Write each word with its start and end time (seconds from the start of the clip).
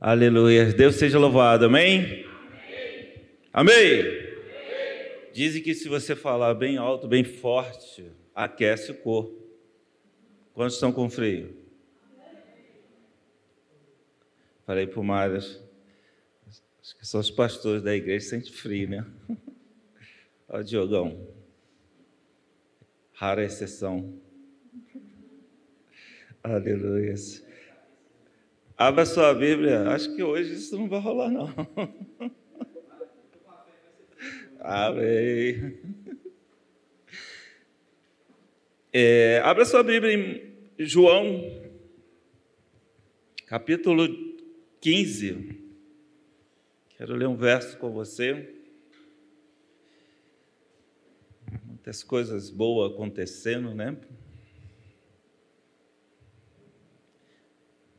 Aleluia. 0.00 0.66
Deus 0.66 0.94
seja 0.94 1.18
louvado. 1.18 1.64
Amém? 1.64 2.24
Amém. 3.52 3.74
Amém. 3.74 4.28
Dizem 5.32 5.60
que 5.60 5.74
se 5.74 5.88
você 5.88 6.14
falar 6.14 6.54
bem 6.54 6.76
alto, 6.76 7.08
bem 7.08 7.24
forte, 7.24 8.10
aquece 8.32 8.92
o 8.92 8.94
corpo. 8.94 9.36
Quantos 10.54 10.74
estão 10.74 10.92
com 10.92 11.10
frio? 11.10 11.56
Falei 14.64 14.86
para 14.86 15.00
o 15.00 15.04
Mário, 15.04 15.36
acho 15.36 15.58
que 16.98 17.06
são 17.06 17.20
os 17.20 17.30
pastores 17.30 17.82
da 17.82 17.94
igreja 17.94 18.28
sentem 18.28 18.52
frio, 18.52 18.88
né? 18.88 19.06
Olha 20.48 20.60
o 20.60 20.64
Diogão. 20.64 21.28
Rara 23.14 23.42
exceção. 23.42 24.16
Aleluia. 26.42 27.14
Abra 28.80 29.04
sua 29.04 29.34
Bíblia. 29.34 29.88
Acho 29.90 30.14
que 30.14 30.22
hoje 30.22 30.54
isso 30.54 30.78
não 30.78 30.88
vai 30.88 31.00
rolar, 31.00 31.28
não. 31.28 31.52
Amém. 34.60 35.80
É, 38.92 39.40
abra 39.42 39.64
sua 39.64 39.82
Bíblia 39.82 40.14
em 40.14 40.54
João, 40.78 41.60
capítulo 43.46 44.06
15. 44.80 45.60
Quero 46.90 47.16
ler 47.16 47.26
um 47.26 47.36
verso 47.36 47.76
com 47.78 47.90
você. 47.90 48.54
Muitas 51.64 52.04
coisas 52.04 52.48
boas 52.48 52.92
acontecendo, 52.92 53.74
né? 53.74 53.96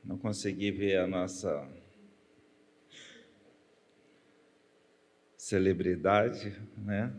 Não 0.09 0.17
consegui 0.17 0.71
ver 0.71 0.97
a 0.97 1.05
nossa 1.05 1.69
celebridade, 5.37 6.51
né? 6.79 7.13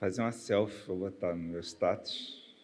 Fazer 0.00 0.20
uma 0.20 0.32
selfie, 0.32 0.88
vou 0.88 0.98
botar 0.98 1.36
no 1.36 1.44
meu 1.44 1.60
status. 1.60 2.56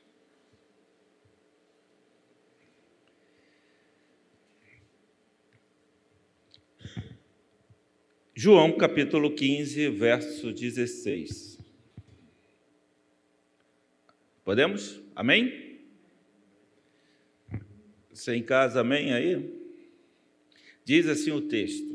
João 8.35 8.77
capítulo 8.77 9.37
15, 9.37 9.89
verso 9.91 10.53
16. 10.53 11.61
Podemos? 14.45 15.01
Amém? 15.15 15.66
Você 18.17 18.35
em 18.35 18.43
casa, 18.43 18.81
amém 18.81 19.13
aí? 19.13 19.45
Diz 20.83 21.07
assim 21.07 21.33
o 21.33 21.43
texto: 21.43 21.87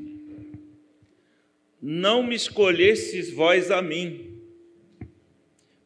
Não 1.81 2.21
me 2.21 2.35
escolhestes 2.35 3.31
vós 3.31 3.71
a 3.71 3.81
mim, 3.81 4.39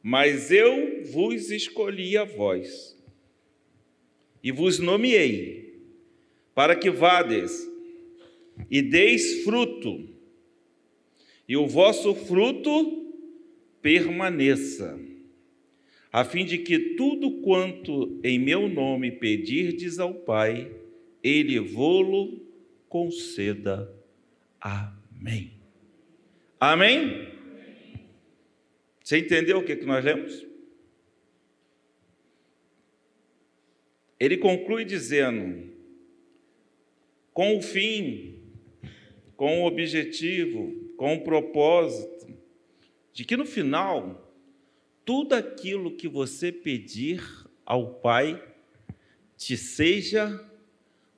mas 0.04 0.52
eu 0.52 1.06
vos 1.06 1.50
escolhi 1.52 2.18
a 2.18 2.26
vós, 2.26 3.02
e 4.44 4.52
vos 4.52 4.78
nomeei, 4.78 5.80
para 6.54 6.76
que 6.76 6.90
vades 6.90 7.66
e 8.70 8.82
deis 8.82 9.42
fruto, 9.46 10.06
e 11.48 11.56
o 11.56 11.66
vosso 11.66 12.14
fruto 12.14 13.16
permaneça 13.82 15.00
a 16.16 16.24
fim 16.24 16.46
de 16.46 16.60
que 16.60 16.96
tudo 16.96 17.42
quanto 17.42 18.22
em 18.24 18.40
meu 18.40 18.70
nome 18.70 19.12
pedirdes 19.12 20.00
ao 20.00 20.14
Pai, 20.14 20.74
Ele 21.22 21.60
vô-lo 21.60 22.42
conceda. 22.88 23.94
Amém. 24.62 25.52
Amém? 26.58 27.34
Você 29.04 29.18
entendeu 29.18 29.58
o 29.58 29.66
que, 29.66 29.76
que 29.76 29.86
nós 29.86 30.06
lemos? 30.06 30.48
Ele 34.18 34.38
conclui 34.38 34.86
dizendo: 34.86 35.70
com 37.34 37.58
o 37.58 37.62
fim, 37.62 38.40
com 39.36 39.64
o 39.64 39.68
objetivo, 39.68 40.94
com 40.96 41.16
o 41.16 41.24
propósito, 41.26 42.34
de 43.12 43.26
que 43.26 43.36
no 43.36 43.46
final 43.46 44.25
tudo 45.06 45.34
aquilo 45.34 45.96
que 45.96 46.08
você 46.08 46.52
pedir 46.52 47.24
ao 47.64 47.94
Pai 47.94 48.42
te 49.38 49.56
seja 49.56 50.44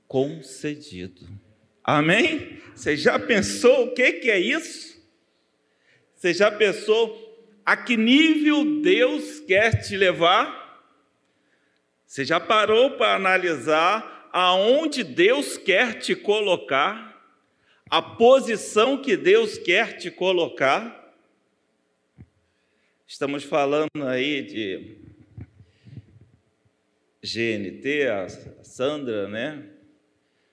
concedido. 0.07 1.27
Amém? 1.83 2.59
Você 2.75 2.97
já 2.97 3.17
pensou 3.17 3.85
o 3.85 3.93
que, 3.93 4.13
que 4.13 4.29
é 4.29 4.37
isso? 4.37 5.01
Você 6.13 6.33
já 6.33 6.51
pensou 6.51 7.25
a 7.65 7.77
que 7.77 7.95
nível 7.95 8.81
Deus 8.81 9.39
quer 9.41 9.81
te 9.81 9.95
levar? 9.95 10.83
Você 12.05 12.25
já 12.25 12.39
parou 12.39 12.91
para 12.91 13.15
analisar 13.15 14.29
aonde 14.33 15.03
Deus 15.03 15.57
quer 15.57 15.99
te 15.99 16.15
colocar? 16.15 17.07
A 17.89 18.01
posição 18.01 19.01
que 19.01 19.15
Deus 19.15 19.57
quer 19.57 19.97
te 19.97 20.11
colocar? 20.11 20.96
Estamos 23.09 23.45
falando 23.45 24.05
aí 24.05 24.43
de 24.43 24.97
GNT, 27.23 28.05
a 28.09 28.27
Sandra, 28.65 29.29
né? 29.29 29.65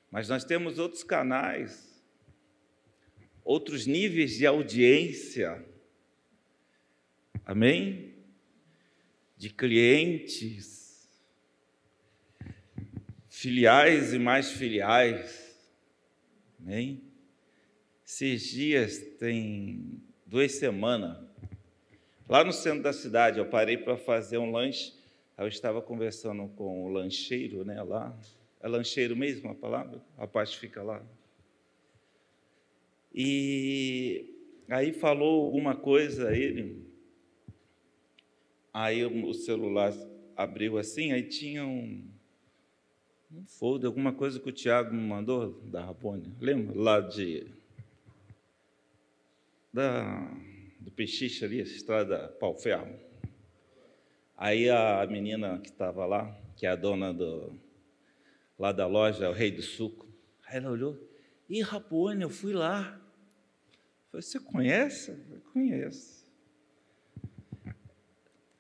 Mas 0.09 0.29
nós 0.29 0.45
temos 0.45 0.79
outros 0.79 1.03
canais, 1.03 2.01
outros 3.45 3.89
níveis 3.89 4.39
de 4.39 4.47
audiência. 4.47 5.67
Amém? 7.45 8.15
De 9.37 9.51
clientes, 9.51 11.11
filiais 13.29 14.15
e 14.15 14.19
mais 14.21 14.53
filiais. 14.53 15.59
Amém? 16.61 17.03
Esses 18.07 18.45
dias, 18.45 18.99
tem 19.19 20.01
duas 20.25 20.53
semanas, 20.53 21.24
Lá 22.35 22.43
no 22.43 22.53
centro 22.53 22.83
da 22.83 22.93
cidade, 22.93 23.39
eu 23.39 23.47
parei 23.47 23.79
para 23.79 23.97
fazer 23.97 24.39
um 24.39 24.51
lanche. 24.51 24.93
Eu 25.39 25.47
estava 25.47 25.81
conversando 25.81 26.49
com 26.57 26.85
o 26.85 26.89
lancheiro, 26.89 27.65
né, 27.65 27.81
lá. 27.81 28.13
É 28.61 28.67
lancheiro 28.67 29.15
mesmo 29.15 29.53
a 29.53 29.55
palavra? 29.55 30.03
A 30.19 30.27
parte 30.27 30.59
fica 30.59 30.83
lá. 30.83 31.01
E 33.15 34.35
aí 34.69 34.93
falou 34.93 35.45
alguma 35.45 35.77
coisa 35.77 36.37
ele. 36.37 36.85
Aí 38.73 39.05
o 39.05 39.33
celular 39.33 39.93
abriu 40.37 40.77
assim, 40.77 41.13
aí 41.13 41.23
tinha 41.23 41.65
um, 41.65 42.05
um 43.31 43.47
folder, 43.47 43.87
alguma 43.87 44.13
coisa 44.13 44.41
que 44.41 44.49
o 44.49 44.53
Tiago 44.53 44.93
me 44.93 45.07
mandou 45.07 45.53
da 45.67 45.85
Rabone. 45.85 46.35
Lembra? 46.41 46.77
Lá 46.77 46.99
de. 46.99 47.47
Da 49.73 50.37
do 50.85 50.91
Pechiche 50.91 51.45
ali, 51.45 51.61
estrada 51.61 52.29
pau 52.39 52.55
ferro. 52.55 52.95
Aí 54.37 54.69
a 54.69 55.07
menina 55.07 55.59
que 55.59 55.71
estava 55.71 56.05
lá, 56.05 56.39
que 56.57 56.67
é 56.67 56.69
a 56.69 56.77
dona 56.77 57.13
do, 57.13 57.59
lá 58.59 58.71
da 58.71 58.87
loja, 58.87 59.31
o 59.31 59.33
Rei 59.33 59.51
do 59.51 59.63
Suco, 59.63 60.07
aí 60.47 60.59
ela 60.59 60.71
olhou, 60.71 61.01
ih, 61.49 61.63
Rapone, 61.63 62.23
eu 62.23 62.31
fui 62.31 62.53
lá. 62.53 63.01
Falei, 64.11 64.23
você 64.23 64.39
conhece? 64.39 65.11
Eu 65.11 65.41
conheço. 65.53 66.31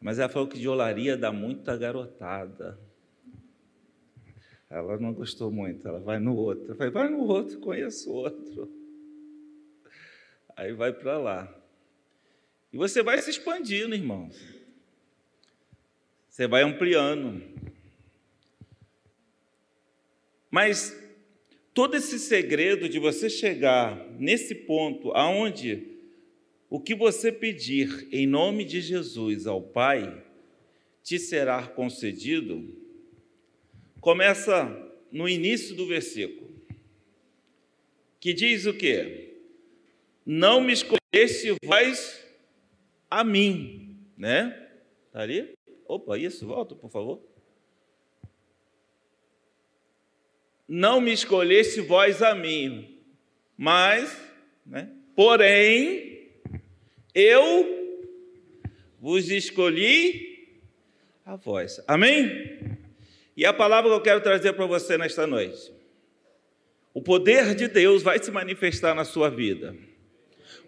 Mas 0.00 0.18
ela 0.18 0.28
falou 0.28 0.48
que 0.48 0.58
de 0.58 0.68
olaria 0.68 1.16
dá 1.16 1.30
muita 1.30 1.76
garotada. 1.76 2.78
Ela 4.70 4.98
não 4.98 5.12
gostou 5.12 5.50
muito, 5.50 5.86
ela 5.86 6.00
vai 6.00 6.18
no 6.18 6.34
outro. 6.34 6.72
Eu 6.72 6.76
falei, 6.76 6.90
vai 6.90 7.08
no 7.10 7.20
outro, 7.20 7.60
conheço 7.60 8.10
outro. 8.10 8.72
Aí 10.56 10.72
vai 10.72 10.92
para 10.92 11.18
lá. 11.18 11.63
E 12.74 12.76
você 12.76 13.04
vai 13.04 13.22
se 13.22 13.30
expandindo, 13.30 13.94
irmãos. 13.94 14.36
Você 16.28 16.48
vai 16.48 16.64
ampliando. 16.64 17.40
Mas 20.50 20.92
todo 21.72 21.96
esse 21.96 22.18
segredo 22.18 22.88
de 22.88 22.98
você 22.98 23.30
chegar 23.30 23.96
nesse 24.18 24.56
ponto 24.56 25.12
aonde 25.12 25.86
o 26.68 26.80
que 26.80 26.96
você 26.96 27.30
pedir 27.30 28.08
em 28.10 28.26
nome 28.26 28.64
de 28.64 28.80
Jesus 28.80 29.46
ao 29.46 29.62
Pai 29.62 30.24
te 31.00 31.16
será 31.16 31.68
concedido, 31.68 32.76
começa 34.00 34.66
no 35.12 35.28
início 35.28 35.76
do 35.76 35.86
versículo, 35.86 36.52
que 38.18 38.32
diz 38.32 38.66
o 38.66 38.74
quê? 38.74 39.36
Não 40.26 40.60
me 40.60 40.72
escolheste 40.72 41.54
vós 41.64 42.23
a 43.20 43.24
mim, 43.24 43.98
né? 44.16 44.68
Tá 45.12 45.20
ali? 45.20 45.54
Opa, 45.86 46.18
isso, 46.18 46.46
volta, 46.46 46.74
por 46.74 46.90
favor. 46.90 47.22
não 50.68 51.00
me 51.00 51.12
escolheste 51.12 51.80
vós 51.80 52.22
a 52.22 52.34
mim, 52.34 52.98
mas, 53.56 54.16
né, 54.66 54.90
porém, 55.14 56.30
eu 57.14 58.02
vos 59.00 59.30
escolhi 59.30 60.58
a 61.24 61.36
vós. 61.36 61.80
Amém? 61.86 62.78
E 63.36 63.44
a 63.44 63.52
palavra 63.52 63.90
que 63.90 63.96
eu 63.96 64.00
quero 64.00 64.20
trazer 64.20 64.52
para 64.54 64.66
você 64.66 64.96
nesta 64.96 65.26
noite. 65.26 65.72
O 66.92 67.02
poder 67.02 67.54
de 67.54 67.66
Deus 67.66 68.02
vai 68.02 68.22
se 68.22 68.30
manifestar 68.30 68.94
na 68.94 69.04
sua 69.04 69.28
vida. 69.28 69.76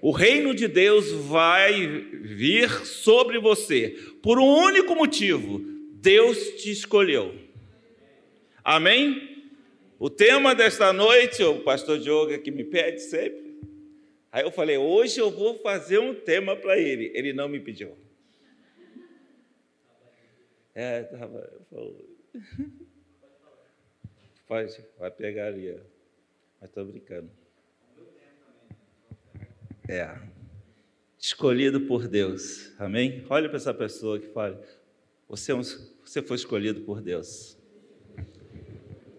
O 0.01 0.11
reino 0.11 0.55
de 0.55 0.69
Deus 0.69 1.11
vai 1.11 1.87
vir 1.87 2.71
sobre 2.85 3.39
você 3.39 3.91
por 4.23 4.39
um 4.39 4.47
único 4.47 4.95
motivo: 4.95 5.61
Deus 5.95 6.39
te 6.63 6.71
escolheu. 6.71 7.35
Amém? 8.63 9.37
O 9.99 10.11
tema 10.11 10.55
desta 10.55 10.93
noite, 10.93 11.43
o 11.43 11.63
pastor 11.63 11.99
Diogo 11.99 12.39
que 12.39 12.51
me 12.51 12.65
pede 12.65 13.01
sempre. 13.01 13.59
Aí 14.31 14.45
eu 14.45 14.51
falei: 14.51 14.77
hoje 14.77 15.19
eu 15.19 15.31
vou 15.31 15.59
fazer 15.61 15.99
um 15.99 16.15
tema 16.15 16.55
para 16.55 16.79
ele. 16.79 17.11
Ele 17.15 17.33
não 17.33 17.49
me 17.49 17.59
pediu. 17.59 17.97
É, 20.75 21.05
tava, 21.05 21.51
falou. 21.71 22.07
Pode, 24.47 24.79
vai 24.99 25.11
pegar 25.11 25.47
ali, 25.47 25.75
mas 26.61 26.69
estou 26.69 26.85
brincando. 26.85 27.31
É. 29.89 30.11
Escolhido 31.19 31.81
por 31.83 32.09
Deus. 32.09 32.73
Amém? 32.79 33.25
Olha 33.29 33.49
para 33.49 33.57
essa 33.57 33.73
pessoa 33.73 34.19
que 34.19 34.29
fala: 34.29 34.61
você, 35.29 35.53
é 35.53 35.57
você 35.57 36.23
foi 36.23 36.37
escolhido 36.37 36.81
por 36.83 37.01
Deus. 37.01 37.57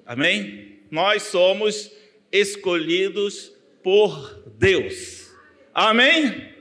Amém? 0.05 0.79
Nós 0.89 1.23
somos 1.23 1.91
escolhidos 2.31 3.51
por 3.83 4.43
Deus. 4.57 5.31
Amém? 5.73 6.55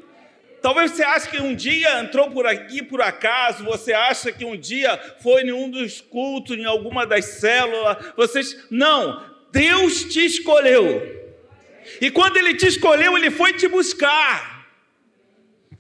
Talvez 0.60 0.92
você 0.92 1.04
ache 1.04 1.30
que 1.30 1.40
um 1.40 1.54
dia 1.54 2.00
entrou 2.00 2.30
por 2.30 2.44
aqui 2.44 2.82
por 2.82 3.00
acaso, 3.00 3.62
você 3.62 3.92
acha 3.92 4.32
que 4.32 4.44
um 4.44 4.56
dia 4.56 4.98
foi 5.20 5.42
em 5.42 5.52
um 5.52 5.70
dos 5.70 6.00
cultos, 6.00 6.56
em 6.56 6.64
alguma 6.64 7.06
das 7.06 7.24
células, 7.24 8.04
vocês 8.16 8.66
não, 8.68 9.24
Deus 9.52 10.04
te 10.04 10.24
escolheu. 10.24 11.15
E 12.00 12.10
quando 12.10 12.36
ele 12.36 12.54
te 12.54 12.66
escolheu, 12.66 13.16
ele 13.16 13.30
foi 13.30 13.52
te 13.52 13.68
buscar. 13.68 14.56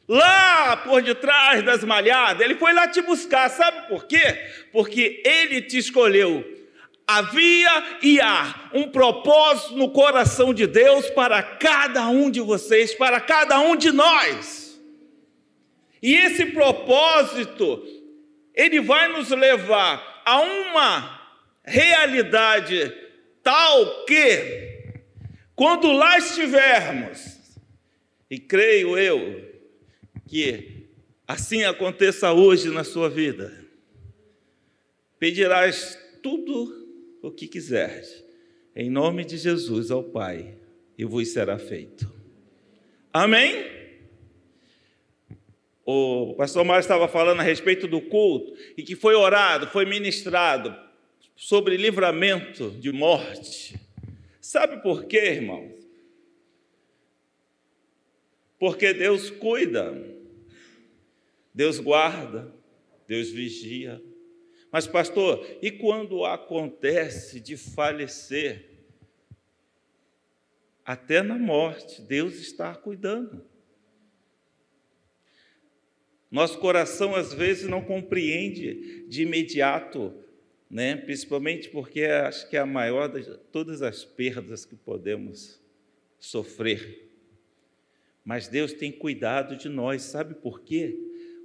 Lá 0.08 0.76
por 0.76 1.02
detrás 1.02 1.64
das 1.64 1.82
malhadas, 1.82 2.44
ele 2.44 2.54
foi 2.56 2.72
lá 2.72 2.86
te 2.86 3.02
buscar. 3.02 3.50
Sabe 3.50 3.88
por 3.88 4.06
quê? 4.06 4.38
Porque 4.72 5.22
ele 5.24 5.62
te 5.62 5.78
escolheu. 5.78 6.44
Havia 7.06 7.98
e 8.02 8.20
há 8.20 8.68
um 8.72 8.88
propósito 8.88 9.76
no 9.76 9.90
coração 9.90 10.52
de 10.52 10.66
Deus 10.66 11.08
para 11.10 11.42
cada 11.42 12.08
um 12.08 12.30
de 12.30 12.40
vocês, 12.40 12.94
para 12.94 13.20
cada 13.20 13.58
um 13.60 13.76
de 13.76 13.92
nós. 13.92 14.80
E 16.02 16.14
esse 16.14 16.46
propósito, 16.46 17.82
ele 18.54 18.80
vai 18.80 19.08
nos 19.08 19.30
levar 19.30 20.22
a 20.24 20.40
uma 20.40 21.20
realidade 21.64 22.92
tal 23.42 24.04
que 24.04 24.75
quando 25.56 25.90
lá 25.90 26.18
estivermos, 26.18 27.38
e 28.30 28.38
creio 28.38 28.98
eu 28.98 29.56
que 30.28 30.86
assim 31.26 31.64
aconteça 31.64 32.30
hoje 32.30 32.68
na 32.68 32.84
sua 32.84 33.08
vida, 33.08 33.64
pedirás 35.18 35.98
tudo 36.22 36.86
o 37.22 37.30
que 37.30 37.48
quiseres, 37.48 38.22
em 38.74 38.90
nome 38.90 39.24
de 39.24 39.38
Jesus 39.38 39.90
ao 39.90 40.04
Pai, 40.04 40.54
e 40.98 41.04
vos 41.06 41.28
será 41.28 41.58
feito. 41.58 42.12
Amém? 43.10 43.74
O 45.86 46.34
pastor 46.36 46.64
Mário 46.64 46.80
estava 46.80 47.08
falando 47.08 47.40
a 47.40 47.44
respeito 47.44 47.86
do 47.86 48.02
culto 48.02 48.54
e 48.76 48.82
que 48.82 48.94
foi 48.94 49.14
orado, 49.14 49.68
foi 49.68 49.86
ministrado 49.86 50.76
sobre 51.34 51.78
livramento 51.78 52.70
de 52.72 52.92
morte. 52.92 53.85
Sabe 54.46 54.80
por 54.80 55.06
quê, 55.06 55.32
irmãos? 55.32 55.74
Porque 58.60 58.94
Deus 58.94 59.28
cuida, 59.28 59.92
Deus 61.52 61.80
guarda, 61.80 62.54
Deus 63.08 63.28
vigia. 63.28 64.00
Mas, 64.70 64.86
pastor, 64.86 65.44
e 65.60 65.72
quando 65.72 66.24
acontece 66.24 67.40
de 67.40 67.56
falecer? 67.56 68.70
Até 70.84 71.24
na 71.24 71.36
morte, 71.36 72.00
Deus 72.02 72.34
está 72.36 72.72
cuidando. 72.72 73.44
Nosso 76.30 76.60
coração 76.60 77.16
às 77.16 77.34
vezes 77.34 77.68
não 77.68 77.82
compreende 77.82 79.08
de 79.08 79.22
imediato 79.22 80.14
né? 80.70 80.96
principalmente 80.96 81.68
porque 81.68 82.04
acho 82.04 82.48
que 82.48 82.56
é 82.56 82.60
a 82.60 82.66
maior 82.66 83.08
de 83.08 83.36
todas 83.52 83.82
as 83.82 84.04
perdas 84.04 84.64
que 84.64 84.74
podemos 84.74 85.60
sofrer. 86.18 87.08
Mas 88.24 88.48
Deus 88.48 88.72
tem 88.72 88.90
cuidado 88.90 89.56
de 89.56 89.68
nós, 89.68 90.02
sabe 90.02 90.34
por 90.34 90.60
quê? 90.60 90.98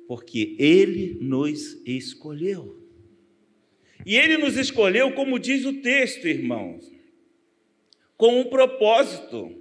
Porque 0.08 0.56
Ele 0.58 1.18
nos 1.22 1.80
escolheu. 1.86 2.80
E 4.04 4.18
Ele 4.18 4.38
nos 4.38 4.58
escolheu, 4.58 5.14
como 5.14 5.38
diz 5.38 5.64
o 5.64 5.74
texto, 5.82 6.28
irmãos, 6.28 6.92
com 8.18 8.40
um 8.40 8.46
propósito. 8.46 9.56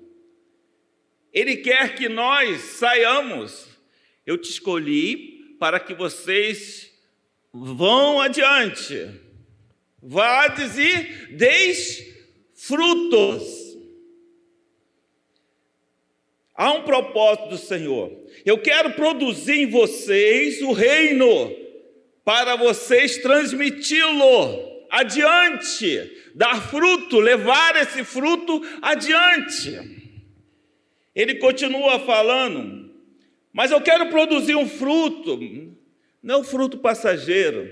Ele 1.33 1.59
quer 1.59 1.95
que 1.95 2.09
nós 2.09 2.61
saiamos. 2.61 3.69
Eu 4.27 4.39
te 4.39 4.49
escolhi 4.51 5.55
para 5.59 5.79
que 5.79 5.93
vocês 5.93 6.91
vão 7.53 8.21
adiante 8.21 9.30
Vades 10.03 10.79
e 10.79 11.35
deis 11.35 12.03
frutos. 12.55 13.61
Há 16.55 16.73
um 16.73 16.83
propósito 16.83 17.49
do 17.49 17.59
Senhor. 17.59 18.13
Eu 18.45 18.59
quero 18.59 18.93
produzir 18.93 19.61
em 19.61 19.71
vocês 19.71 20.61
o 20.63 20.73
reino 20.73 21.57
para 22.25 22.57
vocês 22.57 23.19
transmiti-lo 23.19 24.71
adiante, 24.91 26.31
dar 26.35 26.61
fruto, 26.69 27.19
levar 27.19 27.77
esse 27.77 28.05
fruto 28.05 28.61
adiante. 28.83 30.01
Ele 31.15 31.37
continua 31.37 32.01
falando, 32.01 32.91
mas 33.53 33.71
eu 33.71 33.81
quero 33.81 34.11
produzir 34.11 34.57
um 34.57 34.69
fruto, 34.69 35.39
não 36.23 36.45
fruto 36.45 36.79
passageiro, 36.79 37.69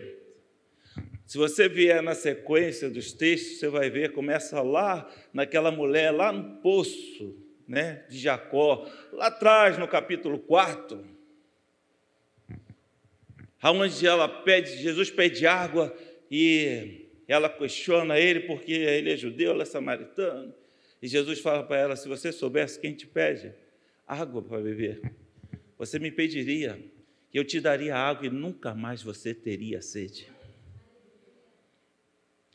se 1.28 1.37
você 1.37 1.68
vier 1.68 2.02
na 2.02 2.14
sequência 2.14 2.88
dos 2.88 3.12
textos, 3.12 3.58
você 3.58 3.68
vai 3.68 3.90
ver, 3.90 4.12
começa 4.12 4.62
lá 4.62 5.06
naquela 5.30 5.70
mulher, 5.70 6.11
lá 6.11 6.32
no 6.32 6.56
poço 6.62 7.37
né, 7.68 8.02
de 8.08 8.18
Jacó, 8.18 8.90
lá 9.12 9.26
atrás 9.26 9.76
no 9.76 9.87
capítulo 9.87 10.38
4, 10.38 11.04
aonde 13.61 14.06
ela 14.06 14.26
pede, 14.26 14.78
Jesus 14.78 15.11
pede 15.11 15.47
água 15.47 15.94
e 16.30 17.11
ela 17.28 17.50
questiona 17.50 18.18
ele 18.18 18.40
porque 18.40 18.73
ele 18.73 19.12
é 19.12 19.16
judeu, 19.18 19.50
ela 19.50 19.64
é 19.64 19.66
samaritana. 19.66 20.56
E 21.02 21.06
Jesus 21.06 21.40
fala 21.40 21.62
para 21.62 21.76
ela: 21.76 21.94
se 21.94 22.08
você 22.08 22.32
soubesse 22.32 22.80
quem 22.80 22.94
te 22.94 23.06
pede 23.06 23.52
água 24.06 24.40
para 24.40 24.62
beber, 24.62 25.02
você 25.76 25.99
me 25.99 26.11
pediria, 26.11 26.82
que 27.30 27.38
eu 27.38 27.44
te 27.44 27.61
daria 27.61 27.94
água 27.94 28.26
e 28.26 28.30
nunca 28.30 28.75
mais 28.75 29.02
você 29.02 29.35
teria 29.35 29.82
sede. 29.82 30.38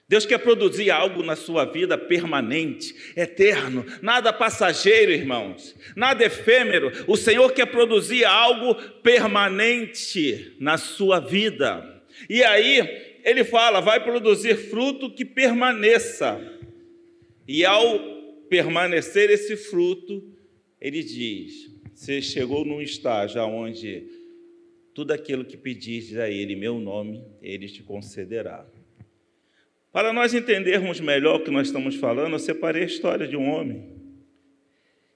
Deus 0.08 0.26
quer 0.26 0.38
produzir 0.38 0.92
algo 0.92 1.24
na 1.24 1.36
sua 1.36 1.66
vida 1.66 1.98
permanente, 1.98 2.94
eterno, 3.16 3.86
nada 4.02 4.34
passageiro, 4.34 5.12
irmãos, 5.12 5.76
nada 5.96 6.26
efêmero. 6.26 6.92
O 7.08 7.16
Senhor 7.16 7.52
quer 7.54 7.68
produzir 7.68 8.26
algo 8.26 8.76
permanente 9.02 10.56
na 10.60 10.78
sua 10.78 11.20
vida. 11.20 12.04
E 12.30 12.44
aí, 12.44 13.20
ele 13.24 13.44
fala: 13.44 13.80
vai 13.80 14.04
produzir 14.04 14.56
fruto 14.56 15.10
que 15.10 15.24
permaneça. 15.24 16.40
E 17.48 17.66
ao 17.66 18.00
permanecer 18.50 19.30
esse 19.30 19.56
fruto, 19.56 20.22
ele 20.80 21.02
diz: 21.02 21.72
você 21.94 22.22
chegou 22.22 22.66
num 22.66 22.82
estágio 22.82 23.42
onde 23.44 24.04
tudo 24.94 25.12
aquilo 25.12 25.46
que 25.46 25.56
pedis 25.56 26.18
a 26.18 26.30
Ele, 26.30 26.56
meu 26.56 26.80
nome, 26.80 27.24
Ele 27.42 27.68
te 27.68 27.82
concederá. 27.82 28.68
Para 29.94 30.12
nós 30.12 30.34
entendermos 30.34 31.00
melhor 31.00 31.36
o 31.36 31.44
que 31.44 31.52
nós 31.52 31.68
estamos 31.68 31.96
falando, 31.96 32.34
eu 32.34 32.40
separei 32.40 32.82
a 32.82 32.88
história 32.88 33.28
de 33.28 33.38
um 33.38 33.48
homem, 33.48 33.96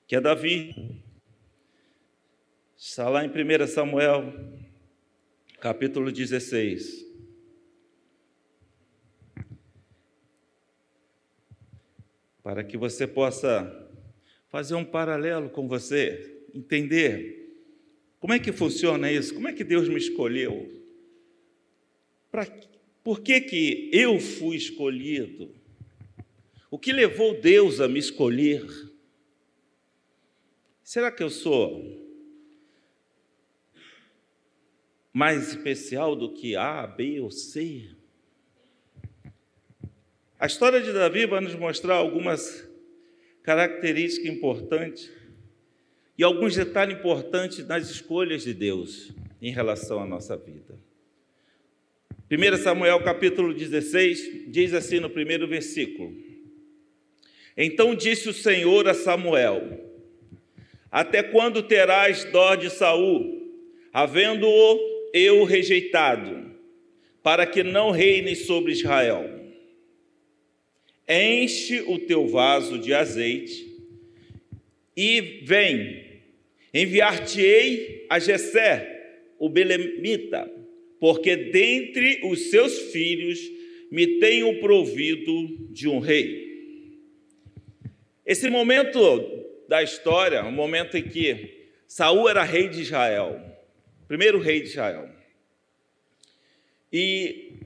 que 0.07 0.15
é 0.15 0.21
Davi. 0.21 1.03
Está 2.77 3.09
lá 3.09 3.25
em 3.25 3.27
1 3.27 3.67
Samuel, 3.67 4.33
capítulo 5.59 6.11
16. 6.11 7.07
para 12.47 12.63
que 12.63 12.77
você 12.77 13.05
possa 13.05 13.91
fazer 14.47 14.73
um 14.73 14.85
paralelo 14.85 15.49
com 15.49 15.67
você, 15.67 16.45
entender 16.55 17.59
como 18.21 18.31
é 18.31 18.39
que 18.39 18.53
funciona 18.53 19.11
isso, 19.11 19.33
como 19.33 19.49
é 19.49 19.53
que 19.53 19.65
Deus 19.65 19.89
me 19.89 19.97
escolheu, 19.97 20.65
para, 22.31 22.47
por 23.07 23.21
que, 23.21 23.39
que 23.39 23.89
eu 23.93 24.19
fui 24.19 24.57
escolhido, 24.57 25.55
o 26.69 26.77
que 26.77 26.91
levou 26.91 27.39
Deus 27.39 27.79
a 27.79 27.87
me 27.87 27.99
escolher. 27.99 28.67
Será 30.83 31.09
que 31.09 31.23
eu 31.23 31.29
sou 31.29 32.05
mais 35.13 35.47
especial 35.47 36.17
do 36.17 36.33
que 36.33 36.57
A, 36.57 36.85
B 36.85 37.21
ou 37.21 37.31
C? 37.31 37.95
A 40.37 40.45
história 40.45 40.81
de 40.81 40.91
Davi 40.91 41.25
vai 41.25 41.39
nos 41.39 41.55
mostrar 41.55 41.95
algumas 41.95 42.69
características 43.41 44.29
importantes 44.29 45.09
e 46.17 46.25
alguns 46.25 46.57
detalhes 46.57 46.97
importantes 46.97 47.65
nas 47.65 47.89
escolhas 47.89 48.43
de 48.43 48.53
Deus 48.53 49.13
em 49.41 49.53
relação 49.53 50.01
à 50.01 50.05
nossa 50.05 50.35
vida. 50.35 50.77
1 52.29 52.57
Samuel 52.57 52.99
capítulo 53.03 53.53
16 53.53 54.51
diz 54.51 54.73
assim 54.73 54.99
no 54.99 55.09
primeiro 55.09 55.47
versículo: 55.47 56.13
Então 57.55 57.95
disse 57.95 58.27
o 58.27 58.33
Senhor 58.33 58.85
a 58.85 58.93
Samuel: 58.93 59.95
Até 60.91 61.23
quando 61.23 61.63
terás 61.63 62.25
dó 62.25 62.55
de 62.55 62.69
Saul, 62.69 63.49
havendo-o 63.93 64.77
eu 65.13 65.45
rejeitado, 65.45 66.51
para 67.23 67.45
que 67.45 67.63
não 67.63 67.91
reine 67.91 68.35
sobre 68.35 68.73
Israel. 68.73 69.37
Enche 71.07 71.79
o 71.87 71.97
teu 71.97 72.27
vaso 72.27 72.77
de 72.77 72.93
azeite 72.93 73.65
e 74.97 75.39
vem, 75.43 76.03
enviar-te-ei 76.73 78.05
a 78.09 78.19
Jessé, 78.19 79.21
o 79.39 79.47
belemita, 79.47 80.56
porque 80.99 81.35
dentre 81.35 82.21
os 82.23 82.49
seus 82.49 82.91
filhos 82.91 83.39
me 83.91 84.19
tenho 84.19 84.59
provido 84.59 85.71
de 85.71 85.87
um 85.87 85.99
rei. 85.99 86.47
Esse 88.25 88.49
momento 88.49 88.99
da 89.67 89.81
história, 89.81 90.43
o 90.43 90.47
um 90.47 90.51
momento 90.51 90.97
em 90.97 91.03
que 91.03 91.69
Saul 91.87 92.27
era 92.27 92.43
rei 92.43 92.67
de 92.67 92.81
Israel, 92.81 93.39
primeiro 94.07 94.39
rei 94.39 94.61
de 94.61 94.67
Israel. 94.67 95.09
E 96.91 97.59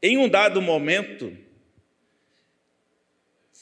em 0.00 0.16
um 0.16 0.28
dado 0.28 0.62
momento, 0.62 1.36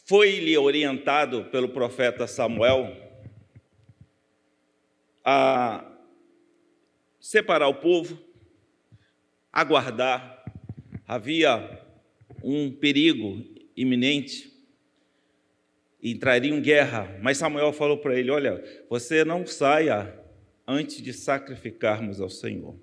foi-lhe 0.07 0.57
orientado 0.57 1.47
pelo 1.47 1.69
profeta 1.69 2.27
Samuel 2.27 2.95
a 5.25 5.85
separar 7.19 7.67
o 7.67 7.75
povo, 7.75 8.17
aguardar. 9.57 10.45
Havia 11.09 11.81
um 12.43 12.71
perigo 12.71 13.43
iminente, 13.75 14.53
entraria 16.03 16.53
em 16.53 16.61
guerra, 16.61 17.19
mas 17.23 17.39
Samuel 17.39 17.73
falou 17.73 17.97
para 17.97 18.19
ele: 18.19 18.31
Olha, 18.31 18.63
você 18.91 19.25
não 19.25 19.47
saia 19.47 20.15
antes 20.69 21.01
de 21.01 21.15
sacrificarmos 21.15 22.21
ao 22.21 22.29
Senhor. 22.29 22.77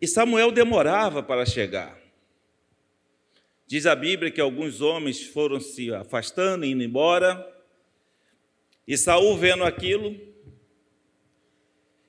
E 0.00 0.06
Samuel 0.06 0.50
demorava 0.50 1.22
para 1.22 1.44
chegar. 1.44 1.98
Diz 3.66 3.84
a 3.84 3.94
Bíblia 3.94 4.30
que 4.30 4.40
alguns 4.40 4.80
homens 4.80 5.22
foram 5.22 5.60
se 5.60 5.92
afastando, 5.92 6.64
indo 6.64 6.82
embora, 6.82 7.46
e 8.86 8.96
Saul, 8.96 9.36
vendo 9.36 9.64
aquilo, 9.64 10.16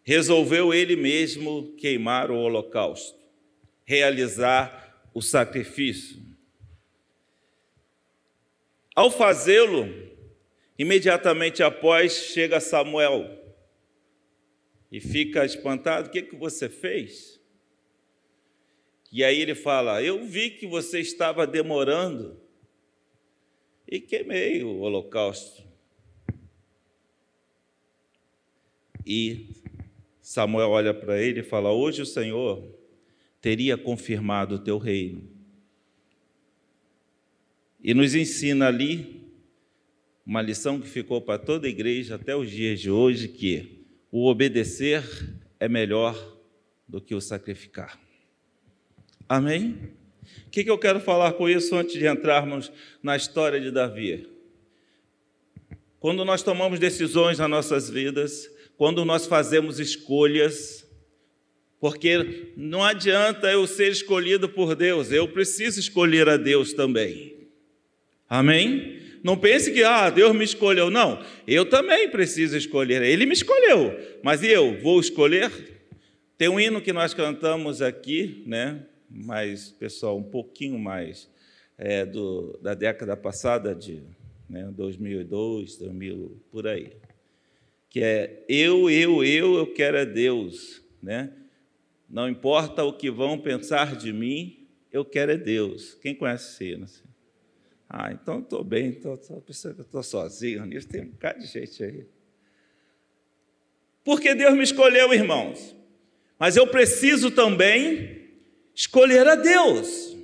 resolveu 0.09 0.73
ele 0.73 0.95
mesmo 0.95 1.71
queimar 1.75 2.31
o 2.31 2.37
holocausto, 2.39 3.15
realizar 3.85 5.07
o 5.13 5.21
sacrifício. 5.21 6.19
Ao 8.95 9.11
fazê-lo, 9.11 9.87
imediatamente 10.79 11.61
após 11.61 12.11
chega 12.33 12.59
Samuel 12.59 13.39
e 14.91 14.99
fica 14.99 15.45
espantado: 15.45 16.07
o 16.07 16.11
que, 16.11 16.23
que 16.23 16.35
você 16.35 16.67
fez? 16.67 17.39
E 19.11 19.23
aí 19.23 19.39
ele 19.39 19.53
fala: 19.53 20.01
Eu 20.01 20.25
vi 20.25 20.49
que 20.49 20.65
você 20.65 20.99
estava 20.99 21.45
demorando 21.45 22.41
e 23.87 23.99
queimei 23.99 24.63
o 24.63 24.79
holocausto. 24.79 25.69
E 29.05 29.58
Samuel 30.29 30.69
olha 30.69 30.93
para 30.93 31.19
ele 31.19 31.39
e 31.39 31.43
fala: 31.43 31.71
Hoje 31.71 32.03
o 32.03 32.05
Senhor 32.05 32.63
teria 33.41 33.75
confirmado 33.75 34.55
o 34.55 34.59
teu 34.59 34.77
reino. 34.77 35.27
E 37.83 37.95
nos 37.95 38.13
ensina 38.13 38.67
ali 38.67 39.23
uma 40.23 40.39
lição 40.39 40.79
que 40.79 40.87
ficou 40.87 41.19
para 41.19 41.39
toda 41.39 41.65
a 41.65 41.69
igreja 41.69 42.13
até 42.13 42.35
os 42.35 42.51
dias 42.51 42.79
de 42.79 42.91
hoje, 42.91 43.27
que 43.27 43.87
o 44.11 44.27
obedecer 44.27 45.03
é 45.59 45.67
melhor 45.67 46.15
do 46.87 47.01
que 47.01 47.15
o 47.15 47.21
sacrificar. 47.21 47.99
Amém? 49.27 49.79
O 50.45 50.49
que, 50.51 50.69
eu 50.69 50.77
quero 50.77 50.99
falar 50.99 51.33
com 51.33 51.49
isso 51.49 51.75
antes 51.75 51.95
de 51.95 52.05
entrarmos 52.05 52.71
na 53.01 53.17
história 53.17 53.59
de 53.59 53.71
Davi? 53.71 54.29
Quando 55.99 56.23
nós 56.23 56.43
tomamos 56.43 56.77
decisões 56.77 57.39
nas 57.39 57.49
nossas 57.49 57.89
vidas, 57.89 58.58
quando 58.79 59.03
nós 59.03 59.27
fazemos 59.27 59.77
escolhas, 59.77 60.87
porque 61.81 62.53
não 62.55 62.81
adianta 62.81 63.51
eu 63.51 63.67
ser 63.67 63.91
escolhido 63.91 64.47
por 64.47 64.73
Deus, 64.73 65.11
eu 65.11 65.27
preciso 65.27 65.81
escolher 65.81 66.29
a 66.29 66.37
Deus 66.37 66.71
também. 66.71 67.49
Amém? 68.29 69.01
Não 69.21 69.35
pense 69.35 69.73
que, 69.73 69.83
ah, 69.83 70.09
Deus 70.09 70.33
me 70.33 70.45
escolheu. 70.45 70.89
Não, 70.89 71.21
eu 71.45 71.65
também 71.65 72.09
preciso 72.09 72.55
escolher. 72.55 73.01
Ele 73.01 73.25
me 73.25 73.33
escolheu, 73.33 73.99
mas 74.23 74.41
eu 74.43 74.79
vou 74.79 74.97
escolher? 75.01 75.51
Tem 76.37 76.47
um 76.47 76.57
hino 76.57 76.81
que 76.81 76.93
nós 76.93 77.13
cantamos 77.13 77.81
aqui, 77.81 78.45
né? 78.47 78.85
Mas, 79.09 79.71
pessoal, 79.71 80.17
um 80.17 80.23
pouquinho 80.23 80.79
mais 80.79 81.29
é, 81.77 82.05
do, 82.05 82.57
da 82.61 82.73
década 82.73 83.17
passada, 83.17 83.75
de 83.75 84.01
né, 84.49 84.71
2002, 84.73 85.75
2000, 85.75 86.41
por 86.49 86.65
aí. 86.65 86.93
Que 87.89 88.03
é 88.03 88.45
eu, 88.47 88.89
eu, 88.89 89.23
eu, 89.23 89.55
eu 89.55 89.73
quero 89.73 89.97
é 89.97 90.05
Deus, 90.05 90.83
né? 91.01 91.33
Não 92.09 92.29
importa 92.29 92.83
o 92.83 92.93
que 92.93 93.09
vão 93.09 93.37
pensar 93.37 93.95
de 93.95 94.11
mim, 94.13 94.67
eu 94.91 95.05
quero 95.05 95.31
é 95.31 95.37
Deus. 95.37 95.95
Quem 95.95 96.15
conhece 96.15 96.71
hino? 96.71 96.85
Assim? 96.85 97.03
Ah, 97.89 98.11
então 98.11 98.39
estou 98.39 98.63
bem, 98.63 98.89
estou 98.89 100.03
sozinho 100.03 100.65
nisso, 100.65 100.87
tem 100.87 101.01
um 101.01 101.09
bocado 101.09 101.39
de 101.39 101.47
gente 101.47 101.83
aí. 101.83 102.05
Porque 104.03 104.35
Deus 104.35 104.55
me 104.55 104.63
escolheu, 104.63 105.13
irmãos. 105.13 105.75
Mas 106.37 106.55
eu 106.55 106.67
preciso 106.67 107.31
também 107.31 108.29
escolher 108.73 109.27
a 109.27 109.35
Deus. 109.35 110.15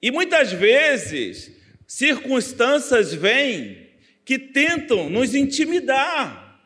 E 0.00 0.10
muitas 0.10 0.52
vezes, 0.52 1.52
circunstâncias 1.86 3.12
vêm 3.12 3.81
que 4.24 4.38
tentam 4.38 5.10
nos 5.10 5.34
intimidar, 5.34 6.60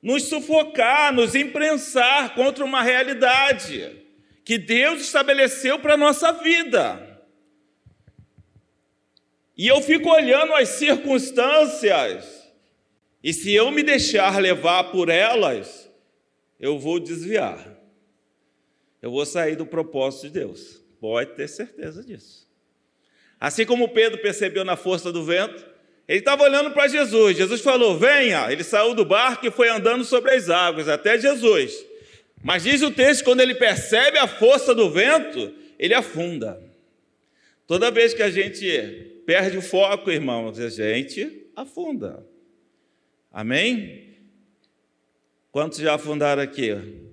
nos 0.00 0.24
sufocar, 0.24 1.12
nos 1.12 1.34
imprensar 1.34 2.34
contra 2.34 2.64
uma 2.64 2.82
realidade 2.82 4.02
que 4.44 4.58
Deus 4.58 5.02
estabeleceu 5.02 5.78
para 5.78 5.94
a 5.94 5.96
nossa 5.96 6.32
vida. 6.32 7.08
E 9.56 9.66
eu 9.66 9.80
fico 9.80 10.10
olhando 10.10 10.54
as 10.54 10.70
circunstâncias, 10.70 12.42
e 13.22 13.32
se 13.32 13.52
eu 13.52 13.70
me 13.70 13.82
deixar 13.82 14.40
levar 14.40 14.84
por 14.84 15.08
elas, 15.08 15.90
eu 16.58 16.78
vou 16.78 16.98
desviar. 16.98 17.78
Eu 19.00 19.10
vou 19.10 19.26
sair 19.26 19.56
do 19.56 19.66
propósito 19.66 20.22
de 20.22 20.30
Deus. 20.40 20.82
Pode 21.00 21.34
ter 21.34 21.48
certeza 21.48 22.04
disso. 22.04 22.48
Assim 23.38 23.66
como 23.66 23.88
Pedro 23.88 24.22
percebeu 24.22 24.64
na 24.64 24.76
força 24.76 25.12
do 25.12 25.24
vento, 25.24 25.71
ele 26.08 26.18
estava 26.18 26.42
olhando 26.42 26.70
para 26.72 26.88
Jesus. 26.88 27.36
Jesus 27.36 27.60
falou: 27.60 27.98
Venha. 27.98 28.50
Ele 28.50 28.64
saiu 28.64 28.94
do 28.94 29.04
barco 29.04 29.46
e 29.46 29.50
foi 29.50 29.68
andando 29.68 30.04
sobre 30.04 30.32
as 30.32 30.50
águas 30.50 30.88
até 30.88 31.18
Jesus. 31.18 31.84
Mas 32.42 32.64
diz 32.64 32.82
o 32.82 32.90
texto: 32.90 33.24
quando 33.24 33.40
ele 33.40 33.54
percebe 33.54 34.18
a 34.18 34.26
força 34.26 34.74
do 34.74 34.90
vento, 34.90 35.54
ele 35.78 35.94
afunda. 35.94 36.60
Toda 37.66 37.90
vez 37.90 38.12
que 38.12 38.22
a 38.22 38.30
gente 38.30 39.22
perde 39.24 39.56
o 39.56 39.62
foco, 39.62 40.10
irmãos, 40.10 40.58
a 40.58 40.68
gente 40.68 41.46
afunda. 41.54 42.26
Amém? 43.30 44.16
Quantos 45.50 45.78
já 45.78 45.94
afundaram 45.94 46.42
aqui? 46.42 46.70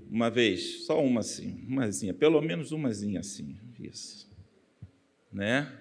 Uma 0.09 0.29
vez? 0.29 0.85
Só 0.85 1.01
uma 1.01 1.19
assim, 1.19 1.63
umazinha, 1.67 2.13
pelo 2.13 2.41
menos 2.41 2.71
umazinha 2.71 3.19
assim. 3.19 3.57
Isso. 3.79 4.27
né? 5.31 5.71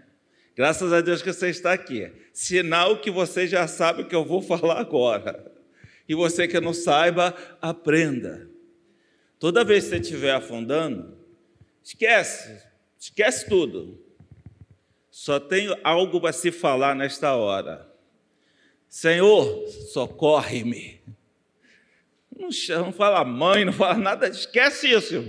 Graças 0.59 0.93
a 0.93 1.01
Deus 1.01 1.23
que 1.23 1.33
você 1.33 1.51
está 1.51 1.73
aqui. 1.73 2.11
Sinal 2.33 2.99
que 2.99 3.13
você 3.13 3.47
já 3.47 3.69
sabe 3.69 4.03
o 4.03 4.09
que 4.09 4.15
eu 4.17 4.25
vou 4.25 4.43
falar 4.43 4.81
agora. 4.81 5.53
E 6.09 6.17
você 6.17 6.49
que 6.49 6.59
não 6.59 6.75
saiba, 6.75 7.33
aprenda. 7.63 8.51
Toda 9.39 9.63
vez 9.63 9.85
que 9.85 9.91
você 9.91 9.97
estiver 9.99 10.35
afundando, 10.35 11.17
esquece, 11.81 12.61
esquece 12.99 13.49
tudo. 13.49 14.03
Só 15.13 15.39
tem 15.39 15.69
algo 15.85 16.21
para 16.21 16.33
se 16.33 16.51
falar 16.51 16.97
nesta 16.97 17.37
hora. 17.37 17.89
Senhor, 18.89 19.65
socorre-me. 19.93 21.01
Não, 22.37 22.49
não 22.81 22.93
fala 22.93 23.25
mãe, 23.25 23.65
não 23.65 23.73
fala 23.73 23.95
nada, 23.97 24.27
esquece 24.27 24.91
isso. 24.91 25.25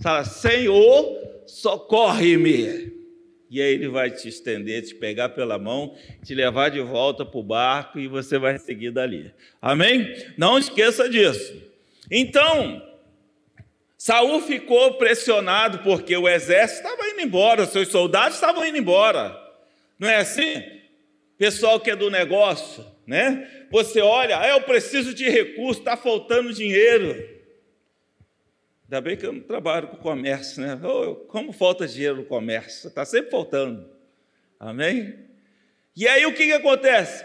Fala, 0.00 0.24
Senhor, 0.24 1.42
socorre-me. 1.44 2.99
E 3.50 3.60
aí 3.60 3.74
ele 3.74 3.88
vai 3.88 4.12
te 4.12 4.28
estender, 4.28 4.82
te 4.82 4.94
pegar 4.94 5.30
pela 5.30 5.58
mão, 5.58 5.96
te 6.24 6.32
levar 6.36 6.70
de 6.70 6.78
volta 6.80 7.26
para 7.26 7.40
o 7.40 7.42
barco 7.42 7.98
e 7.98 8.06
você 8.06 8.38
vai 8.38 8.56
seguir 8.58 8.92
dali. 8.92 9.34
Amém? 9.60 10.14
Não 10.38 10.56
esqueça 10.56 11.08
disso. 11.08 11.60
Então, 12.08 12.80
Saul 13.98 14.40
ficou 14.40 14.94
pressionado 14.94 15.80
porque 15.80 16.16
o 16.16 16.28
exército 16.28 16.86
estava 16.86 17.08
indo 17.08 17.22
embora, 17.22 17.66
seus 17.66 17.88
soldados 17.88 18.36
estavam 18.36 18.64
indo 18.64 18.78
embora. 18.78 19.36
Não 19.98 20.08
é 20.08 20.16
assim? 20.18 20.62
Pessoal 21.36 21.80
que 21.80 21.90
é 21.90 21.96
do 21.96 22.08
negócio, 22.08 22.86
né? 23.04 23.66
Você 23.70 24.00
olha, 24.00 24.38
ah, 24.38 24.48
eu 24.48 24.60
preciso 24.60 25.12
de 25.12 25.28
recurso, 25.28 25.80
está 25.80 25.96
faltando 25.96 26.52
dinheiro. 26.52 27.39
Ainda 28.90 29.00
bem 29.02 29.16
que 29.16 29.24
eu 29.24 29.32
não 29.32 29.40
trabalho 29.40 29.86
com 29.86 29.98
comércio, 29.98 30.60
né? 30.60 30.74
Oh, 30.84 31.14
como 31.14 31.52
falta 31.52 31.86
dinheiro 31.86 32.16
no 32.16 32.24
comércio? 32.24 32.88
Está 32.88 33.04
sempre 33.04 33.30
faltando. 33.30 33.88
Amém? 34.58 35.16
E 35.94 36.08
aí 36.08 36.26
o 36.26 36.34
que, 36.34 36.46
que 36.46 36.52
acontece? 36.52 37.24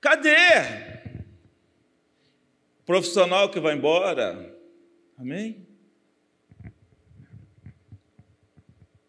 Cadê? 0.00 0.30
O 2.78 2.84
profissional 2.86 3.50
que 3.50 3.58
vai 3.58 3.74
embora. 3.74 4.56
Amém? 5.18 5.66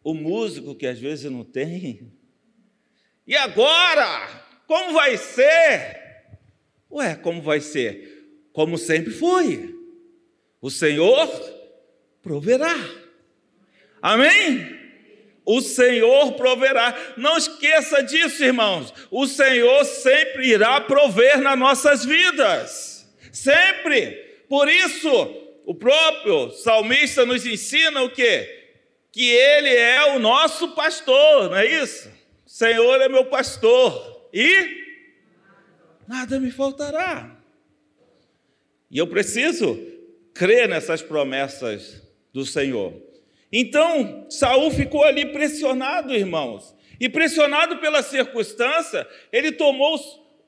O 0.04 0.16
músico 0.16 0.74
que 0.74 0.88
às 0.88 0.98
vezes 0.98 1.32
não 1.32 1.44
tem. 1.44 2.12
E 3.28 3.38
agora? 3.38 4.48
Como 4.66 4.94
vai 4.94 5.16
ser? 5.16 6.26
Ué, 6.90 7.14
como 7.14 7.40
vai 7.40 7.62
ser? 7.62 8.48
Como 8.52 8.80
sempre 8.80 9.14
foi. 9.14 9.75
O 10.66 10.72
Senhor 10.72 11.30
proverá. 12.24 12.74
Amém? 14.02 14.76
O 15.46 15.62
Senhor 15.62 16.34
proverá. 16.34 17.14
Não 17.18 17.38
esqueça 17.38 18.02
disso, 18.02 18.44
irmãos. 18.44 18.92
O 19.12 19.28
Senhor 19.28 19.86
sempre 19.86 20.48
irá 20.48 20.82
prover 20.82 21.40
nas 21.40 21.56
nossas 21.56 22.04
vidas. 22.04 23.08
Sempre. 23.32 24.14
Por 24.50 24.68
isso, 24.68 25.08
o 25.68 25.76
próprio 25.76 26.50
salmista 26.50 27.28
nos 27.28 27.46
ensina 27.46 28.02
o 28.02 28.10
quê? 28.10 28.72
Que 29.12 29.30
ele 29.30 29.70
é 29.70 30.16
o 30.16 30.20
nosso 30.20 30.70
pastor, 30.70 31.52
não 31.52 31.58
é 31.58 31.68
isso? 31.68 32.10
O 32.44 32.50
Senhor 32.50 33.02
é 33.04 33.08
meu 33.08 33.26
pastor 33.26 34.32
e 34.34 34.84
nada 36.08 36.40
me 36.40 36.50
faltará. 36.50 37.38
E 38.90 38.98
eu 38.98 39.06
preciso 39.06 39.94
crer 40.36 40.68
nessas 40.68 41.02
promessas 41.02 42.04
do 42.32 42.46
Senhor. 42.46 42.94
Então, 43.52 44.30
Saul 44.30 44.70
ficou 44.70 45.04
ali 45.04 45.26
pressionado, 45.28 46.14
irmãos. 46.14 46.76
E 47.00 47.10
pressionado 47.10 47.78
pela 47.78 48.04
circunstância, 48.04 49.08
ele 49.32 49.52
tomou 49.52 49.98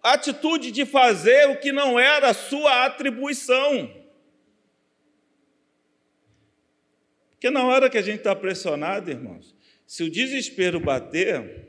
a 0.04 0.14
atitude 0.14 0.72
de 0.72 0.86
fazer 0.86 1.48
o 1.50 1.58
que 1.58 1.72
não 1.72 1.98
era 1.98 2.34
sua 2.34 2.86
atribuição. 2.86 3.92
Porque 7.32 7.50
na 7.50 7.66
hora 7.66 7.90
que 7.90 7.98
a 7.98 8.02
gente 8.02 8.18
está 8.18 8.36
pressionado, 8.36 9.10
irmãos, 9.10 9.56
se 9.86 10.04
o 10.04 10.12
desespero 10.12 10.80
bater, 10.80 11.68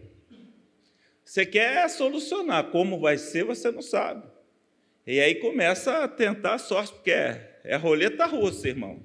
você 1.24 1.46
quer 1.46 1.88
solucionar. 1.88 2.70
Como 2.70 2.98
vai 2.98 3.18
ser, 3.18 3.44
você 3.44 3.70
não 3.70 3.82
sabe. 3.82 4.26
E 5.06 5.20
aí 5.20 5.36
começa 5.36 6.04
a 6.04 6.08
tentar 6.08 6.54
a 6.54 6.58
sorte, 6.58 6.94
porque 6.94 7.10
é 7.10 7.57
é 7.68 7.76
roleta 7.76 8.24
russa, 8.24 8.66
irmãos. 8.66 9.02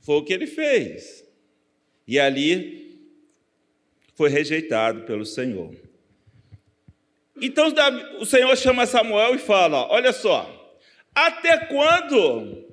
Foi 0.00 0.16
o 0.16 0.24
que 0.24 0.32
ele 0.32 0.48
fez. 0.48 1.24
E 2.06 2.18
ali 2.18 3.00
foi 4.16 4.28
rejeitado 4.28 5.02
pelo 5.02 5.24
Senhor. 5.24 5.72
Então 7.40 7.72
o 8.18 8.26
Senhor 8.26 8.56
chama 8.56 8.86
Samuel 8.86 9.36
e 9.36 9.38
fala: 9.38 9.86
Olha 9.88 10.12
só, 10.12 10.78
até 11.14 11.56
quando 11.66 12.66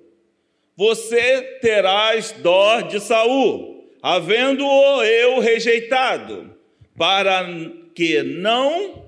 você 0.76 1.60
terás 1.62 2.32
dó 2.32 2.82
de 2.82 3.00
Saul, 3.00 3.88
havendo-o 4.02 5.04
eu 5.04 5.40
rejeitado, 5.40 6.58
para 6.98 7.46
que 7.94 8.24
não 8.24 9.08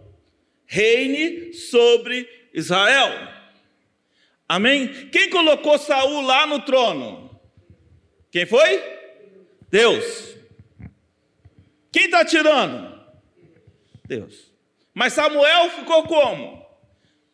reine 0.68 1.52
sobre 1.54 2.30
Israel? 2.54 3.35
Amém? 4.48 5.10
Quem 5.10 5.30
colocou 5.30 5.78
Saul 5.78 6.22
lá 6.22 6.46
no 6.46 6.62
trono? 6.62 7.40
Quem 8.32 8.46
foi? 8.46 8.82
Deus. 9.70 10.36
Quem 11.92 12.06
está 12.06 12.24
tirando? 12.24 12.96
Deus. 14.06 14.52
Mas 14.94 15.14
Samuel 15.14 15.70
ficou 15.72 16.04
como? 16.04 16.66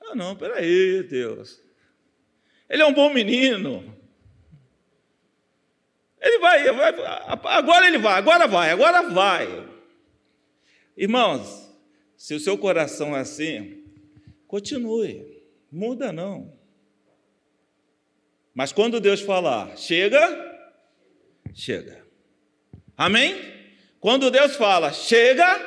Ah, 0.02 0.16
não, 0.16 0.36
peraí, 0.36 1.04
Deus. 1.04 1.62
Ele 2.70 2.82
é 2.82 2.86
um 2.86 2.94
bom 2.94 3.14
menino. 3.14 3.96
Ele 6.22 6.40
vai, 6.40 6.72
vai, 6.72 6.94
agora 7.46 7.88
ele 7.88 7.98
vai, 7.98 8.14
agora 8.14 8.48
vai, 8.48 8.70
agora 8.70 9.10
vai. 9.10 9.68
Irmãos, 10.96 11.70
se 12.16 12.36
o 12.36 12.40
seu 12.40 12.58
coração 12.58 13.18
é 13.18 13.22
assim, 13.22 13.84
continue, 14.48 15.44
muda 15.72 16.12
não. 16.12 16.61
Mas 18.54 18.72
quando 18.72 19.00
Deus 19.00 19.22
falar, 19.22 19.78
chega, 19.78 20.20
chega. 21.54 22.06
Amém? 22.98 23.36
Quando 24.00 24.30
Deus 24.30 24.56
fala, 24.56 24.92
chega, 24.92 25.66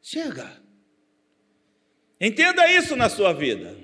chega. 0.00 0.50
Entenda 2.20 2.70
isso 2.70 2.96
na 2.96 3.08
sua 3.08 3.32
vida. 3.32 3.76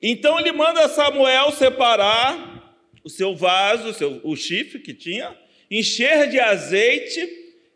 Então 0.00 0.38
ele 0.38 0.52
manda 0.52 0.88
Samuel 0.88 1.50
separar 1.52 2.54
o 3.02 3.08
seu 3.08 3.34
vaso, 3.34 3.88
o, 3.88 3.94
seu, 3.94 4.20
o 4.22 4.36
chifre 4.36 4.78
que 4.78 4.92
tinha, 4.92 5.36
encher 5.70 6.28
de 6.28 6.38
azeite 6.38 7.26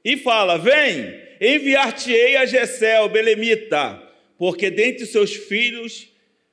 e 0.05 0.17
fala: 0.17 0.59
Vem, 0.59 1.21
enviar-te-ei 1.41 2.37
a 2.37 2.47
Jessé, 2.47 3.01
o 3.01 3.09
belemita, 3.09 4.03
porque 4.37 4.71
dentre 4.71 5.07
seus 5.07 5.35
filhos 5.35 6.09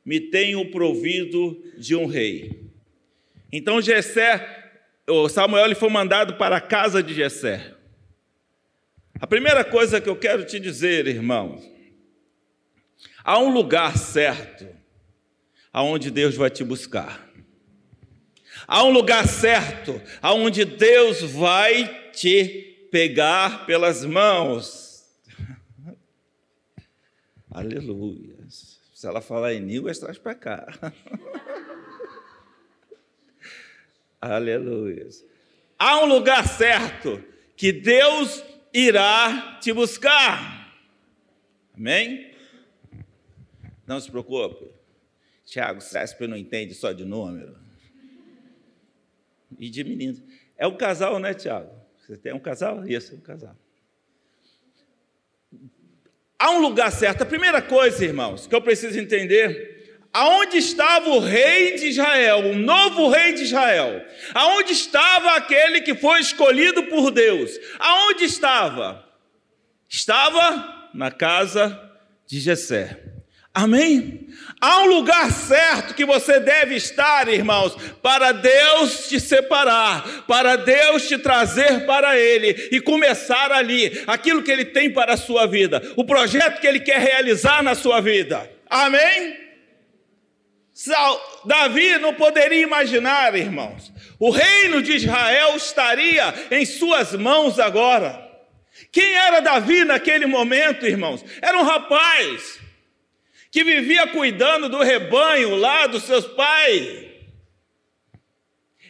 me 0.06 0.20
tenho 0.20 0.70
provido 0.70 1.62
de 1.78 1.96
um 1.96 2.06
rei. 2.06 2.70
Então 3.52 3.82
Jessé, 3.82 4.74
Samuel 5.30 5.76
foi 5.76 5.90
mandado 5.90 6.36
para 6.36 6.58
a 6.58 6.62
casa 6.62 7.02
de 7.02 7.14
Jessé. 7.14 7.74
A 9.20 9.26
primeira 9.26 9.64
coisa 9.64 10.00
que 10.00 10.10
eu 10.10 10.16
quero 10.16 10.46
te 10.46 10.60
dizer, 10.60 11.08
irmãos, 11.08 11.64
há 13.24 13.40
um 13.40 13.50
lugar 13.50 13.98
certo 13.98 14.68
aonde 15.72 16.12
Deus 16.12 16.36
vai 16.36 16.50
te 16.50 16.64
buscar. 16.64 17.26
Há 18.68 18.84
um 18.84 18.92
lugar 18.92 19.28
certo 19.28 20.02
aonde 20.22 20.66
Deus 20.66 21.22
vai 21.22 22.12
te 22.12 22.88
pegar 22.92 23.66
pelas 23.66 24.04
mãos. 24.04 25.06
Aleluia. 27.52 28.35
Se 29.06 29.10
ela 29.10 29.22
falar 29.22 29.54
em 29.54 29.60
línguas, 29.60 30.00
traz 30.00 30.18
para 30.18 30.34
cá. 30.34 30.66
Aleluia. 34.20 35.08
Há 35.78 36.04
um 36.04 36.08
lugar 36.08 36.48
certo 36.48 37.24
que 37.56 37.72
Deus 37.72 38.44
irá 38.74 39.60
te 39.62 39.72
buscar. 39.72 40.76
Amém? 41.78 42.36
Não 43.86 44.00
se 44.00 44.10
preocupe. 44.10 44.72
Tiago 45.46 45.82
Césper 45.82 46.28
não 46.28 46.36
entende 46.36 46.74
só 46.74 46.92
de 46.92 47.06
número. 47.06 47.56
E 49.60 49.70
de 49.70 49.84
meninos. 49.84 50.24
É 50.58 50.66
um 50.66 50.76
casal, 50.76 51.20
né, 51.20 51.36
Tiago? 51.36 51.72
Você 52.00 52.18
tem 52.18 52.34
um 52.34 52.40
casal? 52.40 52.88
Isso, 52.88 53.14
é 53.14 53.18
um 53.18 53.22
casal. 53.22 53.56
Há 56.46 56.52
um 56.52 56.60
lugar 56.60 56.92
certo. 56.92 57.24
A 57.24 57.26
primeira 57.26 57.60
coisa, 57.60 58.06
irmãos, 58.06 58.46
que 58.46 58.54
eu 58.54 58.62
preciso 58.62 59.00
entender, 59.00 59.74
Aonde 60.14 60.58
estava 60.58 61.10
o 61.10 61.20
rei 61.20 61.76
de 61.76 61.88
Israel, 61.88 62.52
o 62.52 62.56
novo 62.56 63.10
rei 63.10 63.34
de 63.34 63.44
Israel? 63.44 64.02
Aonde 64.34 64.72
estava 64.72 65.32
aquele 65.36 65.82
que 65.82 65.94
foi 65.94 66.22
escolhido 66.22 66.84
por 66.84 67.12
Deus? 67.12 67.52
Aonde 67.78 68.24
estava? 68.24 69.06
Estava 69.90 70.90
na 70.94 71.12
casa 71.12 71.78
de 72.26 72.40
Jessé. 72.40 73.15
Amém? 73.56 74.28
Há 74.60 74.82
um 74.82 74.88
lugar 74.88 75.32
certo 75.32 75.94
que 75.94 76.04
você 76.04 76.42
deve 76.42 76.76
estar, 76.76 77.30
irmãos, 77.30 77.74
para 78.04 78.34
Deus 78.34 79.08
te 79.08 79.18
separar, 79.18 80.26
para 80.28 80.58
Deus 80.58 81.08
te 81.08 81.18
trazer 81.18 81.86
para 81.86 82.18
Ele 82.20 82.68
e 82.70 82.82
começar 82.82 83.54
ali 83.54 84.04
aquilo 84.08 84.44
que 84.44 84.52
Ele 84.52 84.66
tem 84.66 84.92
para 84.92 85.14
a 85.14 85.18
sua 85.18 85.46
vida, 85.46 85.82
o 85.96 86.04
projeto 86.04 86.60
que 86.60 86.68
Ele 86.68 86.82
quer 86.82 87.00
realizar 87.00 87.64
na 87.64 87.76
sua 87.76 88.02
vida. 88.02 88.52
Amém? 88.70 89.38
Davi 91.46 91.98
não 92.00 92.14
poderia 92.14 92.62
imaginar, 92.62 93.34
irmãos, 93.36 93.94
o 94.20 94.32
reino 94.32 94.82
de 94.82 94.98
Israel 94.98 95.56
estaria 95.56 96.34
em 96.52 96.66
suas 96.66 97.14
mãos 97.14 97.58
agora. 97.58 98.22
Quem 98.92 99.14
era 99.14 99.40
Davi 99.40 99.86
naquele 99.86 100.26
momento, 100.26 100.86
irmãos? 100.86 101.24
Era 101.42 101.58
um 101.58 101.64
rapaz 101.64 102.65
que 103.56 103.64
vivia 103.64 104.06
cuidando 104.08 104.68
do 104.68 104.84
rebanho 104.84 105.56
lá 105.56 105.88
dos 105.88 106.04
seus 106.04 106.28
pais. 106.28 107.06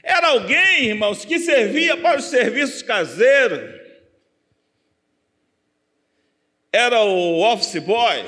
Era 0.02 0.30
alguém, 0.30 0.86
irmãos, 0.86 1.24
que 1.24 1.38
servia 1.38 1.96
para 1.98 2.18
os 2.18 2.26
serviços 2.26 2.82
caseiros. 2.82 3.80
Era 6.74 7.00
o 7.04 7.42
office 7.44 7.80
boy, 7.80 8.26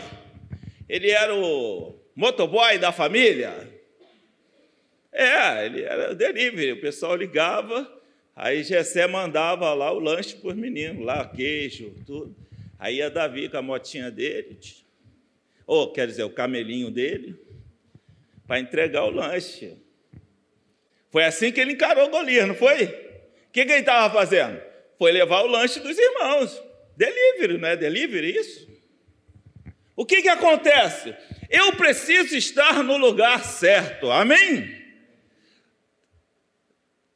ele 0.88 1.10
era 1.10 1.34
o 1.34 2.00
motoboy 2.15 2.78
da 2.78 2.91
família. 2.91 3.73
É, 5.12 5.65
ele 5.65 5.82
era 5.82 6.13
delivery, 6.13 6.73
o 6.73 6.82
pessoal 6.82 7.15
ligava, 7.15 7.91
aí 8.36 8.62
Jessé 8.62 9.08
mandava 9.08 9.73
lá 9.73 9.91
o 9.91 9.97
lanche 9.97 10.36
para 10.36 10.50
os 10.50 10.56
meninos, 10.56 11.04
lá, 11.04 11.28
queijo, 11.28 11.95
tudo. 12.06 12.36
Aí 12.78 12.97
ia 12.97 13.10
Davi 13.10 13.50
com 13.50 13.58
a 13.58 13.62
motinha 13.63 14.12
dele, 14.12 14.60
ou 15.67 15.91
quer 15.91 16.08
dizer, 16.08 16.23
o 16.23 16.30
camelinho 16.30 16.89
dele, 16.89 17.38
para 18.47 18.60
entregar 18.60 19.03
o 19.03 19.12
lanche. 19.12 19.77
Foi 21.12 21.25
assim 21.25 21.51
que 21.51 21.60
ele 21.60 21.73
encarou 21.73 22.10
Golias, 22.10 22.47
não 22.47 22.56
foi? 22.56 22.86
O 22.86 23.51
que, 23.51 23.65
que 23.65 23.71
ele 23.71 23.82
estava 23.82 24.12
fazendo? 24.13 24.62
Foi 24.97 25.12
levar 25.12 25.41
o 25.41 25.47
lanche 25.47 25.80
dos 25.82 25.97
irmãos. 25.97 26.63
Delivery, 26.95 27.58
não 27.58 27.67
é 27.67 27.75
delivery 27.75 28.36
isso? 28.36 28.67
O 29.95 30.06
que, 30.06 30.21
que 30.21 30.30
acontece? 30.30 31.13
Eu 31.49 31.73
preciso 31.73 32.36
estar 32.36 32.84
no 32.84 32.97
lugar 32.97 33.43
certo, 33.43 34.10
amém? 34.10 34.75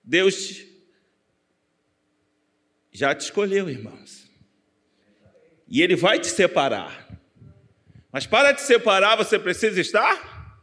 Deus 0.03 0.65
já 2.91 3.15
te 3.15 3.21
escolheu, 3.21 3.69
irmãos, 3.69 4.29
e 5.67 5.81
Ele 5.81 5.95
vai 5.95 6.19
te 6.19 6.27
separar, 6.27 7.00
mas 8.11 8.27
para 8.27 8.53
te 8.53 8.61
separar 8.61 9.15
você 9.15 9.39
precisa 9.39 9.79
estar 9.79 10.59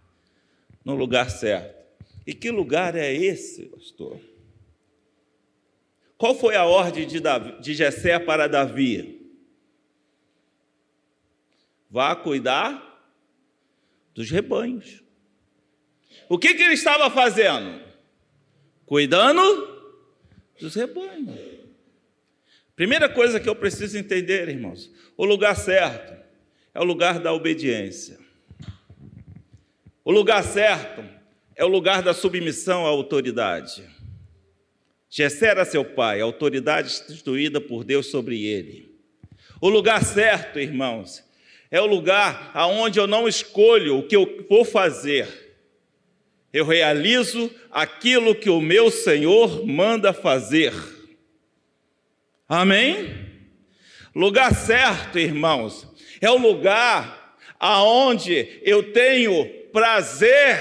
no 0.85 0.95
lugar 0.95 1.31
certo. 1.31 1.79
E 2.27 2.35
que 2.35 2.51
lugar 2.51 2.95
é 2.95 3.13
esse, 3.13 3.67
pastor? 3.67 4.21
Qual 6.19 6.35
foi 6.35 6.57
a 6.57 6.65
ordem 6.65 7.07
de, 7.07 7.21
Davi, 7.21 7.61
de 7.61 7.75
Jessé 7.75 8.19
para 8.19 8.49
Davi? 8.49 9.33
Vá 11.91 12.15
cuidar 12.15 12.85
dos 14.13 14.31
rebanhos. 14.31 15.03
O 16.29 16.39
que, 16.39 16.53
que 16.53 16.63
ele 16.63 16.75
estava 16.75 17.09
fazendo? 17.11 17.81
Cuidando 18.85 19.41
dos 20.61 20.75
rebanhos. 20.75 21.39
Primeira 22.77 23.09
coisa 23.09 23.41
que 23.41 23.49
eu 23.49 23.57
preciso 23.57 23.97
entender, 23.97 24.49
irmãos: 24.49 24.93
o 25.17 25.25
lugar 25.25 25.57
certo 25.57 26.18
é 26.79 26.81
o 26.81 26.85
lugar 26.85 27.19
da 27.19 27.33
obediência. 27.33 28.21
O 30.05 30.13
lugar 30.13 30.45
certo 30.45 31.05
é 31.57 31.65
o 31.65 31.69
lugar 31.69 32.03
da 32.03 32.15
submissão 32.15 32.87
à 32.87 32.89
autoridade. 32.89 33.83
Jessé 35.11 35.49
era 35.49 35.65
seu 35.65 35.85
pai, 35.85 36.21
a 36.21 36.25
autoridade 36.25 36.87
instituída 36.87 37.61
por 37.61 37.83
Deus 37.83 38.07
sobre 38.07 38.47
ele. 38.47 38.97
O 39.61 39.69
lugar 39.69 40.05
certo, 40.05 40.61
irmãos, 40.61 41.25
é 41.69 41.81
o 41.81 41.87
lugar 41.87 42.53
aonde 42.55 43.01
eu 43.01 43.09
não 43.09 43.27
escolho 43.27 43.99
o 43.99 44.07
que 44.07 44.15
eu 44.15 44.47
vou 44.49 44.65
fazer. 44.65 45.27
Eu 46.53 46.65
realizo 46.65 47.51
aquilo 47.73 48.37
que 48.37 48.51
o 48.51 48.61
meu 48.61 48.89
Senhor 48.89 49.67
manda 49.67 50.13
fazer. 50.13 50.73
Amém? 52.49 53.27
Lugar 54.15 54.55
certo, 54.55 55.19
irmãos, 55.19 55.98
é 56.21 56.31
o 56.31 56.39
lugar 56.39 57.37
aonde 57.59 58.61
eu 58.63 58.93
tenho 58.93 59.49
prazer 59.73 60.59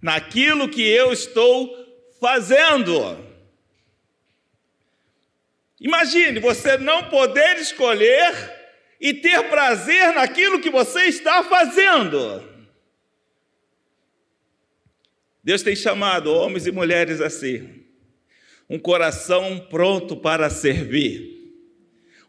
naquilo 0.00 0.68
que 0.68 0.82
eu 0.82 1.12
estou 1.12 1.74
fazendo. 2.20 3.26
Imagine 5.80 6.40
você 6.40 6.76
não 6.76 7.08
poder 7.08 7.56
escolher 7.58 8.56
e 9.00 9.14
ter 9.14 9.48
prazer 9.48 10.12
naquilo 10.14 10.60
que 10.60 10.70
você 10.70 11.04
está 11.04 11.44
fazendo. 11.44 12.46
Deus 15.42 15.62
tem 15.62 15.76
chamado 15.76 16.32
homens 16.32 16.66
e 16.66 16.72
mulheres 16.72 17.20
assim, 17.20 17.84
um 18.68 18.78
coração 18.78 19.66
pronto 19.70 20.16
para 20.16 20.50
servir, 20.50 21.37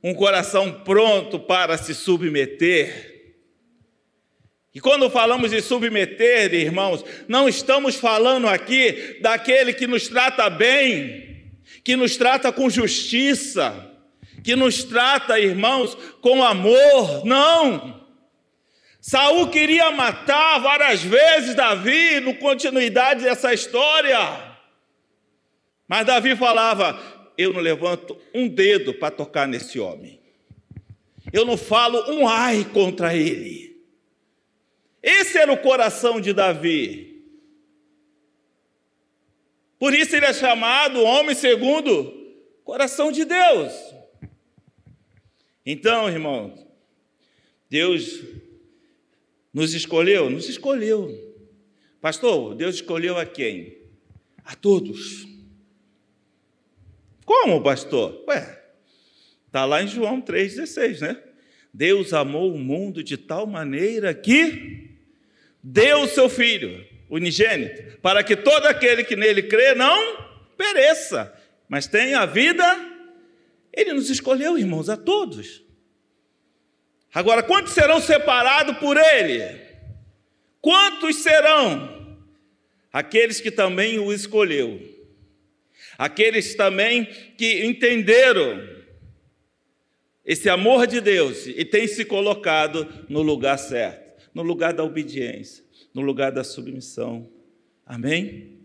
um 0.03 0.13
coração 0.13 0.81
pronto 0.83 1.39
para 1.39 1.77
se 1.77 1.93
submeter. 1.93 3.09
E 4.73 4.79
quando 4.79 5.09
falamos 5.09 5.51
de 5.51 5.61
submeter, 5.61 6.53
irmãos, 6.53 7.03
não 7.27 7.49
estamos 7.49 7.95
falando 7.95 8.47
aqui 8.47 9.17
daquele 9.21 9.73
que 9.73 9.87
nos 9.87 10.07
trata 10.07 10.49
bem, 10.49 11.51
que 11.83 11.95
nos 11.95 12.15
trata 12.15 12.51
com 12.51 12.69
justiça, 12.69 13.89
que 14.43 14.55
nos 14.55 14.83
trata, 14.83 15.39
irmãos, 15.39 15.95
com 16.21 16.43
amor. 16.43 17.25
Não. 17.25 17.99
Saul 19.01 19.49
queria 19.49 19.91
matar 19.91 20.59
várias 20.59 21.01
vezes 21.01 21.55
Davi, 21.55 22.19
no 22.19 22.35
continuidade 22.35 23.23
dessa 23.23 23.53
história. 23.53 24.17
Mas 25.87 26.05
Davi 26.05 26.35
falava: 26.35 27.18
Eu 27.39 27.53
não 27.53 27.61
levanto 27.61 28.17
um 28.35 28.49
dedo 28.49 28.93
para 28.93 29.15
tocar 29.15 29.47
nesse 29.47 29.79
homem. 29.79 30.19
Eu 31.31 31.45
não 31.45 31.55
falo 31.55 32.11
um 32.11 32.27
ai 32.27 32.65
contra 32.65 33.15
ele. 33.15 33.81
Esse 35.01 35.37
era 35.37 35.49
o 35.49 35.57
coração 35.57 36.19
de 36.19 36.33
Davi. 36.33 37.23
Por 39.79 39.93
isso 39.93 40.17
ele 40.17 40.25
é 40.25 40.33
chamado 40.33 41.01
homem 41.01 41.33
segundo 41.33 42.13
coração 42.65 43.09
de 43.09 43.23
Deus. 43.23 43.71
Então, 45.65 46.09
irmãos, 46.09 46.59
Deus 47.69 48.21
nos 49.53 49.73
escolheu? 49.73 50.29
Nos 50.29 50.49
escolheu. 50.49 51.09
Pastor, 52.01 52.53
Deus 52.53 52.75
escolheu 52.75 53.17
a 53.17 53.25
quem? 53.25 53.77
A 54.43 54.55
todos. 54.55 55.38
Como, 57.29 57.61
pastor? 57.61 58.23
Ué, 58.27 58.59
está 59.45 59.63
lá 59.63 59.83
em 59.83 59.87
João 59.87 60.19
3,16, 60.19 61.01
né? 61.01 61.21
Deus 61.71 62.11
amou 62.11 62.51
o 62.51 62.57
mundo 62.57 63.03
de 63.03 63.17
tal 63.17 63.45
maneira 63.45 64.15
que 64.15 64.97
deu 65.61 65.99
o 66.01 66.07
seu 66.07 66.27
Filho, 66.27 66.83
unigênito, 67.07 67.99
para 67.99 68.23
que 68.23 68.35
todo 68.35 68.65
aquele 68.65 69.03
que 69.03 69.15
nele 69.15 69.43
crê 69.43 69.75
não 69.75 70.27
pereça, 70.57 71.31
mas 71.67 71.85
tenha 71.85 72.21
a 72.21 72.25
vida 72.25 72.65
ele 73.71 73.93
nos 73.93 74.09
escolheu, 74.09 74.57
irmãos, 74.57 74.89
a 74.89 74.97
todos. 74.97 75.63
Agora, 77.13 77.43
quantos 77.43 77.73
serão 77.73 78.01
separados 78.01 78.75
por 78.79 78.97
Ele? 78.97 79.43
Quantos 80.59 81.17
serão? 81.17 82.17
Aqueles 82.91 83.39
que 83.39 83.51
também 83.51 83.99
o 83.99 84.11
escolheu. 84.11 84.98
Aqueles 85.99 86.55
também 86.55 87.09
que 87.37 87.65
entenderam 87.65 88.65
esse 90.25 90.47
amor 90.47 90.87
de 90.87 91.01
Deus 91.01 91.45
e 91.45 91.65
têm 91.65 91.87
se 91.87 92.05
colocado 92.05 92.87
no 93.09 93.21
lugar 93.21 93.59
certo, 93.59 94.23
no 94.33 94.41
lugar 94.41 94.71
da 94.71 94.81
obediência, 94.81 95.61
no 95.93 95.99
lugar 95.99 96.31
da 96.31 96.41
submissão. 96.41 97.29
Amém? 97.85 98.59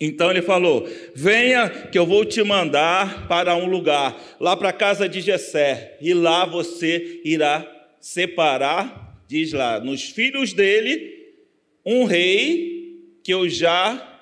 Então 0.00 0.28
ele 0.28 0.42
falou: 0.42 0.88
Venha, 1.14 1.70
que 1.70 1.96
eu 1.96 2.04
vou 2.04 2.24
te 2.24 2.42
mandar 2.42 3.28
para 3.28 3.54
um 3.54 3.66
lugar, 3.66 4.20
lá 4.40 4.56
para 4.56 4.70
a 4.70 4.72
casa 4.72 5.08
de 5.08 5.20
Jessé, 5.20 5.96
e 6.00 6.12
lá 6.12 6.44
você 6.44 7.20
irá 7.24 7.64
separar, 8.00 9.22
diz 9.28 9.52
lá, 9.52 9.78
nos 9.78 10.02
filhos 10.02 10.52
dele, 10.52 11.32
um 11.84 12.02
rei 12.02 13.04
que 13.22 13.32
eu 13.32 13.48
já 13.48 14.20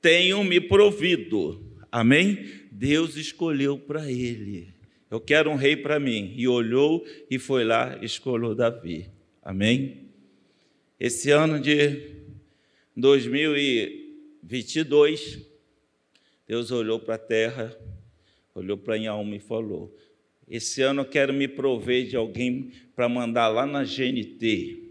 tenho 0.00 0.44
me 0.44 0.60
provido. 0.60 1.69
Amém? 1.90 2.68
Deus 2.70 3.16
escolheu 3.16 3.78
para 3.78 4.10
ele. 4.10 4.74
Eu 5.10 5.20
quero 5.20 5.50
um 5.50 5.56
rei 5.56 5.76
para 5.76 5.98
mim. 5.98 6.32
E 6.36 6.46
olhou 6.46 7.04
e 7.28 7.36
foi 7.38 7.64
lá, 7.64 7.98
escolheu 8.00 8.54
Davi. 8.54 9.10
Amém? 9.42 10.08
Esse 10.98 11.30
ano 11.30 11.58
de 11.58 12.18
2022, 12.96 15.44
Deus 16.46 16.70
olhou 16.70 17.00
para 17.00 17.16
a 17.16 17.18
terra, 17.18 17.76
olhou 18.54 18.76
para 18.76 18.96
a 18.96 19.10
alma 19.10 19.34
e 19.34 19.40
falou: 19.40 19.96
Esse 20.46 20.82
ano 20.82 21.00
eu 21.00 21.06
quero 21.06 21.32
me 21.32 21.48
prover 21.48 22.06
de 22.06 22.16
alguém 22.16 22.70
para 22.94 23.08
mandar 23.08 23.48
lá 23.48 23.66
na 23.66 23.82
GNT. 23.82 24.90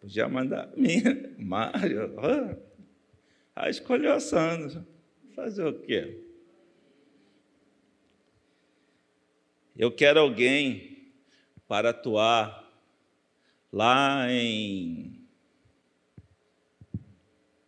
Podia 0.00 0.28
mandar 0.28 0.70
minha, 0.76 1.32
Mário. 1.38 2.12
Ah, 3.58 3.70
escolheu 3.70 4.12
a 4.12 4.20
Sandra. 4.20 4.86
Fazer 5.34 5.64
o 5.64 5.80
quê? 5.80 6.22
Eu 9.74 9.90
quero 9.90 10.20
alguém 10.20 11.10
para 11.66 11.90
atuar 11.90 12.70
lá 13.72 14.30
em. 14.30 15.26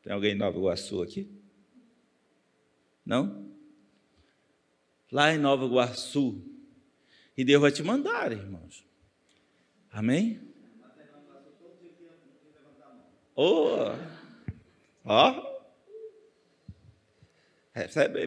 Tem 0.02 0.12
alguém 0.12 0.32
em 0.32 0.38
Nova 0.38 0.58
Iguaçu 0.58 1.02
aqui? 1.02 1.30
Não? 3.04 3.50
Lá 5.10 5.32
em 5.32 5.38
Nova 5.38 5.64
Iguaçu. 5.64 6.44
E 7.34 7.44
Deus 7.44 7.62
vai 7.62 7.72
te 7.72 7.82
mandar, 7.82 8.30
irmãos. 8.30 8.86
Amém? 9.90 10.40
Oh, 13.34 13.94
ó. 15.04 15.57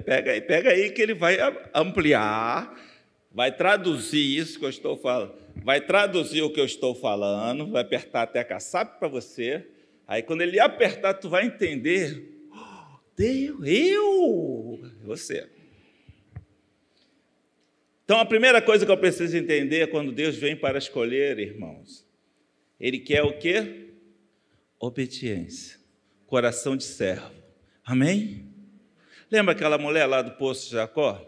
Pega 0.05 0.31
aí, 0.31 0.41
pega 0.41 0.69
aí 0.69 0.91
que 0.91 1.01
ele 1.01 1.13
vai 1.13 1.37
ampliar, 1.73 2.73
vai 3.31 3.55
traduzir 3.55 4.37
isso 4.37 4.59
que 4.59 4.65
eu 4.65 4.69
estou 4.69 4.97
falando, 4.97 5.33
vai 5.63 5.81
traduzir 5.81 6.41
o 6.41 6.49
que 6.49 6.59
eu 6.59 6.65
estou 6.65 6.95
falando, 6.95 7.69
vai 7.69 7.81
apertar 7.81 8.23
até 8.23 8.39
a 8.39 8.45
caçapa 8.45 8.97
para 8.97 9.07
você. 9.07 9.67
Aí 10.07 10.21
quando 10.21 10.41
ele 10.41 10.59
apertar, 10.59 11.15
tu 11.15 11.29
vai 11.29 11.45
entender. 11.45 12.47
Oh, 12.51 12.97
Deus, 13.15 13.59
eu, 13.65 14.79
você. 15.03 15.49
Então 18.03 18.19
a 18.19 18.25
primeira 18.25 18.61
coisa 18.61 18.85
que 18.85 18.91
eu 18.91 18.97
preciso 18.97 19.37
entender 19.37 19.81
é 19.81 19.87
quando 19.87 20.11
Deus 20.11 20.35
vem 20.35 20.55
para 20.55 20.77
escolher, 20.77 21.39
irmãos, 21.39 22.05
Ele 22.79 22.99
quer 22.99 23.23
o 23.23 23.37
quê? 23.37 23.93
Obediência, 24.79 25.79
coração 26.25 26.75
de 26.75 26.83
servo. 26.83 27.31
Amém? 27.85 28.50
Lembra 29.31 29.53
aquela 29.53 29.77
mulher 29.77 30.05
lá 30.07 30.21
do 30.21 30.31
poço 30.31 30.65
de 30.65 30.73
Jacó? 30.73 31.25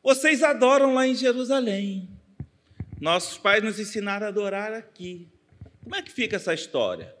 Vocês 0.00 0.44
adoram 0.44 0.94
lá 0.94 1.08
em 1.08 1.14
Jerusalém. 1.16 2.08
Nossos 3.00 3.36
pais 3.36 3.64
nos 3.64 3.80
ensinaram 3.80 4.26
a 4.26 4.28
adorar 4.28 4.72
aqui. 4.72 5.26
Como 5.82 5.96
é 5.96 6.02
que 6.02 6.12
fica 6.12 6.36
essa 6.36 6.54
história? 6.54 7.12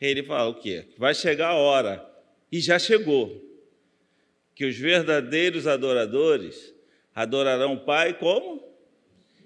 Ele 0.00 0.22
fala 0.22 0.48
o 0.48 0.54
quê? 0.54 0.86
Vai 0.96 1.14
chegar 1.14 1.48
a 1.48 1.54
hora, 1.54 2.08
e 2.50 2.60
já 2.60 2.78
chegou, 2.78 3.44
que 4.54 4.64
os 4.64 4.76
verdadeiros 4.76 5.66
adoradores 5.66 6.72
adorarão 7.12 7.74
o 7.74 7.80
Pai 7.80 8.16
como? 8.16 8.62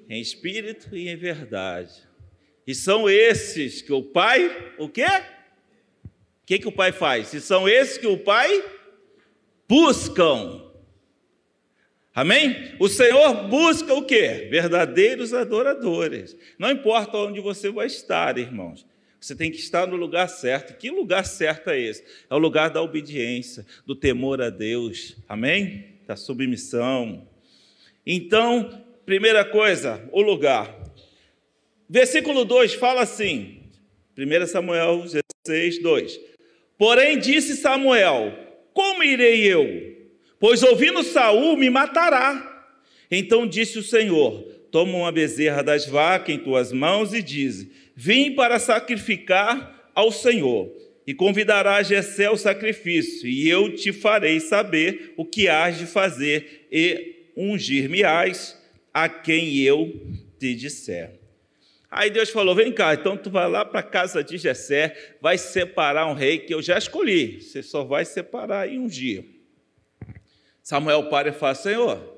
Em 0.06 0.20
espírito 0.20 0.94
e 0.94 1.08
em 1.08 1.16
verdade. 1.16 2.06
E 2.66 2.74
são 2.74 3.08
esses 3.08 3.80
que 3.80 3.92
o 3.92 4.02
Pai, 4.02 4.74
o 4.76 4.86
quê? 4.86 5.06
O 6.04 6.46
que, 6.46 6.58
que 6.58 6.68
o 6.68 6.72
Pai 6.72 6.92
faz? 6.92 7.32
E 7.32 7.40
são 7.40 7.66
esses 7.66 7.96
que 7.96 8.06
o 8.06 8.18
Pai 8.18 8.62
buscam. 9.74 10.62
Amém? 12.14 12.76
O 12.78 12.88
Senhor 12.88 13.48
busca 13.48 13.92
o 13.92 14.04
quê? 14.04 14.46
Verdadeiros 14.48 15.34
adoradores. 15.34 16.36
Não 16.56 16.70
importa 16.70 17.18
onde 17.18 17.40
você 17.40 17.70
vai 17.70 17.88
estar, 17.88 18.38
irmãos. 18.38 18.86
Você 19.18 19.34
tem 19.34 19.50
que 19.50 19.58
estar 19.58 19.88
no 19.88 19.96
lugar 19.96 20.28
certo. 20.28 20.78
Que 20.78 20.90
lugar 20.90 21.26
certo 21.26 21.70
é 21.70 21.80
esse? 21.80 22.04
É 22.30 22.34
o 22.36 22.38
lugar 22.38 22.70
da 22.70 22.80
obediência, 22.80 23.66
do 23.84 23.96
temor 23.96 24.40
a 24.40 24.48
Deus. 24.48 25.16
Amém? 25.28 25.96
Da 26.06 26.14
submissão. 26.14 27.26
Então, 28.06 28.80
primeira 29.04 29.44
coisa, 29.44 30.08
o 30.12 30.22
lugar. 30.22 30.72
Versículo 31.88 32.44
2 32.44 32.74
fala 32.74 33.02
assim, 33.02 33.60
1 34.16 34.46
Samuel 34.46 35.02
16, 35.44 35.82
2. 35.82 36.20
Porém 36.78 37.18
disse 37.18 37.56
Samuel: 37.56 38.44
como 38.74 39.02
irei 39.02 39.46
eu? 39.46 39.94
Pois 40.38 40.62
ouvindo 40.62 41.02
Saul 41.02 41.56
me 41.56 41.70
matará. 41.70 42.50
Então 43.10 43.46
disse 43.46 43.78
o 43.78 43.82
Senhor: 43.82 44.42
Toma 44.70 44.98
uma 44.98 45.12
bezerra 45.12 45.62
das 45.62 45.86
vacas 45.86 46.34
em 46.34 46.38
tuas 46.38 46.72
mãos 46.72 47.14
e 47.14 47.22
diz: 47.22 47.66
Vim 47.94 48.32
para 48.34 48.58
sacrificar 48.58 49.90
ao 49.94 50.10
Senhor. 50.10 50.70
E 51.06 51.14
convidará 51.14 51.82
Jessé 51.82 52.24
ao 52.24 52.36
sacrifício, 52.36 53.28
e 53.28 53.46
eu 53.46 53.74
te 53.74 53.92
farei 53.92 54.40
saber 54.40 55.12
o 55.18 55.24
que 55.24 55.48
hás 55.48 55.78
de 55.78 55.84
fazer, 55.84 56.66
e 56.72 57.30
ungir-me-ás 57.36 58.58
a 58.92 59.06
quem 59.06 59.58
eu 59.58 60.00
te 60.38 60.54
disser. 60.54 61.23
Aí 61.96 62.10
Deus 62.10 62.28
falou: 62.30 62.56
Vem 62.56 62.72
cá, 62.72 62.92
então 62.92 63.16
tu 63.16 63.30
vai 63.30 63.48
lá 63.48 63.64
para 63.64 63.78
a 63.78 63.84
casa 63.84 64.22
de 64.24 64.36
Jessé, 64.36 65.14
vai 65.20 65.38
separar 65.38 66.08
um 66.08 66.12
rei 66.12 66.40
que 66.40 66.52
eu 66.52 66.60
já 66.60 66.76
escolhi. 66.76 67.40
Você 67.40 67.62
só 67.62 67.84
vai 67.84 68.04
separar 68.04 68.68
em 68.68 68.80
um 68.80 68.88
dia. 68.88 69.24
Samuel 70.60 71.08
para 71.08 71.28
e 71.28 71.32
fala: 71.32 71.54
Senhor, 71.54 72.14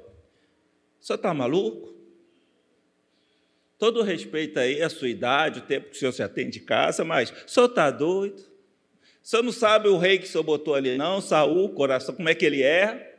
senhor 0.98 1.16
está 1.16 1.34
maluco? 1.34 1.94
Todo 3.78 4.02
respeito 4.02 4.58
aí 4.58 4.80
à 4.80 4.88
sua 4.88 5.10
idade, 5.10 5.58
o 5.58 5.62
tempo 5.62 5.90
que 5.90 5.96
o 5.96 5.98
senhor 5.98 6.12
se 6.12 6.22
atende 6.22 6.52
de 6.52 6.60
casa, 6.60 7.04
mas 7.04 7.30
o 7.30 7.50
senhor 7.50 7.66
está 7.66 7.90
doido? 7.90 8.40
O 9.22 9.28
senhor 9.28 9.42
não 9.42 9.52
sabe 9.52 9.88
o 9.88 9.98
rei 9.98 10.18
que 10.18 10.24
o 10.24 10.28
senhor 10.28 10.42
botou 10.42 10.74
ali, 10.74 10.96
não? 10.96 11.20
Saul, 11.20 11.68
coração, 11.74 12.14
como 12.14 12.30
é 12.30 12.34
que 12.34 12.46
ele 12.46 12.62
é? 12.62 13.14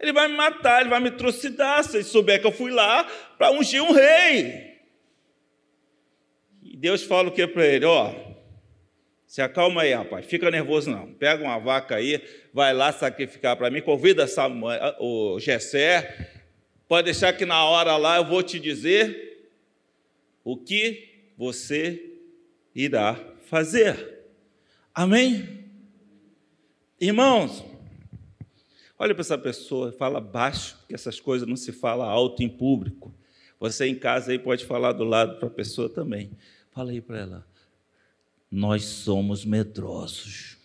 Ele 0.00 0.12
vai 0.12 0.26
me 0.26 0.34
matar, 0.34 0.80
ele 0.80 0.90
vai 0.90 0.98
me 0.98 1.12
trucidar 1.12 1.84
se 1.84 1.98
ele 1.98 2.04
souber 2.04 2.40
que 2.40 2.46
eu 2.48 2.52
fui 2.52 2.72
lá 2.72 3.04
para 3.38 3.52
ungir 3.52 3.80
um 3.80 3.92
rei. 3.92 4.71
Deus 6.82 7.04
fala 7.04 7.28
o 7.28 7.32
que 7.32 7.46
para 7.46 7.64
ele? 7.64 7.84
Ó, 7.84 8.12
se 9.24 9.40
acalma 9.40 9.82
aí, 9.82 9.94
rapaz, 9.94 10.26
fica 10.26 10.50
nervoso 10.50 10.90
não. 10.90 11.14
Pega 11.14 11.44
uma 11.44 11.56
vaca 11.56 11.94
aí, 11.94 12.20
vai 12.52 12.74
lá 12.74 12.92
sacrificar 12.92 13.56
para 13.56 13.70
mim, 13.70 13.80
convida 13.80 14.26
Samuel, 14.26 14.96
o 14.98 15.38
Gessé, 15.38 16.28
pode 16.88 17.04
deixar 17.04 17.34
que 17.34 17.46
na 17.46 17.64
hora 17.64 17.96
lá 17.96 18.16
eu 18.16 18.24
vou 18.24 18.42
te 18.42 18.58
dizer 18.58 19.48
o 20.42 20.56
que 20.56 21.30
você 21.38 22.16
irá 22.74 23.14
fazer. 23.46 24.24
Amém? 24.92 25.64
Irmãos, 27.00 27.64
olha 28.98 29.14
para 29.14 29.22
essa 29.22 29.38
pessoa, 29.38 29.92
fala 29.92 30.20
baixo, 30.20 30.76
que 30.88 30.96
essas 30.96 31.20
coisas 31.20 31.46
não 31.46 31.54
se 31.54 31.70
fala 31.70 32.06
alto 32.06 32.42
em 32.42 32.48
público. 32.48 33.14
Você 33.60 33.86
em 33.86 33.94
casa 33.94 34.32
aí 34.32 34.38
pode 34.40 34.64
falar 34.64 34.90
do 34.90 35.04
lado 35.04 35.38
para 35.38 35.46
a 35.46 35.52
pessoa 35.52 35.88
também. 35.88 36.32
Fala 36.72 36.90
aí 36.90 37.00
para 37.00 37.18
ela. 37.18 37.46
Nós 38.50 38.84
somos 38.84 39.44
medrosos. 39.44 40.56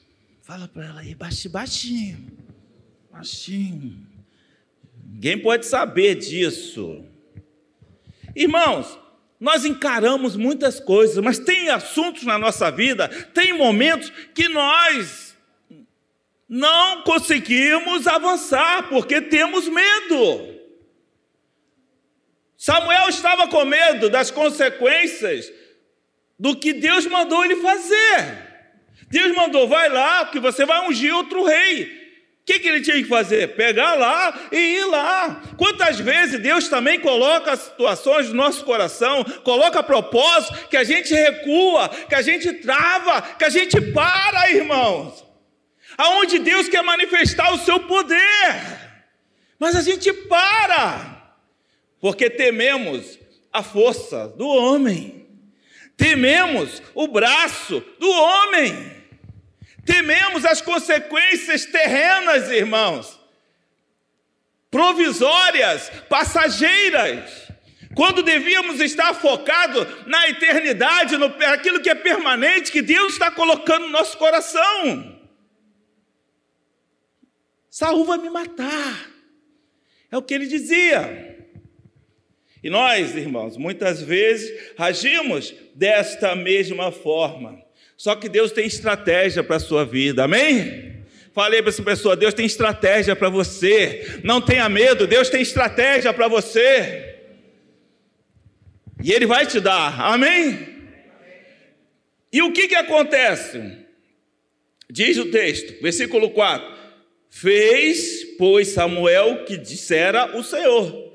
Fala 0.41 0.67
para 0.67 0.85
ela 0.85 1.01
aí, 1.01 1.13
baixinho, 1.13 1.51
baixinho. 1.51 2.31
Baixinho. 3.11 4.07
Ninguém 5.03 5.37
pode 5.41 5.65
saber 5.65 6.15
disso. 6.15 7.03
Irmãos, 8.33 8.97
nós 9.39 9.65
encaramos 9.65 10.35
muitas 10.37 10.79
coisas, 10.79 11.17
mas 11.17 11.39
tem 11.39 11.69
assuntos 11.69 12.23
na 12.23 12.37
nossa 12.37 12.71
vida, 12.71 13.09
tem 13.33 13.51
momentos 13.51 14.09
que 14.33 14.47
nós 14.47 15.35
não 16.47 17.03
conseguimos 17.03 18.07
avançar 18.07 18.87
porque 18.89 19.21
temos 19.21 19.67
medo. 19.67 20.55
Samuel 22.57 23.09
estava 23.09 23.47
com 23.47 23.65
medo 23.65 24.09
das 24.09 24.31
consequências 24.31 25.51
do 26.39 26.55
que 26.55 26.73
Deus 26.73 27.05
mandou 27.05 27.43
ele 27.43 27.57
fazer. 27.57 28.47
Deus 29.09 29.35
mandou, 29.35 29.67
vai 29.67 29.89
lá, 29.89 30.25
que 30.25 30.39
você 30.39 30.65
vai 30.65 30.87
ungir 30.87 31.15
outro 31.15 31.43
rei. 31.43 32.05
O 32.41 32.45
que, 32.47 32.59
que 32.59 32.67
ele 32.67 32.81
tinha 32.81 32.97
que 32.97 33.05
fazer? 33.05 33.55
Pegar 33.55 33.95
lá 33.95 34.47
e 34.51 34.57
ir 34.57 34.85
lá. 34.85 35.41
Quantas 35.57 35.99
vezes 35.99 36.39
Deus 36.39 36.69
também 36.69 36.99
coloca 36.99 37.55
situações 37.55 38.27
do 38.27 38.35
nosso 38.35 38.63
coração, 38.63 39.23
coloca 39.43 39.83
propósitos 39.83 40.65
que 40.69 40.77
a 40.77 40.83
gente 40.83 41.13
recua, 41.13 41.89
que 41.89 42.15
a 42.15 42.21
gente 42.21 42.53
trava, 42.53 43.21
que 43.21 43.43
a 43.43 43.49
gente 43.49 43.81
para, 43.91 44.49
irmãos. 44.49 45.25
Aonde 45.97 46.39
Deus 46.39 46.69
quer 46.69 46.83
manifestar 46.83 47.51
o 47.53 47.57
seu 47.57 47.81
poder. 47.81 48.17
Mas 49.59 49.75
a 49.75 49.81
gente 49.81 50.13
para, 50.13 51.33
porque 51.99 52.29
tememos 52.29 53.19
a 53.51 53.63
força 53.63 54.27
do 54.27 54.47
homem 54.47 55.16
tememos 55.97 56.81
o 56.93 57.07
braço 57.07 57.83
do 57.99 58.09
homem, 58.09 58.95
tememos 59.83 60.45
as 60.45 60.61
consequências 60.61 61.65
terrenas, 61.65 62.49
irmãos, 62.51 63.19
provisórias, 64.69 65.89
passageiras, 66.07 67.47
quando 67.95 68.21
devíamos 68.21 68.79
estar 68.79 69.15
focados 69.15 69.87
na 70.05 70.29
eternidade, 70.29 71.17
no 71.17 71.25
aquilo 71.45 71.81
que 71.81 71.89
é 71.89 71.95
permanente, 71.95 72.71
que 72.71 72.83
Deus 72.83 73.13
está 73.13 73.31
colocando 73.31 73.87
no 73.87 73.91
nosso 73.91 74.17
coração. 74.19 75.19
Saul 77.71 78.05
vai 78.05 78.19
me 78.19 78.29
matar. 78.29 79.09
É 80.11 80.17
o 80.17 80.21
que 80.21 80.33
ele 80.33 80.45
dizia. 80.45 81.36
E 82.67 82.69
nós, 82.69 83.15
irmãos, 83.15 83.55
muitas 83.55 84.01
vezes 84.01 84.73
agimos 84.77 85.55
desta 85.73 86.35
mesma 86.35 86.91
forma. 86.91 87.63
Só 87.95 88.13
que 88.13 88.27
Deus 88.27 88.51
tem 88.51 88.67
estratégia 88.67 89.41
para 89.41 89.55
a 89.55 89.59
sua 89.61 89.85
vida, 89.85 90.25
amém? 90.25 91.05
Falei 91.31 91.61
para 91.61 91.69
essa 91.69 91.81
pessoa: 91.81 92.13
Deus 92.13 92.33
tem 92.33 92.45
estratégia 92.45 93.15
para 93.15 93.29
você. 93.29 94.19
Não 94.21 94.41
tenha 94.41 94.67
medo, 94.67 95.07
Deus 95.07 95.29
tem 95.29 95.41
estratégia 95.41 96.13
para 96.13 96.27
você. 96.27 97.21
E 99.01 99.13
Ele 99.13 99.25
vai 99.25 99.45
te 99.45 99.61
dar, 99.61 100.01
amém? 100.01 100.67
E 102.33 102.41
o 102.41 102.51
que, 102.51 102.67
que 102.67 102.75
acontece? 102.75 103.77
Diz 104.91 105.17
o 105.17 105.31
texto, 105.31 105.81
versículo 105.81 106.31
4: 106.31 106.69
Fez, 107.29 108.25
pois, 108.37 108.67
Samuel 108.67 109.45
que 109.45 109.55
dissera 109.55 110.37
o 110.37 110.43
Senhor. 110.43 111.06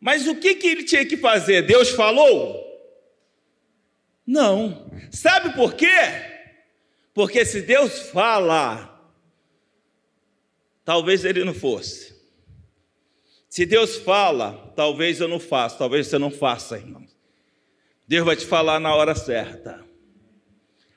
Mas 0.00 0.26
o 0.26 0.36
que, 0.36 0.54
que 0.54 0.66
ele 0.66 0.84
tinha 0.84 1.04
que 1.04 1.16
fazer? 1.16 1.62
Deus 1.62 1.90
falou? 1.90 2.64
Não. 4.26 4.90
Sabe 5.10 5.54
por 5.54 5.74
quê? 5.74 5.86
Porque 7.14 7.44
se 7.44 7.62
Deus 7.62 8.10
fala, 8.10 9.02
talvez 10.84 11.24
ele 11.24 11.44
não 11.44 11.54
fosse. 11.54 12.16
Se 13.48 13.64
Deus 13.64 13.96
fala, 13.96 14.72
talvez 14.76 15.20
eu 15.20 15.26
não 15.26 15.40
faça, 15.40 15.78
talvez 15.78 16.06
você 16.06 16.18
não 16.18 16.30
faça, 16.30 16.76
irmão. 16.76 17.06
Deus 18.06 18.24
vai 18.24 18.36
te 18.36 18.46
falar 18.46 18.78
na 18.78 18.94
hora 18.94 19.14
certa. 19.14 19.84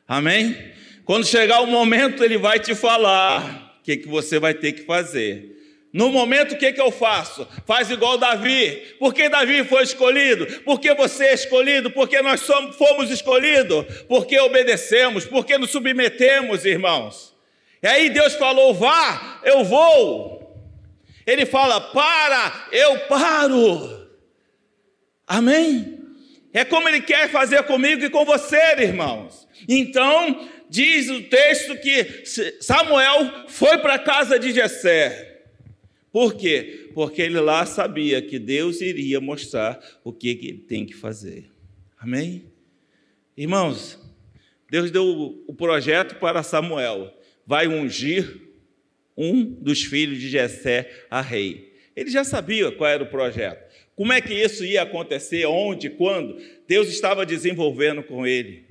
Amém? 0.07 0.73
Quando 1.05 1.25
chegar 1.25 1.61
o 1.61 1.67
momento, 1.67 2.23
Ele 2.23 2.37
vai 2.37 2.59
te 2.59 2.75
falar 2.75 3.77
o 3.79 3.83
que, 3.83 3.97
que 3.97 4.07
você 4.07 4.39
vai 4.39 4.53
ter 4.53 4.73
que 4.73 4.83
fazer. 4.83 5.60
No 5.93 6.09
momento, 6.09 6.53
o 6.53 6.57
que, 6.57 6.71
que 6.71 6.79
eu 6.79 6.89
faço? 6.89 7.45
Faz 7.65 7.91
igual 7.91 8.17
Davi. 8.17 8.95
Por 8.97 9.13
que 9.13 9.27
Davi 9.27 9.65
foi 9.65 9.83
escolhido? 9.83 10.47
Porque 10.61 10.93
você 10.93 11.25
é 11.25 11.33
escolhido? 11.33 11.91
Porque 11.91 12.21
nós 12.21 12.41
somos, 12.41 12.77
fomos 12.77 13.11
escolhidos? 13.11 13.85
Porque 14.07 14.39
obedecemos? 14.39 15.25
Porque 15.25 15.57
nos 15.57 15.71
submetemos, 15.71 16.63
irmãos? 16.63 17.35
E 17.83 17.87
aí 17.87 18.09
Deus 18.09 18.35
falou: 18.35 18.73
vá, 18.73 19.41
eu 19.43 19.65
vou. 19.65 20.55
Ele 21.27 21.45
fala: 21.45 21.81
para, 21.81 22.67
eu 22.71 22.99
paro. 22.99 24.07
Amém? 25.27 25.99
É 26.53 26.63
como 26.63 26.87
Ele 26.87 27.01
quer 27.01 27.29
fazer 27.29 27.63
comigo 27.63 28.03
e 28.03 28.09
com 28.09 28.23
você, 28.23 28.75
irmãos. 28.79 29.47
Então, 29.67 30.49
diz 30.69 31.09
o 31.09 31.21
texto 31.23 31.75
que 31.77 32.23
Samuel 32.61 33.45
foi 33.47 33.77
para 33.77 33.95
a 33.95 33.99
casa 33.99 34.39
de 34.39 34.51
Jessé. 34.51 35.30
Por 36.11 36.35
quê? 36.35 36.89
Porque 36.93 37.21
ele 37.21 37.39
lá 37.39 37.65
sabia 37.65 38.21
que 38.21 38.37
Deus 38.37 38.81
iria 38.81 39.21
mostrar 39.21 39.79
o 40.03 40.11
que 40.11 40.29
ele 40.29 40.57
tem 40.57 40.85
que 40.85 40.93
fazer. 40.93 41.49
Amém? 41.97 42.51
Irmãos, 43.37 43.97
Deus 44.69 44.91
deu 44.91 45.43
o 45.47 45.53
projeto 45.53 46.15
para 46.15 46.43
Samuel. 46.43 47.13
Vai 47.45 47.67
ungir 47.67 48.41
um 49.15 49.43
dos 49.43 49.83
filhos 49.83 50.19
de 50.19 50.29
Jessé 50.29 50.89
a 51.09 51.21
rei. 51.21 51.73
Ele 51.95 52.09
já 52.09 52.23
sabia 52.23 52.71
qual 52.71 52.89
era 52.89 53.03
o 53.03 53.09
projeto. 53.09 53.69
Como 53.95 54.11
é 54.11 54.19
que 54.19 54.33
isso 54.33 54.65
ia 54.65 54.81
acontecer, 54.81 55.45
onde, 55.45 55.89
quando? 55.89 56.37
Deus 56.67 56.87
estava 56.89 57.25
desenvolvendo 57.25 58.01
com 58.01 58.25
ele. 58.25 58.65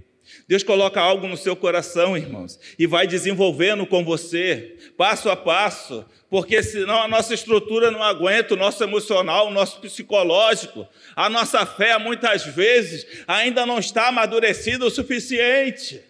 Deus 0.47 0.62
coloca 0.62 1.01
algo 1.01 1.27
no 1.27 1.37
seu 1.37 1.55
coração, 1.55 2.16
irmãos, 2.16 2.59
e 2.79 2.87
vai 2.87 3.07
desenvolvendo 3.07 3.87
com 3.87 4.05
você, 4.05 4.77
passo 4.97 5.31
a 5.31 5.37
passo, 5.37 6.05
porque 6.29 6.62
senão 6.62 7.03
a 7.03 7.09
nossa 7.09 7.35
estrutura 7.35 7.90
não 7.90 8.03
aguenta, 8.03 8.55
o 8.55 8.57
nosso 8.57 8.83
emocional, 8.83 9.49
o 9.49 9.53
nosso 9.53 9.81
psicológico, 9.81 10.87
a 11.14 11.29
nossa 11.29 11.64
fé, 11.66 11.99
muitas 11.99 12.45
vezes, 12.45 13.07
ainda 13.27 13.64
não 13.64 13.79
está 13.79 14.09
amadurecida 14.09 14.85
o 14.85 14.90
suficiente. 14.90 16.03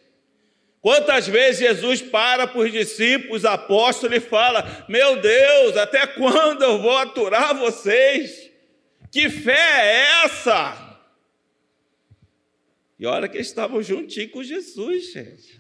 Quantas 0.81 1.27
vezes 1.27 1.61
Jesus 1.61 2.01
para 2.01 2.47
para 2.47 2.61
os 2.61 2.73
discípulos, 2.73 3.45
apóstolos, 3.45 4.17
e 4.17 4.21
fala: 4.21 4.87
Meu 4.89 5.17
Deus, 5.21 5.77
até 5.77 6.07
quando 6.07 6.63
eu 6.63 6.81
vou 6.81 6.97
aturar 6.97 7.55
vocês? 7.55 8.51
Que 9.11 9.29
fé 9.29 9.53
é 9.53 10.25
essa? 10.25 10.90
E 13.01 13.07
olha 13.07 13.27
que 13.31 13.39
estavam 13.39 13.83
juntinho 13.83 14.29
com 14.29 14.45
Jesus, 14.45 15.15
gente. 15.15 15.59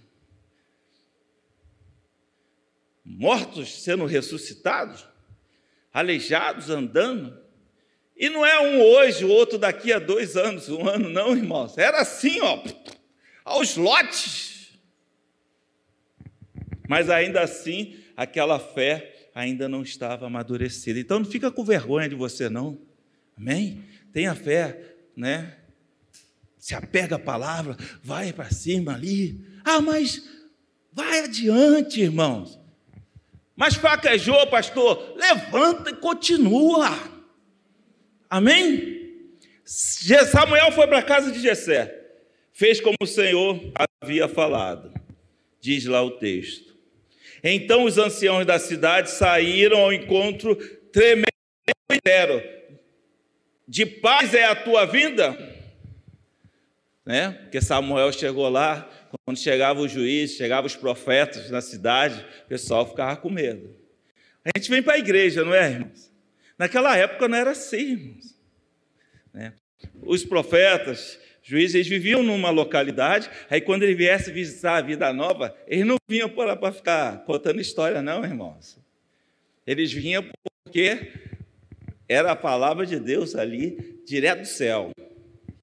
Mortos 3.03 3.83
sendo 3.83 4.05
ressuscitados, 4.05 5.09
aleijados 5.90 6.68
andando. 6.68 7.42
E 8.14 8.29
não 8.29 8.44
é 8.44 8.61
um 8.61 8.83
hoje, 8.83 9.24
o 9.24 9.31
outro 9.31 9.57
daqui 9.57 9.90
a 9.90 9.98
dois 9.98 10.37
anos, 10.37 10.68
um 10.68 10.87
ano, 10.87 11.09
não, 11.09 11.35
irmãos. 11.35 11.79
Era 11.79 12.03
assim, 12.03 12.38
ó, 12.42 12.62
aos 13.42 13.74
lotes. 13.74 14.79
Mas 16.87 17.09
ainda 17.09 17.40
assim, 17.40 17.98
aquela 18.14 18.59
fé 18.59 19.31
ainda 19.35 19.66
não 19.66 19.83
estava 19.83 20.26
amadurecida. 20.26 21.00
Então 21.00 21.20
não 21.20 21.26
fica 21.26 21.50
com 21.50 21.64
vergonha 21.64 22.07
de 22.07 22.14
você, 22.14 22.50
não. 22.50 22.79
Amém? 23.35 23.83
Tenha 24.12 24.35
fé, 24.35 24.94
né? 25.16 25.57
Se 26.61 26.75
apega 26.75 27.16
à 27.16 27.18
palavra, 27.18 27.77
vai 28.05 28.33
para 28.35 28.51
cima 28.51 28.94
ali. 28.94 29.40
Ah, 29.64 29.81
mas 29.81 30.23
vai 30.92 31.20
adiante, 31.20 32.03
irmãos. 32.03 32.61
Mas 33.57 33.75
fraquejou, 33.75 34.46
pastor, 34.49 35.14
levanta 35.16 35.90
e 35.90 35.96
continua. 35.96 36.90
Amém? 38.29 39.01
Samuel 39.64 40.70
foi 40.73 40.87
para 40.87 40.99
a 40.99 41.03
casa 41.03 41.33
de 41.33 41.40
Jessé, 41.40 41.94
fez 42.53 42.81
como 42.81 42.96
o 43.01 43.07
Senhor 43.07 43.59
havia 44.03 44.29
falado. 44.29 44.92
Diz 45.61 45.87
lá 45.87 46.03
o 46.03 46.12
texto. 46.12 46.77
Então 47.42 47.85
os 47.85 47.96
anciãos 47.96 48.44
da 48.44 48.59
cidade 48.59 49.11
saíram 49.11 49.79
ao 49.79 49.92
encontro 49.92 50.57
tremendo 50.92 51.27
e 51.90 51.99
disseram: 52.05 52.42
De 53.66 53.87
paz 53.87 54.35
é 54.35 54.44
a 54.44 54.55
tua 54.55 54.85
vinda? 54.85 55.60
Né? 57.11 57.33
Porque 57.33 57.61
Samuel 57.61 58.12
chegou 58.12 58.49
lá, 58.49 58.88
quando 59.27 59.37
chegava 59.37 59.81
o 59.81 59.88
juiz, 59.88 60.37
chegavam 60.37 60.66
os 60.66 60.77
profetas 60.77 61.51
na 61.51 61.61
cidade, 61.61 62.25
o 62.44 62.49
pessoal 62.49 62.87
ficava 62.87 63.16
com 63.16 63.29
medo. 63.29 63.75
A 64.44 64.57
gente 64.57 64.70
vem 64.70 64.81
para 64.81 64.94
a 64.94 64.99
igreja, 64.99 65.44
não 65.44 65.53
é, 65.53 65.73
irmãos? 65.73 66.12
Naquela 66.57 66.96
época 66.96 67.27
não 67.27 67.37
era 67.37 67.51
assim, 67.51 67.92
irmãos. 67.92 68.38
Né? 69.35 69.53
Os 70.03 70.25
profetas, 70.25 71.18
juízes, 71.42 71.75
eles 71.75 71.88
viviam 71.88 72.23
numa 72.23 72.51
localidade, 72.51 73.29
aí 73.51 73.61
quando 73.61 73.83
ele 73.83 73.96
viesse 73.96 74.31
visitar 74.31 74.77
a 74.77 74.81
vida 74.81 75.12
nova, 75.12 75.57
eles 75.66 75.85
não 75.85 75.96
vinham 76.09 76.29
para 76.29 76.73
ficar 76.73 77.25
contando 77.25 77.61
história, 77.61 78.01
não, 78.01 78.25
irmãos. 78.25 78.79
Eles 79.66 79.92
vinham 79.92 80.25
porque 80.64 81.12
era 82.09 82.31
a 82.31 82.37
palavra 82.37 82.87
de 82.87 83.01
Deus 83.01 83.35
ali, 83.35 84.01
direto 84.07 84.42
do 84.42 84.46
céu. 84.46 84.92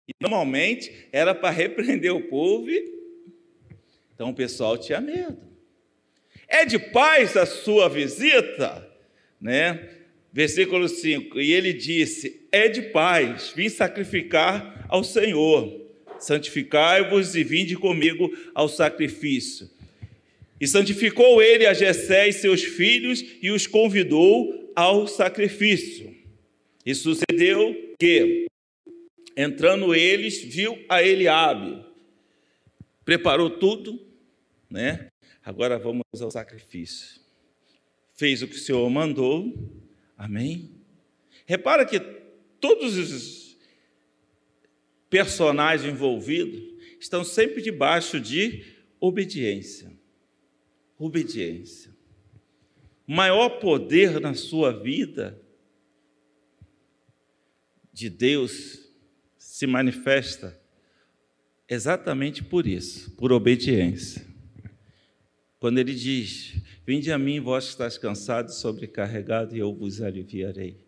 E 0.08 0.13
normalmente 0.22 0.91
era 1.12 1.36
para 1.36 1.50
repreender 1.50 2.13
o 2.13 2.28
povo, 2.30 2.70
e... 2.70 2.93
então 4.13 4.30
o 4.30 4.36
pessoal 4.36 4.77
tinha 4.77 5.02
medo. 5.02 5.38
É 6.48 6.63
de 6.65 6.79
paz 6.79 7.36
a 7.36 7.46
sua 7.46 7.90
visita? 7.90 8.88
Né? 9.40 9.90
Versículo 10.32 10.88
5: 10.88 11.42
E 11.42 11.52
ele 11.52 11.73
disse: 11.73 12.48
É 12.52 12.67
de 12.67 12.84
paz, 12.84 13.52
vim 13.56 13.69
sacrificar 13.69 14.86
ao 14.88 15.04
Senhor. 15.04 15.86
Santificai-vos 16.19 17.36
e 17.36 17.44
vinde 17.44 17.75
comigo 17.75 18.32
ao 18.56 18.67
sacrifício. 18.67 19.69
E 20.60 20.67
santificou 20.67 21.42
ele 21.42 21.65
a 21.65 21.73
Jessé 21.73 22.27
e 22.27 22.34
seus 22.34 22.63
filhos 22.63 23.23
e 23.42 23.52
os 23.52 23.67
convidou 23.67 24.71
ao 24.75 25.08
sacrifício. 25.08 26.15
E 26.86 26.96
sucedeu 26.96 27.75
que, 28.00 28.48
Entrando 29.40 29.94
eles, 29.94 30.42
viu 30.42 30.83
a 30.90 31.04
Eliabe. 31.04 31.85
Preparou 33.06 33.52
tudo, 33.52 34.04
né? 34.67 35.12
Agora 35.46 35.77
vamos 35.77 36.04
ao 36.19 36.31
sacrifício. 36.31 37.21
Fez 38.15 38.42
o 38.42 38.48
que 38.48 38.56
o 38.56 38.60
Senhor 38.60 38.90
mandou. 38.90 39.54
Amém? 40.17 40.71
Repara 41.46 41.85
que 41.85 42.00
todos 42.60 42.98
os 42.98 43.56
personagens 45.08 45.94
envolvidos 45.94 46.73
estão 47.00 47.23
sempre 47.23 47.62
debaixo 47.62 48.19
de 48.19 48.65
obediência. 49.00 49.96
Obediência. 50.98 51.96
O 53.08 53.13
maior 53.13 53.60
poder 53.60 54.19
na 54.19 54.33
sua 54.33 54.71
vida 54.71 55.40
de 57.94 58.10
Deus 58.10 58.87
se 59.58 59.66
manifesta 59.66 60.56
exatamente 61.68 62.44
por 62.44 62.68
isso, 62.68 63.10
por 63.16 63.32
obediência. 63.32 64.24
Quando 65.60 65.80
ele 65.80 65.96
diz: 65.96 66.62
Vinde 66.86 67.12
a 67.12 67.18
mim, 67.18 67.40
vós 67.40 67.66
que 67.66 67.72
estáis 67.72 67.98
cansados 67.98 68.56
e 68.56 68.60
sobrecarregados, 68.62 69.56
e 69.56 69.58
eu 69.58 69.74
vos 69.74 70.00
aliviarei. 70.00 70.86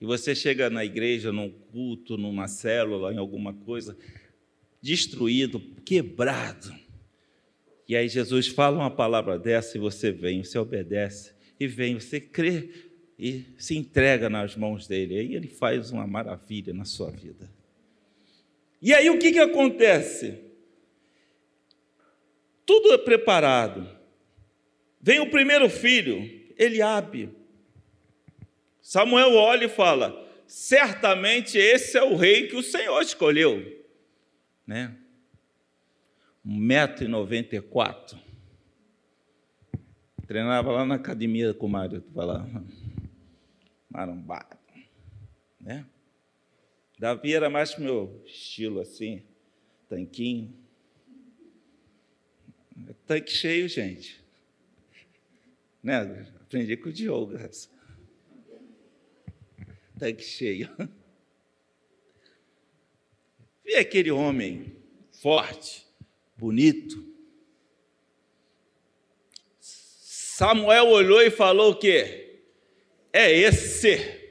E 0.00 0.06
você 0.06 0.34
chega 0.34 0.70
na 0.70 0.82
igreja, 0.82 1.30
num 1.32 1.50
culto, 1.50 2.16
numa 2.16 2.48
célula, 2.48 3.12
em 3.12 3.18
alguma 3.18 3.52
coisa, 3.52 3.94
destruído, 4.80 5.60
quebrado. 5.84 6.74
E 7.86 7.94
aí 7.94 8.08
Jesus 8.08 8.46
fala 8.46 8.78
uma 8.78 8.90
palavra 8.90 9.38
dessa 9.38 9.76
e 9.76 9.80
você 9.80 10.10
vem, 10.10 10.42
você 10.42 10.56
obedece 10.56 11.34
e 11.60 11.66
vem, 11.66 12.00
você 12.00 12.18
crê 12.18 12.70
e 13.18 13.44
se 13.58 13.76
entrega 13.76 14.30
nas 14.30 14.56
mãos 14.56 14.88
dele. 14.88 15.18
Aí 15.18 15.34
ele 15.34 15.48
faz 15.48 15.90
uma 15.90 16.06
maravilha 16.06 16.72
na 16.72 16.86
sua 16.86 17.10
vida. 17.10 17.50
E 18.82 18.92
aí 18.92 19.08
o 19.08 19.18
que, 19.18 19.30
que 19.30 19.38
acontece? 19.38 20.42
Tudo 22.66 22.92
é 22.92 22.98
preparado. 22.98 23.88
Vem 25.00 25.20
o 25.20 25.30
primeiro 25.30 25.70
filho, 25.70 26.20
Eliabe. 26.58 27.30
Samuel 28.80 29.34
olha 29.34 29.66
e 29.66 29.68
fala: 29.68 30.28
certamente 30.48 31.56
esse 31.56 31.96
é 31.96 32.02
o 32.02 32.16
rei 32.16 32.48
que 32.48 32.56
o 32.56 32.62
Senhor 32.62 33.00
escolheu. 33.00 33.84
Né? 34.66 34.96
1,94m. 36.44 38.18
Treinava 40.26 40.72
lá 40.72 40.84
na 40.84 40.96
academia 40.96 41.54
com 41.54 41.66
o 41.66 41.68
Mário, 41.68 42.02
vai 42.12 42.26
lá, 42.26 42.46
marombado. 43.88 44.56
Né? 45.60 45.84
Davi 47.02 47.34
era 47.34 47.50
mais 47.50 47.76
meu 47.76 48.22
estilo 48.24 48.78
assim, 48.78 49.24
tanquinho. 49.88 50.56
Tanque 53.04 53.32
cheio, 53.32 53.68
gente. 53.68 54.24
Né? 55.82 56.28
Aprendi 56.42 56.76
com 56.76 56.90
o 56.90 56.92
Diogo. 56.92 57.32
Tanque 59.98 60.22
cheio. 60.22 60.70
Vi 63.64 63.74
aquele 63.74 64.12
homem 64.12 64.76
forte, 65.10 65.84
bonito. 66.36 67.04
Samuel 69.58 70.86
olhou 70.86 71.20
e 71.20 71.32
falou 71.32 71.72
o 71.72 71.78
quê? 71.80 72.44
É 73.12 73.28
esse. 73.28 74.22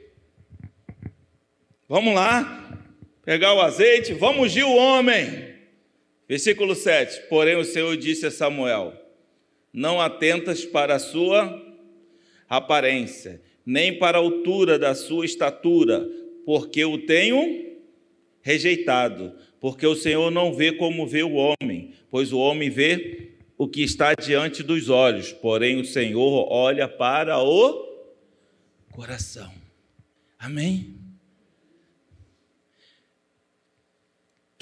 Vamos 1.86 2.14
lá, 2.14 2.61
pegar 3.24 3.54
o 3.54 3.60
azeite, 3.60 4.12
vamos 4.12 4.46
ungir 4.46 4.66
o 4.66 4.76
homem. 4.76 5.52
Versículo 6.28 6.74
7. 6.74 7.28
Porém 7.28 7.56
o 7.56 7.64
Senhor 7.64 7.96
disse 7.96 8.26
a 8.26 8.30
Samuel: 8.30 8.94
Não 9.72 10.00
atentas 10.00 10.64
para 10.64 10.96
a 10.96 10.98
sua 10.98 11.60
aparência, 12.48 13.40
nem 13.64 13.98
para 13.98 14.18
a 14.18 14.20
altura 14.20 14.78
da 14.78 14.94
sua 14.94 15.24
estatura, 15.24 16.08
porque 16.44 16.84
o 16.84 16.98
tenho 16.98 17.78
rejeitado. 18.42 19.32
Porque 19.60 19.86
o 19.86 19.94
Senhor 19.94 20.30
não 20.30 20.52
vê 20.52 20.72
como 20.72 21.06
vê 21.06 21.22
o 21.22 21.34
homem, 21.34 21.92
pois 22.10 22.32
o 22.32 22.38
homem 22.38 22.68
vê 22.68 23.30
o 23.56 23.68
que 23.68 23.82
está 23.82 24.12
diante 24.12 24.60
dos 24.60 24.88
olhos, 24.88 25.32
porém 25.32 25.80
o 25.80 25.84
Senhor 25.84 26.48
olha 26.50 26.88
para 26.88 27.38
o 27.38 27.86
coração. 28.90 29.52
Amém? 30.36 31.01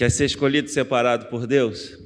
Quer 0.00 0.10
ser 0.10 0.24
escolhido 0.24 0.66
separado 0.70 1.26
por 1.26 1.46
Deus? 1.46 1.98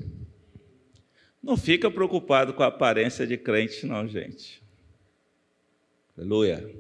Não 1.41 1.57
fica 1.57 1.89
preocupado 1.89 2.53
com 2.53 2.65
a 2.65 2.67
aparência 2.67 3.25
de 3.25 3.37
crente, 3.37 3.87
não, 3.87 4.09
gente. 4.09 4.61
Aleluia. 6.19 6.75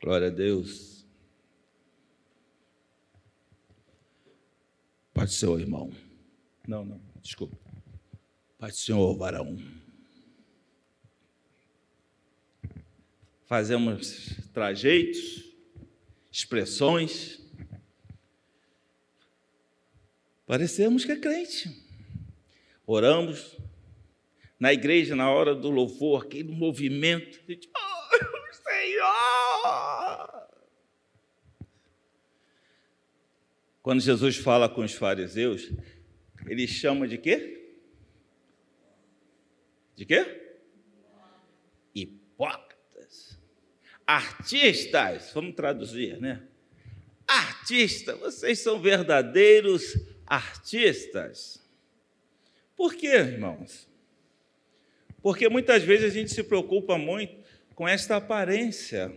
Glória 0.00 0.28
a 0.28 0.30
Deus. 0.30 1.04
Pode 5.12 5.32
ser 5.32 5.48
o 5.48 5.58
irmão. 5.58 5.92
Não, 6.68 6.84
não, 6.84 7.00
desculpa. 7.20 7.56
Pai 8.60 8.70
do 8.70 8.76
Senhor, 8.76 9.16
varão. 9.16 9.58
Fazemos 13.46 14.30
trajeitos, 14.54 15.52
expressões. 16.30 17.44
Parecemos 20.46 21.04
que 21.04 21.10
é 21.10 21.16
crente. 21.16 21.68
Oramos. 22.86 23.58
Na 24.58 24.72
igreja, 24.72 25.16
na 25.16 25.30
hora 25.30 25.54
do 25.54 25.68
louvor, 25.68 26.22
aquele 26.24 26.52
movimento. 26.52 27.40
A 27.42 27.52
gente, 27.52 27.68
oh, 27.76 28.52
Senhor! 28.54 30.46
Quando 33.82 34.00
Jesus 34.00 34.36
fala 34.36 34.68
com 34.68 34.82
os 34.82 34.94
fariseus, 34.94 35.70
ele 36.46 36.66
chama 36.66 37.06
de 37.06 37.18
quê? 37.18 37.74
De 39.96 40.06
quê? 40.06 40.58
Hipócritas. 41.94 43.38
Artistas, 44.06 45.32
vamos 45.34 45.54
traduzir, 45.54 46.20
né? 46.20 46.46
Artistas, 47.26 48.18
vocês 48.18 48.60
são 48.60 48.80
verdadeiros 48.80 50.15
artistas. 50.26 51.64
Por 52.76 52.94
quê, 52.94 53.14
irmãos? 53.16 53.88
Porque 55.22 55.48
muitas 55.48 55.82
vezes 55.82 56.12
a 56.12 56.14
gente 56.14 56.30
se 56.30 56.42
preocupa 56.42 56.98
muito 56.98 57.44
com 57.74 57.88
esta 57.88 58.16
aparência. 58.16 59.12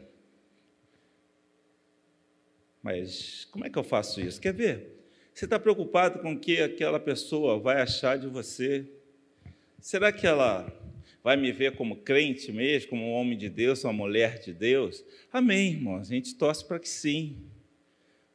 Mas 2.82 3.45
como 3.51 3.66
é 3.66 3.70
que 3.70 3.78
eu 3.78 3.84
faço 3.84 4.22
isso? 4.22 4.39
Quer 4.39 4.53
ver? 4.53 4.99
Você 5.34 5.45
está 5.45 5.60
preocupado 5.60 6.20
com 6.20 6.34
o 6.34 6.39
que 6.39 6.62
aquela 6.62 6.99
pessoa 6.99 7.60
vai 7.60 7.82
achar 7.82 8.18
de 8.18 8.28
você? 8.28 8.86
Será 9.80 10.12
que 10.12 10.28
ela 10.28 10.72
vai 11.24 11.38
me 11.38 11.51
ver 11.51 11.76
como 11.76 11.97
crente 11.97 12.51
mesmo, 12.51 12.89
como 12.89 13.05
um 13.05 13.14
homem 13.14 13.38
de 13.38 13.49
Deus, 13.49 13.84
uma 13.84 13.93
mulher 13.93 14.39
de 14.39 14.53
Deus? 14.53 15.03
Amém, 15.32 15.74
irmãos. 15.74 16.10
A 16.10 16.14
gente 16.14 16.36
torce 16.36 16.66
para 16.66 16.80
que 16.80 16.89
sim. 16.89 17.38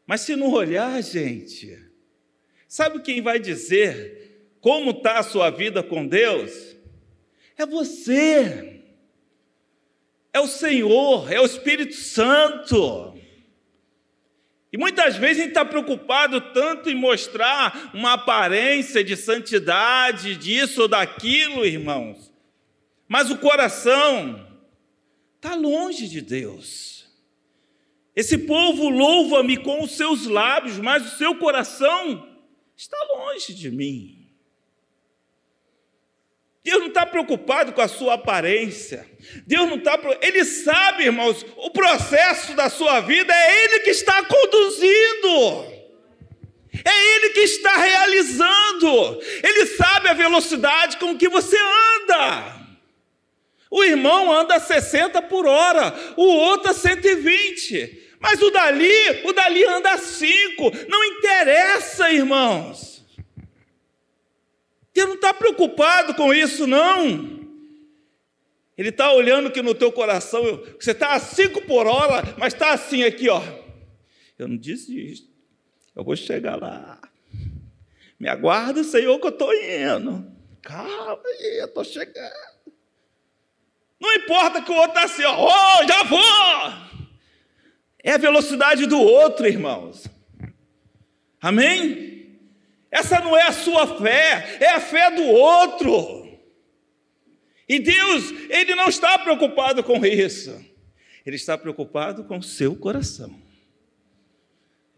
Mas 0.06 0.22
se 0.22 0.36
não 0.36 0.52
olhar, 0.52 1.02
gente, 1.02 1.78
sabe 2.74 2.98
quem 2.98 3.22
vai 3.22 3.38
dizer 3.38 4.50
como 4.60 4.90
está 4.90 5.20
a 5.20 5.22
sua 5.22 5.48
vida 5.48 5.80
com 5.80 6.04
Deus? 6.04 6.74
É 7.56 7.64
você. 7.64 8.82
É 10.32 10.40
o 10.40 10.48
Senhor, 10.48 11.30
é 11.30 11.40
o 11.40 11.44
Espírito 11.44 11.94
Santo. 11.94 13.16
E 14.72 14.76
muitas 14.76 15.16
vezes 15.16 15.36
a 15.36 15.40
gente 15.42 15.50
está 15.50 15.64
preocupado 15.64 16.40
tanto 16.52 16.90
em 16.90 16.96
mostrar 16.96 17.92
uma 17.94 18.14
aparência 18.14 19.04
de 19.04 19.16
santidade, 19.16 20.34
disso 20.34 20.82
ou 20.82 20.88
daquilo, 20.88 21.64
irmãos. 21.64 22.32
Mas 23.06 23.30
o 23.30 23.38
coração 23.38 24.48
está 25.36 25.54
longe 25.54 26.08
de 26.08 26.20
Deus. 26.20 27.08
Esse 28.16 28.36
povo 28.36 28.88
louva-me 28.88 29.58
com 29.58 29.80
os 29.80 29.92
seus 29.92 30.26
lábios, 30.26 30.80
mas 30.80 31.06
o 31.06 31.16
seu 31.16 31.36
coração 31.36 32.33
está 32.76 32.96
longe 33.14 33.54
de 33.54 33.70
mim. 33.70 34.24
Deus 36.64 36.80
não 36.80 36.88
está 36.88 37.04
preocupado 37.04 37.74
com 37.74 37.82
a 37.82 37.88
sua 37.88 38.14
aparência. 38.14 39.06
Deus 39.46 39.68
não 39.68 39.76
está. 39.76 39.98
Ele 40.22 40.44
sabe, 40.46 41.04
irmãos, 41.04 41.44
o 41.58 41.70
processo 41.70 42.54
da 42.54 42.70
sua 42.70 43.00
vida 43.00 43.34
é 43.34 43.64
Ele 43.64 43.80
que 43.80 43.90
está 43.90 44.24
conduzindo. 44.24 45.74
É 46.82 47.16
Ele 47.16 47.30
que 47.30 47.40
está 47.40 47.76
realizando. 47.76 49.20
Ele 49.42 49.66
sabe 49.66 50.08
a 50.08 50.14
velocidade 50.14 50.96
com 50.96 51.18
que 51.18 51.28
você 51.28 51.56
anda. 52.00 52.54
O 53.70 53.84
irmão 53.84 54.32
anda 54.32 54.54
a 54.54 54.60
60 54.60 55.20
por 55.22 55.46
hora, 55.46 55.94
o 56.16 56.24
outro 56.24 56.70
a 56.70 56.74
120. 56.74 58.03
Mas 58.24 58.40
o 58.40 58.50
dali, 58.50 59.20
o 59.22 59.34
dali 59.34 59.62
anda 59.66 59.98
5. 59.98 60.70
Não 60.88 61.04
interessa, 61.04 62.10
irmãos. 62.10 63.04
Deus 64.94 65.08
não 65.08 65.14
está 65.16 65.34
preocupado 65.34 66.14
com 66.14 66.32
isso, 66.32 66.66
não. 66.66 67.44
Ele 68.78 68.88
está 68.88 69.12
olhando 69.12 69.50
que 69.50 69.60
no 69.60 69.74
teu 69.74 69.92
coração, 69.92 70.42
você 70.80 70.92
está 70.92 71.12
a 71.12 71.20
cinco 71.20 71.60
por 71.66 71.86
hora, 71.86 72.34
mas 72.38 72.54
está 72.54 72.72
assim 72.72 73.04
aqui, 73.04 73.28
ó. 73.28 73.42
Eu 74.38 74.48
não 74.48 74.56
desisto. 74.56 75.28
Eu 75.94 76.02
vou 76.02 76.16
chegar 76.16 76.56
lá. 76.56 76.98
Me 78.18 78.26
aguarda, 78.26 78.82
Senhor, 78.82 79.18
que 79.20 79.26
eu 79.26 79.32
estou 79.32 79.52
indo. 79.52 80.32
Calma 80.62 81.20
aí, 81.26 81.58
eu 81.60 81.66
estou 81.66 81.84
chegando. 81.84 82.32
Não 84.00 84.14
importa 84.14 84.62
que 84.62 84.70
o 84.70 84.76
outro 84.76 84.92
está 84.92 85.04
assim, 85.04 85.24
ó, 85.24 85.46
oh, 85.46 85.86
já 85.86 86.02
vou. 86.04 86.93
É 88.04 88.12
a 88.12 88.18
velocidade 88.18 88.84
do 88.84 89.00
outro, 89.00 89.46
irmãos. 89.46 90.06
Amém? 91.40 92.38
Essa 92.90 93.18
não 93.18 93.34
é 93.34 93.44
a 93.44 93.52
sua 93.52 93.98
fé, 93.98 94.58
é 94.60 94.68
a 94.68 94.80
fé 94.80 95.10
do 95.10 95.22
outro. 95.24 96.38
E 97.66 97.78
Deus, 97.80 98.30
Ele 98.50 98.74
não 98.74 98.88
está 98.88 99.18
preocupado 99.18 99.82
com 99.82 100.04
isso. 100.04 100.62
Ele 101.24 101.36
está 101.36 101.56
preocupado 101.56 102.24
com 102.24 102.36
o 102.36 102.42
seu 102.42 102.76
coração. 102.76 103.34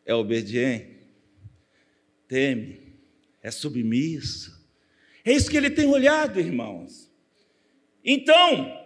É 0.05 0.13
obediente, 0.13 1.09
teme, 2.27 2.93
é 3.41 3.53
submisso. 3.53 4.57
É 5.25 5.33
isso 5.33 5.49
que 5.51 5.57
ele 5.57 5.71
tem 5.71 5.87
olhado, 5.87 6.39
irmãos. 6.39 7.11
Então, 8.05 8.86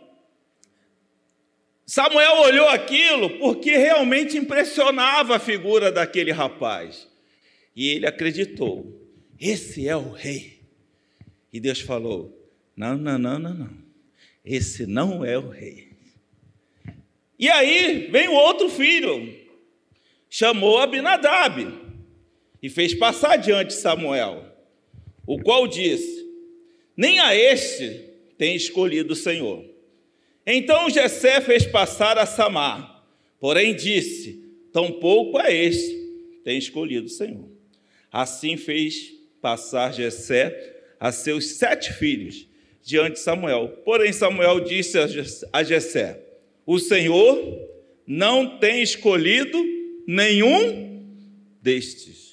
Samuel 1.90 2.42
olhou 2.42 2.68
aquilo 2.68 3.28
porque 3.40 3.76
realmente 3.76 4.38
impressionava 4.38 5.34
a 5.34 5.40
figura 5.40 5.90
daquele 5.90 6.30
rapaz. 6.30 7.08
E 7.74 7.88
ele 7.88 8.06
acreditou: 8.06 9.10
esse 9.40 9.88
é 9.88 9.96
o 9.96 10.12
rei. 10.12 10.60
E 11.52 11.58
Deus 11.58 11.80
falou: 11.80 12.48
não, 12.76 12.96
não, 12.96 13.18
não, 13.18 13.40
não, 13.40 13.54
não. 13.54 13.70
Esse 14.44 14.86
não 14.86 15.24
é 15.24 15.36
o 15.36 15.48
rei. 15.48 15.88
E 17.36 17.48
aí 17.48 18.06
vem 18.06 18.28
o 18.28 18.34
outro 18.34 18.68
filho, 18.68 19.36
chamou 20.28 20.78
Abinadab 20.78 21.76
e 22.62 22.70
fez 22.70 22.94
passar 22.94 23.34
diante 23.34 23.72
Samuel, 23.72 24.46
o 25.26 25.42
qual 25.42 25.66
disse: 25.66 26.24
Nem 26.96 27.18
a 27.18 27.34
este 27.34 28.10
tem 28.38 28.54
escolhido 28.54 29.12
o 29.12 29.16
Senhor. 29.16 29.69
Então 30.46 30.90
Jessé 30.90 31.40
fez 31.40 31.66
passar 31.66 32.18
a 32.18 32.26
Samar, 32.26 33.04
porém 33.38 33.74
disse: 33.74 34.44
Tampouco 34.72 35.38
a 35.38 35.50
este 35.50 35.98
tem 36.44 36.58
escolhido 36.58 37.06
o 37.06 37.10
Senhor. 37.10 37.48
Assim 38.10 38.56
fez 38.56 39.12
passar 39.40 39.92
Jessé 39.92 40.82
a 40.98 41.12
seus 41.12 41.52
sete 41.52 41.92
filhos 41.92 42.46
diante 42.82 43.14
de 43.14 43.20
Samuel. 43.20 43.68
Porém 43.84 44.12
Samuel 44.12 44.60
disse 44.60 44.98
a 45.52 45.62
Jessé: 45.62 46.22
O 46.66 46.78
Senhor 46.78 47.68
não 48.06 48.58
tem 48.58 48.82
escolhido 48.82 49.58
nenhum 50.06 51.04
destes. 51.62 52.29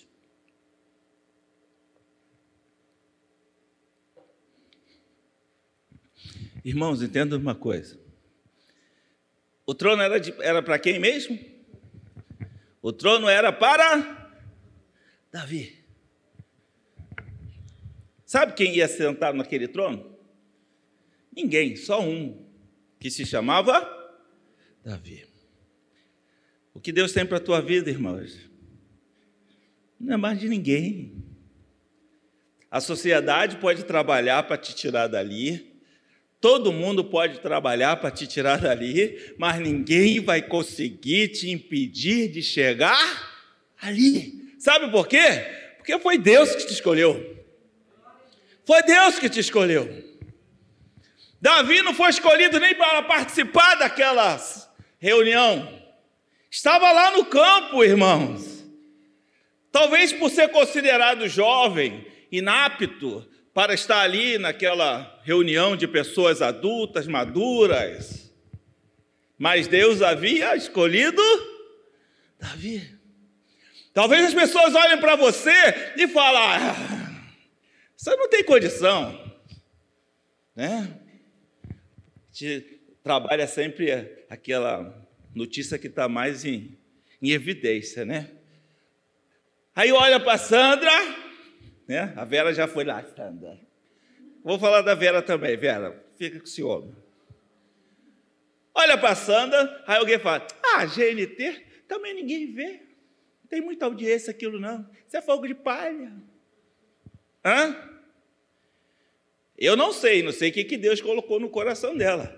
Irmãos, 6.64 7.01
entenda 7.01 7.38
uma 7.38 7.55
coisa. 7.55 7.99
O 9.66 9.74
trono 9.74 10.01
era 10.01 10.62
para 10.62 10.80
quem 10.80 10.99
mesmo? 10.99 11.38
O 12.82 12.91
trono 12.93 13.28
era 13.28 13.51
para 13.51 14.32
Davi. 15.32 15.78
Sabe 18.26 18.53
quem 18.53 18.76
ia 18.76 18.88
sentar 18.88 19.34
naquele 19.34 19.68
trono? 19.68 20.18
Ninguém, 21.36 21.76
só 21.76 22.01
um, 22.01 22.45
que 22.99 23.12
se 23.12 23.26
chamava 23.26 23.82
Davi. 24.84 25.28
O 26.74 26.80
que 26.80 26.91
Deus 26.91 27.12
tem 27.12 27.26
para 27.26 27.38
a 27.38 27.41
tua 27.41 27.62
vida, 27.62 27.89
irmãos? 27.89 28.49
Não 29.99 30.14
é 30.14 30.18
mais 30.18 30.39
de 30.39 30.47
ninguém. 30.47 31.24
A 32.70 32.80
sociedade 32.80 33.58
pode 33.58 33.84
trabalhar 33.84 34.43
para 34.43 34.58
te 34.58 34.76
tirar 34.76 35.08
dali, 35.08 35.76
Todo 36.39 36.71
mundo 36.71 37.03
pode 37.03 37.39
trabalhar 37.39 37.97
para 37.97 38.11
te 38.11 38.27
tirar 38.27 38.59
dali, 38.59 39.35
mas 39.38 39.59
ninguém 39.59 40.19
vai 40.19 40.41
conseguir 40.41 41.29
te 41.29 41.49
impedir 41.49 42.29
de 42.29 42.43
chegar 42.43 43.31
ali. 43.81 44.53
Sabe 44.59 44.91
por 44.91 45.07
quê? 45.07 45.45
Porque 45.77 45.97
foi 45.99 46.17
Deus 46.17 46.55
que 46.55 46.67
te 46.67 46.73
escolheu. 46.73 47.45
Foi 48.65 48.83
Deus 48.83 49.17
que 49.17 49.29
te 49.29 49.39
escolheu. 49.39 50.05
Davi 51.41 51.81
não 51.81 51.93
foi 51.93 52.09
escolhido 52.09 52.59
nem 52.59 52.75
para 52.75 53.01
participar 53.03 53.75
daquela 53.75 54.39
reunião. 54.99 55.81
Estava 56.51 56.91
lá 56.91 57.11
no 57.11 57.25
campo, 57.25 57.83
irmãos. 57.83 58.65
Talvez 59.71 60.11
por 60.13 60.29
ser 60.29 60.49
considerado 60.49 61.27
jovem, 61.27 62.05
inapto, 62.31 63.27
para 63.58 63.74
estar 63.74 64.01
ali 64.01 64.38
naquela 64.38 65.20
reunião 65.24 65.76
de 65.76 65.88
pessoas 65.88 66.43
adultas, 66.43 67.08
maduras. 67.08 68.32
Mas 69.36 69.68
Deus 69.68 70.03
havia 70.03 70.55
escolhido 70.55 71.20
Davi. 72.39 72.88
Talvez 73.95 74.26
as 74.26 74.34
pessoas 74.36 74.76
olhem 74.76 74.99
para 74.99 75.16
você 75.16 75.49
e 75.97 76.08
falem: 76.08 76.39
ah, 76.39 77.32
você 77.95 78.16
não 78.16 78.30
tem 78.30 78.43
condição, 78.43 79.20
né? 80.55 80.95
Te 82.32 82.80
trabalha 83.01 83.47
sempre 83.47 84.24
aquela 84.30 85.03
notícia 85.34 85.80
que 85.80 85.88
está 85.88 86.08
mais 86.08 86.45
em, 86.45 86.78
em 87.20 87.32
evidência, 87.32 88.05
né? 88.05 88.30
Aí 89.76 89.91
olha 89.91 90.20
para 90.20 90.38
Sandra, 90.38 90.91
né? 91.88 92.13
A 92.15 92.25
Vera 92.25 92.53
já 92.53 92.67
foi 92.67 92.83
lá. 92.83 93.03
Vou 94.43 94.59
falar 94.59 94.81
da 94.81 94.93
Vera 94.93 95.21
também, 95.21 95.55
Vera, 95.57 96.03
fica 96.17 96.39
com 96.39 96.45
senhor. 96.45 96.88
Olha 98.73 98.97
para 98.97 99.09
a 99.09 99.15
Sandra, 99.15 99.83
aí 99.88 99.97
alguém 99.97 100.19
fala: 100.19 100.45
Ah, 100.75 100.85
GNT, 100.85 101.65
também 101.88 102.13
ninguém 102.13 102.53
vê. 102.53 102.81
Não 103.41 103.49
tem 103.49 103.61
muita 103.61 103.85
audiência 103.85 104.31
aquilo, 104.31 104.59
não. 104.59 104.88
Isso 105.07 105.17
é 105.17 105.21
fogo 105.21 105.47
de 105.47 105.55
palha. 105.55 106.11
Hã? 107.43 107.75
Eu 109.57 109.75
não 109.75 109.91
sei, 109.91 110.21
não 110.21 110.31
sei 110.31 110.49
o 110.49 110.53
que, 110.53 110.63
que 110.63 110.77
Deus 110.77 111.01
colocou 111.01 111.39
no 111.39 111.49
coração 111.49 111.97
dela. 111.97 112.35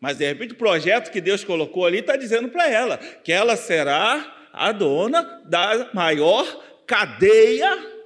Mas 0.00 0.16
de 0.16 0.26
repente 0.26 0.54
o 0.54 0.56
projeto 0.56 1.12
que 1.12 1.20
Deus 1.20 1.44
colocou 1.44 1.84
ali 1.86 1.98
está 1.98 2.16
dizendo 2.16 2.48
para 2.48 2.68
ela 2.68 2.96
que 2.96 3.30
ela 3.30 3.54
será 3.54 4.48
a 4.52 4.72
dona 4.72 5.22
da 5.44 5.90
maior 5.92 6.44
cadeia 6.86 7.99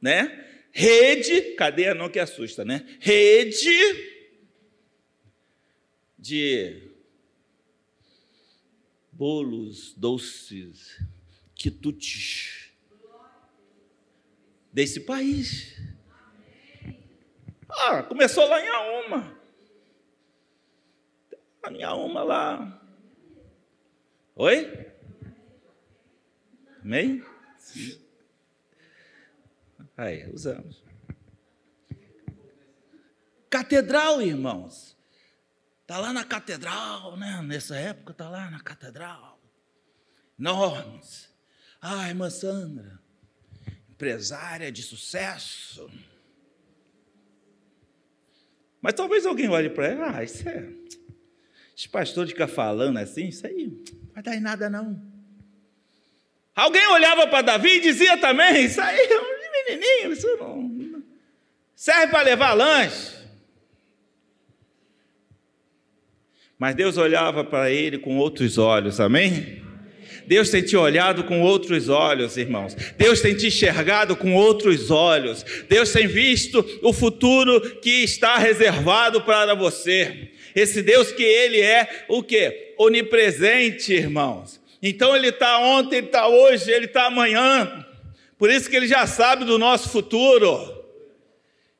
né? 0.00 0.44
Rede, 0.72 1.54
cadeia 1.54 1.94
não 1.94 2.10
que 2.10 2.18
assusta, 2.18 2.64
né? 2.64 2.86
Rede 3.00 3.70
de 6.18 6.90
bolos 9.10 9.94
doces, 9.94 11.00
quitutes 11.54 12.70
desse 14.70 15.00
país. 15.00 15.80
Ah, 17.70 18.02
começou 18.02 18.46
lá 18.46 18.60
em 18.60 18.68
Auma. 18.68 19.40
Em 21.70 21.82
Auma 21.82 22.22
lá. 22.22 22.82
Oi? 24.34 24.92
Amém? 26.82 27.24
Sim. 27.56 28.05
Aí, 29.96 30.30
usamos. 30.32 30.84
Catedral, 33.48 34.20
irmãos. 34.20 34.96
Está 35.82 35.98
lá 35.98 36.12
na 36.12 36.24
catedral, 36.24 37.16
né? 37.16 37.40
Nessa 37.42 37.76
época 37.76 38.12
está 38.12 38.28
lá 38.28 38.50
na 38.50 38.60
catedral. 38.60 39.40
Enormes. 40.38 41.32
Ah, 41.80 42.08
irmã 42.08 42.28
Sandra, 42.28 42.98
empresária 43.88 44.72
de 44.72 44.82
sucesso. 44.82 45.88
Mas 48.80 48.94
talvez 48.94 49.24
alguém 49.24 49.48
olhe 49.48 49.70
para 49.70 49.86
ela, 49.86 50.18
ah, 50.18 50.24
isso 50.24 50.48
é. 50.48 50.68
Esse 51.76 51.88
pastor 51.88 52.26
fica 52.26 52.48
falando 52.48 52.98
assim, 52.98 53.28
isso 53.28 53.46
aí 53.46 53.68
não 53.68 54.12
vai 54.14 54.22
dar 54.22 54.34
em 54.34 54.40
nada, 54.40 54.68
não. 54.68 55.00
Alguém 56.54 56.86
olhava 56.88 57.26
para 57.28 57.42
Davi 57.42 57.76
e 57.76 57.80
dizia 57.80 58.18
também, 58.18 58.64
isso 58.64 58.80
aí 58.80 59.08
pequenininho, 59.66 60.12
isso 60.12 60.36
não 60.38 61.02
serve 61.74 62.08
para 62.08 62.22
levar 62.22 62.54
lanche. 62.54 63.16
Mas 66.58 66.74
Deus 66.74 66.96
olhava 66.96 67.44
para 67.44 67.70
ele 67.70 67.98
com 67.98 68.16
outros 68.16 68.56
olhos, 68.56 68.98
amém? 68.98 69.62
Deus 70.26 70.48
tem 70.48 70.62
te 70.62 70.74
olhado 70.74 71.22
com 71.24 71.42
outros 71.42 71.88
olhos, 71.88 72.36
irmãos. 72.36 72.74
Deus 72.96 73.20
tem 73.20 73.36
te 73.36 73.48
enxergado 73.48 74.16
com 74.16 74.34
outros 74.34 74.90
olhos. 74.90 75.44
Deus 75.68 75.92
tem 75.92 76.08
visto 76.08 76.64
o 76.82 76.92
futuro 76.92 77.60
que 77.80 78.02
está 78.02 78.38
reservado 78.38 79.22
para 79.22 79.54
você. 79.54 80.30
Esse 80.54 80.82
Deus 80.82 81.12
que 81.12 81.22
Ele 81.22 81.60
é 81.60 82.06
o 82.08 82.22
que? 82.22 82.74
Onipresente, 82.78 83.92
irmãos. 83.92 84.58
Então 84.82 85.14
Ele 85.14 85.28
está 85.28 85.58
ontem, 85.58 85.98
Ele 85.98 86.06
está 86.06 86.26
hoje, 86.26 86.72
Ele 86.72 86.86
está 86.86 87.06
amanhã 87.06 87.86
Por 88.38 88.50
isso 88.50 88.68
que 88.68 88.76
ele 88.76 88.86
já 88.86 89.06
sabe 89.06 89.44
do 89.44 89.58
nosso 89.58 89.88
futuro. 89.88 90.74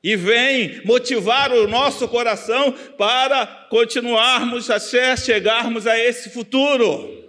E 0.03 0.15
vem 0.15 0.85
motivar 0.85 1.53
o 1.53 1.67
nosso 1.67 2.07
coração 2.09 2.73
para 2.97 3.47
continuarmos 3.69 4.71
até 4.71 5.17
chegarmos 5.17 5.87
a 5.87 5.99
esse 5.99 6.31
futuro. 6.31 7.25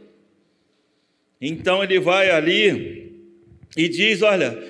Então 1.41 1.83
ele 1.83 1.99
vai 1.99 2.29
ali 2.29 3.11
e 3.75 3.89
diz: 3.89 4.21
Olha, 4.21 4.61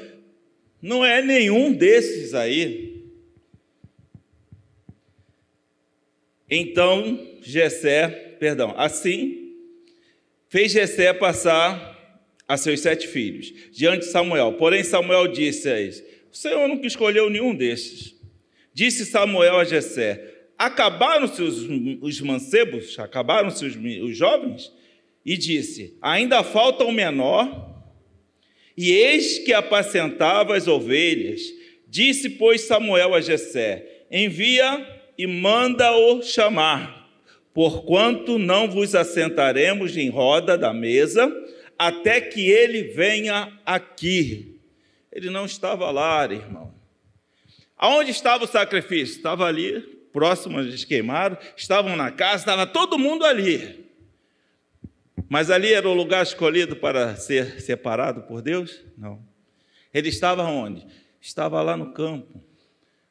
não 0.82 1.06
é 1.06 1.22
nenhum 1.22 1.74
desses 1.74 2.34
aí. 2.34 3.04
Então 6.50 7.28
Jessé, 7.42 8.08
perdão, 8.40 8.74
assim 8.78 9.48
fez 10.50 10.72
Jessé 10.72 11.14
passar 11.14 11.97
a 12.48 12.56
seus 12.58 12.80
sete 12.80 13.08
filhos 13.08 13.54
diante 13.72 14.06
de 14.06 14.12
Samuel. 14.12 14.54
Porém 14.54 14.84
Samuel 14.84 15.28
disse 15.28 15.70
a 15.70 15.80
eles: 15.80 16.04
O 16.32 16.36
Senhor 16.36 16.68
nunca 16.68 16.88
escolheu 16.88 17.30
nenhum 17.30 17.54
desses. 17.56 18.16
Disse 18.74 19.06
Samuel 19.06 19.58
a 19.58 19.64
Jessé: 19.64 20.36
Acabaram-se 20.58 21.42
os, 21.42 21.68
os 22.02 22.22
mancebos? 22.22 22.98
Acabaram-se 23.00 23.66
os, 23.66 23.76
os 23.76 24.18
jovens? 24.18 24.72
E 25.26 25.38
disse: 25.38 25.98
Ainda 26.02 26.44
falta 26.44 26.84
o 26.84 26.92
menor. 26.92 27.76
E 28.78 28.92
eis 28.92 29.40
que 29.40 29.54
apacentava 29.54 30.56
as 30.56 30.68
ovelhas. 30.68 31.42
Disse, 31.90 32.30
pois, 32.32 32.62
Samuel 32.62 33.16
a 33.16 33.22
Jessé: 33.22 34.06
Envia 34.12 34.86
e 35.18 35.26
manda-o 35.26 36.22
chamar, 36.22 37.10
porquanto 37.54 38.38
não 38.38 38.70
vos 38.70 38.94
assentaremos 38.94 39.98
em 39.98 40.10
roda 40.10 40.58
da 40.58 40.74
mesa, 40.74 41.34
até 41.78 42.20
que 42.22 42.50
ele 42.50 42.84
venha 42.84 43.52
aqui. 43.66 44.60
Ele 45.12 45.30
não 45.30 45.46
estava 45.46 45.90
lá, 45.92 46.26
irmão. 46.26 46.74
Aonde 47.78 48.12
estava 48.12 48.44
o 48.44 48.48
sacrifício? 48.48 49.18
Estava 49.18 49.46
ali, 49.46 49.82
próximo 50.12 50.60
eles 50.60 50.84
queimaram, 50.84 51.38
estavam 51.56 51.96
na 51.96 52.12
casa, 52.12 52.38
estava 52.38 52.66
todo 52.66 52.98
mundo 52.98 53.24
ali. 53.24 53.86
Mas 55.30 55.52
ali 55.52 55.74
era 55.74 55.88
o 55.88 55.94
lugar 55.94 56.24
escolhido 56.24 56.76
para 56.76 57.16
ser 57.16 57.62
separado 57.62 58.22
por 58.24 58.42
Deus? 58.42 58.82
Não. 58.98 59.22
Ele 59.94 60.10
estava 60.10 60.44
onde? 60.44 60.86
Estava 61.22 61.62
lá 61.62 61.76
no 61.76 61.92
campo. 61.92 62.42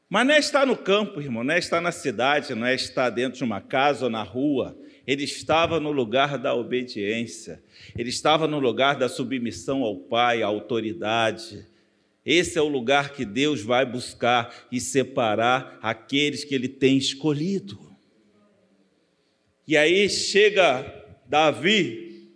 Mas 0.08 0.26
não 0.26 0.34
é 0.34 0.38
estar 0.38 0.66
no 0.66 0.76
campo, 0.76 1.20
irmão, 1.20 1.42
não 1.42 1.54
é 1.54 1.58
estar 1.58 1.80
na 1.80 1.90
cidade, 1.90 2.54
não 2.54 2.66
é 2.66 2.74
estar 2.74 3.10
dentro 3.10 3.38
de 3.38 3.44
uma 3.44 3.60
casa 3.60 4.04
ou 4.04 4.10
na 4.10 4.22
rua. 4.22 4.76
Ele 5.06 5.24
estava 5.24 5.78
no 5.78 5.92
lugar 5.92 6.36
da 6.36 6.54
obediência, 6.54 7.62
ele 7.96 8.08
estava 8.08 8.48
no 8.48 8.58
lugar 8.58 8.96
da 8.96 9.08
submissão 9.08 9.82
ao 9.82 9.96
Pai, 9.96 10.42
à 10.42 10.46
autoridade. 10.46 11.66
Esse 12.24 12.58
é 12.58 12.62
o 12.62 12.68
lugar 12.68 13.12
que 13.12 13.24
Deus 13.24 13.62
vai 13.62 13.86
buscar 13.86 14.66
e 14.70 14.80
separar 14.80 15.78
aqueles 15.80 16.44
que 16.44 16.54
ele 16.54 16.68
tem 16.68 16.96
escolhido. 16.96 17.78
E 19.66 19.76
aí 19.76 20.08
chega 20.08 20.84
Davi, 21.26 22.28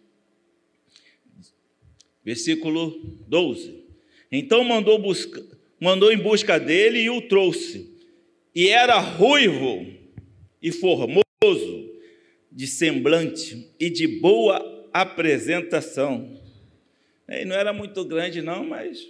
versículo 2.25 3.19
12. 3.27 3.85
Então 4.31 4.63
mandou 4.63 4.99
buscar 4.99 5.43
mandou 5.81 6.13
em 6.13 6.19
busca 6.19 6.61
dele 6.61 7.01
e 7.01 7.11
o 7.11 7.23
trouxe. 7.23 7.91
E 8.55 8.69
era 8.69 8.99
ruivo 8.99 9.87
e 10.63 10.71
formoso, 10.71 11.25
de 12.61 12.67
semblante 12.67 13.73
e 13.81 13.89
de 13.89 14.07
boa 14.07 14.87
apresentação. 14.93 16.39
E 17.27 17.43
não 17.47 17.57
era 17.57 17.73
muito 17.73 18.05
grande, 18.05 18.43
não, 18.43 18.63
mas 18.63 19.03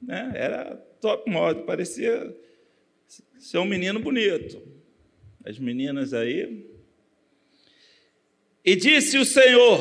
né, 0.00 0.30
era 0.36 0.76
top 1.00 1.28
modo, 1.28 1.64
parecia 1.64 2.32
ser 3.36 3.58
um 3.58 3.64
menino 3.64 3.98
bonito. 3.98 4.62
As 5.44 5.58
meninas 5.58 6.14
aí. 6.14 6.64
E 8.64 8.76
disse 8.76 9.18
o 9.18 9.24
Senhor: 9.24 9.80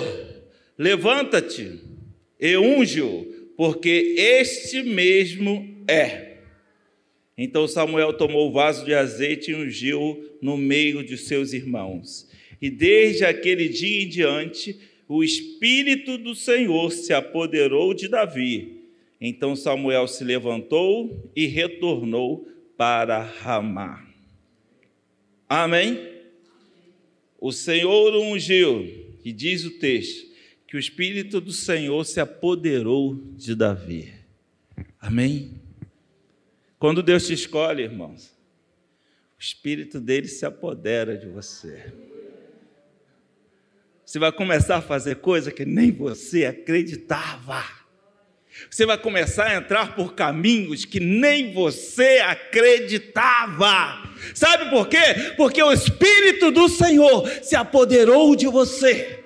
Levanta-te 0.76 1.82
e 2.40 2.58
unge-o, 2.58 3.26
porque 3.56 4.16
este 4.18 4.82
mesmo 4.82 5.86
é. 5.88 6.40
Então 7.38 7.68
Samuel 7.68 8.14
tomou 8.14 8.50
o 8.50 8.52
vaso 8.52 8.84
de 8.84 8.96
azeite 8.96 9.52
e 9.52 9.56
ungiu 9.56 10.36
no 10.42 10.58
meio 10.58 11.04
de 11.04 11.16
seus 11.16 11.54
irmãos. 11.54 12.33
E 12.64 12.70
desde 12.70 13.26
aquele 13.26 13.68
dia 13.68 14.04
em 14.04 14.08
diante, 14.08 14.80
o 15.06 15.22
Espírito 15.22 16.18
do 16.18 16.34
Senhor 16.34 16.94
se 16.94 17.12
apoderou 17.12 17.94
de 17.94 18.08
Davi. 18.08 18.86
Então 19.20 19.54
Samuel 19.54 20.08
se 20.08 20.24
levantou 20.24 21.30
e 21.36 21.46
retornou 21.46 22.48
para 22.78 23.22
Ramá. 23.22 24.08
Amém? 25.50 26.10
O 27.38 27.52
Senhor 27.52 28.16
ungiu, 28.16 28.88
e 29.26 29.34
diz 29.34 29.66
o 29.66 29.72
texto, 29.72 30.26
que 30.66 30.78
o 30.78 30.80
Espírito 30.80 31.42
do 31.42 31.52
Senhor 31.52 32.06
se 32.06 32.22
apoderou 32.22 33.16
de 33.36 33.56
Davi. 33.56 34.14
Amém? 35.02 35.52
Quando 36.80 37.04
Deus 37.04 37.28
te 37.28 37.34
escolhe, 37.34 37.84
irmãos, 37.84 38.34
o 39.38 39.42
Espírito 39.42 40.00
dele 40.00 40.30
se 40.30 40.46
apodera 40.46 41.18
de 41.18 41.28
você. 41.28 41.92
Você 44.06 44.20
vai 44.20 44.32
começar 44.32 44.78
a 44.78 44.82
fazer 44.82 45.18
coisa 45.18 45.52
que 45.52 45.66
nem 45.66 45.92
você 45.92 46.46
acreditava. 46.46 47.64
Você 48.70 48.86
vai 48.86 48.98
começar 48.98 49.46
a 49.46 49.56
entrar 49.56 49.96
por 49.96 50.14
caminhos 50.14 50.86
que 50.86 51.00
nem 51.00 51.54
você 51.54 52.20
acreditava. 52.20 54.04
Sabe 54.34 54.70
por 54.70 54.88
quê? 54.88 55.34
Porque 55.36 55.62
o 55.62 55.72
Espírito 55.72 56.52
do 56.52 56.70
Senhor 56.70 57.28
se 57.42 57.56
apoderou 57.56 58.36
de 58.36 58.48
você 58.48 59.24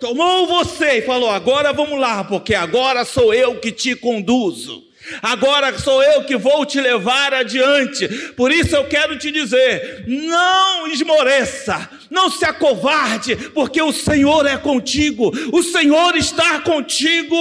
tomou 0.00 0.46
você 0.46 0.98
e 0.98 1.02
falou: 1.02 1.30
agora 1.30 1.72
vamos 1.72 2.00
lá, 2.00 2.24
porque 2.24 2.54
agora 2.54 3.04
sou 3.04 3.32
eu 3.32 3.60
que 3.60 3.70
te 3.70 3.94
conduzo. 3.94 4.89
Agora 5.22 5.78
sou 5.78 6.02
eu 6.02 6.24
que 6.24 6.36
vou 6.36 6.64
te 6.64 6.80
levar 6.80 7.34
adiante. 7.34 8.08
Por 8.36 8.52
isso 8.52 8.74
eu 8.74 8.84
quero 8.86 9.18
te 9.18 9.30
dizer: 9.30 10.04
não 10.06 10.86
esmoreça, 10.86 11.88
não 12.10 12.30
se 12.30 12.44
acovarde, 12.44 13.36
porque 13.50 13.80
o 13.80 13.92
Senhor 13.92 14.46
é 14.46 14.56
contigo, 14.56 15.32
o 15.52 15.62
Senhor 15.62 16.16
está 16.16 16.60
contigo. 16.60 17.36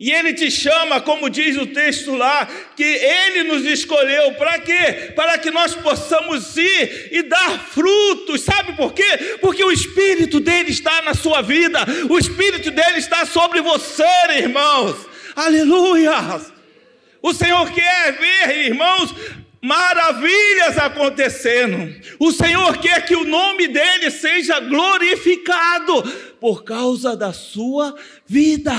E 0.00 0.12
ele 0.12 0.32
te 0.32 0.48
chama, 0.48 1.00
como 1.00 1.28
diz 1.28 1.56
o 1.56 1.66
texto 1.66 2.14
lá, 2.14 2.46
que 2.76 2.84
ele 2.84 3.42
nos 3.42 3.64
escolheu 3.64 4.32
para 4.34 4.60
quê? 4.60 5.12
Para 5.16 5.36
que 5.38 5.50
nós 5.50 5.74
possamos 5.74 6.56
ir 6.56 7.08
e 7.10 7.22
dar 7.22 7.58
frutos. 7.58 8.42
Sabe 8.42 8.74
por 8.74 8.92
quê? 8.92 9.36
Porque 9.40 9.64
o 9.64 9.72
espírito 9.72 10.38
dele 10.38 10.70
está 10.70 11.02
na 11.02 11.14
sua 11.14 11.42
vida, 11.42 11.84
o 12.08 12.16
espírito 12.16 12.70
dele 12.70 12.98
está 12.98 13.26
sobre 13.26 13.60
você, 13.60 14.04
irmãos. 14.36 15.07
Aleluia! 15.38 16.40
O 17.22 17.32
Senhor 17.32 17.70
quer 17.70 18.18
ver, 18.18 18.66
irmãos, 18.66 19.14
maravilhas 19.62 20.76
acontecendo. 20.76 21.94
O 22.18 22.32
Senhor 22.32 22.76
quer 22.78 23.06
que 23.06 23.14
o 23.14 23.24
nome 23.24 23.68
dele 23.68 24.10
seja 24.10 24.58
glorificado 24.58 26.02
por 26.40 26.64
causa 26.64 27.16
da 27.16 27.32
sua 27.32 27.94
vida. 28.26 28.74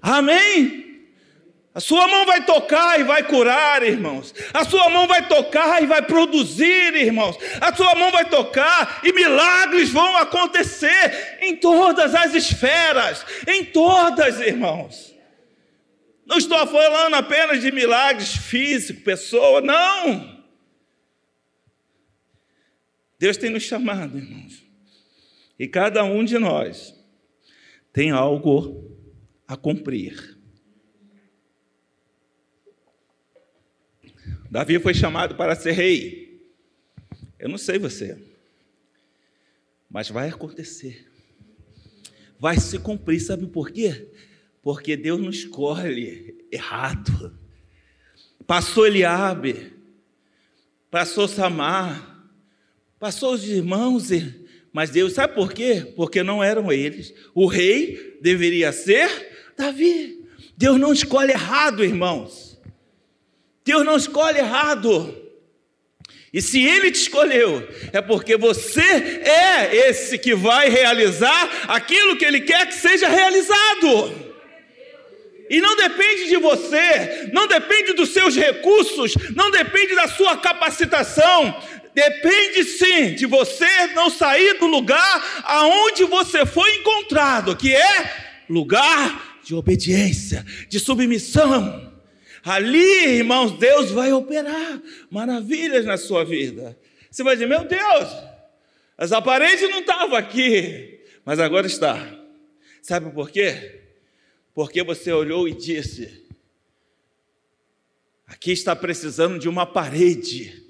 Amém? 0.00 0.81
A 1.74 1.80
sua 1.80 2.06
mão 2.06 2.26
vai 2.26 2.44
tocar 2.44 3.00
e 3.00 3.02
vai 3.02 3.26
curar, 3.26 3.82
irmãos. 3.82 4.34
A 4.52 4.62
sua 4.62 4.90
mão 4.90 5.06
vai 5.06 5.26
tocar 5.26 5.82
e 5.82 5.86
vai 5.86 6.02
produzir, 6.02 6.94
irmãos. 6.94 7.38
A 7.62 7.74
sua 7.74 7.94
mão 7.94 8.10
vai 8.10 8.28
tocar 8.28 9.00
e 9.02 9.12
milagres 9.12 9.88
vão 9.88 10.18
acontecer 10.18 11.38
em 11.40 11.56
todas 11.56 12.14
as 12.14 12.34
esferas, 12.34 13.24
em 13.48 13.64
todas, 13.64 14.38
irmãos. 14.40 15.14
Não 16.26 16.36
estou 16.36 16.66
falando 16.66 17.14
apenas 17.14 17.62
de 17.62 17.72
milagres 17.72 18.36
físicos, 18.36 19.02
pessoa, 19.02 19.62
não. 19.62 20.44
Deus 23.18 23.38
tem 23.38 23.48
nos 23.48 23.62
chamado, 23.62 24.18
irmãos. 24.18 24.62
E 25.58 25.66
cada 25.66 26.04
um 26.04 26.22
de 26.22 26.38
nós 26.38 26.94
tem 27.92 28.10
algo 28.10 28.98
a 29.48 29.56
cumprir. 29.56 30.31
Davi 34.52 34.78
foi 34.78 34.92
chamado 34.92 35.34
para 35.34 35.56
ser 35.56 35.72
rei. 35.72 36.38
Eu 37.38 37.48
não 37.48 37.56
sei 37.56 37.78
você, 37.78 38.18
mas 39.88 40.10
vai 40.10 40.28
acontecer. 40.28 41.10
Vai 42.38 42.60
se 42.60 42.78
cumprir, 42.78 43.18
sabe 43.20 43.46
por 43.46 43.70
quê? 43.70 44.12
Porque 44.60 44.94
Deus 44.94 45.18
não 45.18 45.30
escolhe 45.30 46.44
errado. 46.52 47.34
Passou 48.46 48.86
Eliabe, 48.86 49.72
passou 50.90 51.26
Samar, 51.26 52.28
passou 52.98 53.32
os 53.32 53.44
irmãos, 53.44 54.10
Mas 54.70 54.90
Deus, 54.90 55.14
sabe 55.14 55.34
por 55.34 55.54
quê? 55.54 55.94
Porque 55.96 56.22
não 56.22 56.44
eram 56.44 56.70
eles. 56.70 57.14
O 57.34 57.46
rei 57.46 58.18
deveria 58.20 58.70
ser 58.70 59.54
Davi. 59.56 60.28
Deus 60.58 60.78
não 60.78 60.92
escolhe 60.92 61.32
errado, 61.32 61.82
irmãos. 61.82 62.51
Deus 63.64 63.84
não 63.84 63.96
escolhe 63.96 64.38
errado. 64.38 65.22
E 66.32 66.40
se 66.40 66.62
ele 66.64 66.90
te 66.90 66.96
escolheu, 66.96 67.68
é 67.92 68.00
porque 68.00 68.38
você 68.38 68.80
é 68.80 69.88
esse 69.88 70.16
que 70.16 70.34
vai 70.34 70.70
realizar 70.70 71.66
aquilo 71.68 72.16
que 72.16 72.24
ele 72.24 72.40
quer 72.40 72.66
que 72.66 72.74
seja 72.74 73.06
realizado. 73.06 74.32
E 75.50 75.60
não 75.60 75.76
depende 75.76 76.30
de 76.30 76.38
você, 76.38 77.28
não 77.34 77.46
depende 77.46 77.92
dos 77.92 78.14
seus 78.14 78.34
recursos, 78.34 79.14
não 79.36 79.50
depende 79.50 79.94
da 79.94 80.08
sua 80.08 80.34
capacitação, 80.38 81.54
depende 81.94 82.64
sim 82.64 83.14
de 83.14 83.26
você 83.26 83.88
não 83.88 84.08
sair 84.08 84.58
do 84.58 84.66
lugar 84.66 85.42
aonde 85.44 86.04
você 86.04 86.46
foi 86.46 86.76
encontrado, 86.76 87.54
que 87.54 87.74
é 87.74 88.42
lugar 88.48 89.38
de 89.44 89.54
obediência, 89.54 90.46
de 90.70 90.80
submissão. 90.80 91.91
Ali, 92.44 93.18
irmãos, 93.18 93.52
Deus 93.58 93.90
vai 93.90 94.12
operar 94.12 94.82
maravilhas 95.10 95.84
na 95.84 95.96
sua 95.96 96.24
vida. 96.24 96.78
Você 97.10 97.22
vai 97.22 97.34
dizer: 97.36 97.46
Meu 97.46 97.64
Deus, 97.64 98.08
essa 98.98 99.22
parede 99.22 99.68
não 99.68 99.80
estava 99.80 100.18
aqui, 100.18 101.00
mas 101.24 101.38
agora 101.38 101.66
está. 101.66 101.96
Sabe 102.80 103.10
por 103.12 103.30
quê? 103.30 103.80
Porque 104.54 104.82
você 104.82 105.12
olhou 105.12 105.46
e 105.46 105.54
disse: 105.54 106.26
Aqui 108.26 108.50
está 108.50 108.74
precisando 108.74 109.38
de 109.38 109.48
uma 109.48 109.64
parede. 109.64 110.60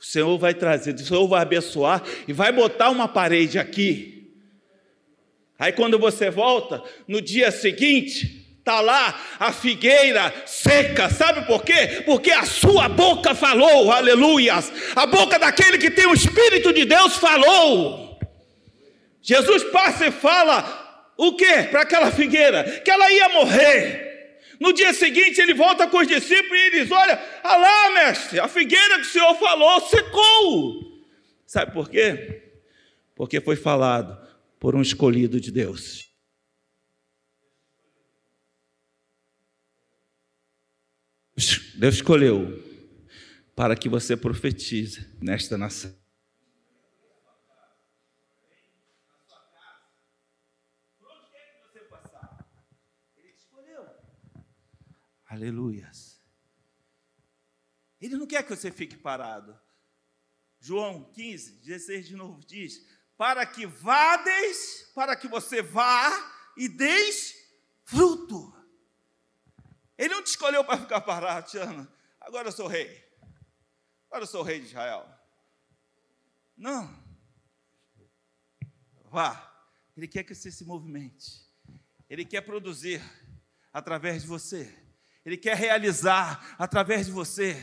O 0.00 0.04
Senhor 0.04 0.36
vai 0.38 0.54
trazer, 0.54 0.94
o 0.94 0.98
Senhor 0.98 1.28
vai 1.28 1.42
abençoar 1.42 2.02
e 2.26 2.32
vai 2.32 2.50
botar 2.50 2.90
uma 2.90 3.06
parede 3.06 3.58
aqui. 3.58 4.32
Aí 5.58 5.72
quando 5.72 5.98
você 5.98 6.28
volta, 6.28 6.82
no 7.06 7.20
dia 7.20 7.52
seguinte, 7.52 8.41
está 8.62 8.80
lá 8.80 9.20
a 9.40 9.52
figueira 9.52 10.32
seca, 10.46 11.10
sabe 11.10 11.44
por 11.46 11.64
quê? 11.64 12.02
Porque 12.06 12.30
a 12.30 12.46
sua 12.46 12.88
boca 12.88 13.34
falou, 13.34 13.90
aleluias. 13.90 14.72
A 14.94 15.04
boca 15.04 15.36
daquele 15.36 15.78
que 15.78 15.90
tem 15.90 16.06
o 16.06 16.14
Espírito 16.14 16.72
de 16.72 16.84
Deus 16.84 17.16
falou. 17.16 18.18
Jesus 19.20 19.64
passa 19.64 20.06
e 20.06 20.12
fala 20.12 21.12
o 21.16 21.34
quê? 21.34 21.64
Para 21.70 21.82
aquela 21.82 22.12
figueira? 22.12 22.80
Que 22.84 22.90
ela 22.90 23.12
ia 23.12 23.28
morrer. 23.30 24.38
No 24.60 24.72
dia 24.72 24.94
seguinte, 24.94 25.40
ele 25.40 25.54
volta 25.54 25.88
com 25.88 25.98
os 25.98 26.06
discípulos 26.06 26.56
e 26.56 26.66
eles: 26.66 26.90
Olha, 26.92 27.20
ah 27.42 27.56
lá, 27.56 27.90
mestre, 27.94 28.38
a 28.38 28.46
figueira 28.46 28.96
que 28.96 29.06
o 29.06 29.10
Senhor 29.10 29.34
falou 29.34 29.80
secou. 29.88 31.02
Sabe 31.44 31.72
por 31.72 31.90
quê? 31.90 32.42
Porque 33.16 33.40
foi 33.40 33.56
falado 33.56 34.16
por 34.60 34.76
um 34.76 34.80
escolhido 34.80 35.40
de 35.40 35.50
Deus. 35.50 36.11
Deus 41.34 41.94
escolheu 41.94 42.62
para 43.56 43.76
que 43.76 43.88
você 43.88 44.16
profetize 44.16 45.16
nesta 45.20 45.56
nação. 45.56 45.94
Aleluias. 55.26 56.20
Ele 57.98 58.16
não 58.16 58.26
quer 58.26 58.42
que 58.42 58.54
você 58.54 58.70
fique 58.70 58.98
parado. 58.98 59.58
João 60.60 61.10
15, 61.14 61.52
16 61.62 62.08
de 62.08 62.16
novo 62.16 62.44
diz: 62.44 62.86
Para 63.16 63.46
que 63.46 63.64
vades, 63.64 64.92
para 64.94 65.16
que 65.16 65.26
você 65.26 65.62
vá 65.62 66.10
e 66.54 66.68
deis 66.68 67.34
fruto. 67.84 68.61
Ele 69.98 70.14
não 70.14 70.22
te 70.22 70.28
escolheu 70.28 70.64
para 70.64 70.78
ficar 70.78 71.00
parado, 71.00 71.50
Tiana. 71.50 71.92
Agora 72.20 72.48
eu 72.48 72.52
sou 72.52 72.66
rei. 72.66 73.02
Agora 74.06 74.24
eu 74.24 74.28
sou 74.28 74.42
rei 74.42 74.60
de 74.60 74.66
Israel. 74.66 75.08
Não. 76.56 76.94
Vá. 79.10 79.50
Ele 79.96 80.08
quer 80.08 80.24
que 80.24 80.34
você 80.34 80.50
se 80.50 80.64
movimente. 80.64 81.42
Ele 82.08 82.24
quer 82.24 82.40
produzir 82.42 83.02
através 83.72 84.22
de 84.22 84.28
você. 84.28 84.72
Ele 85.24 85.36
quer 85.36 85.56
realizar 85.56 86.56
através 86.58 87.06
de 87.06 87.12
você. 87.12 87.56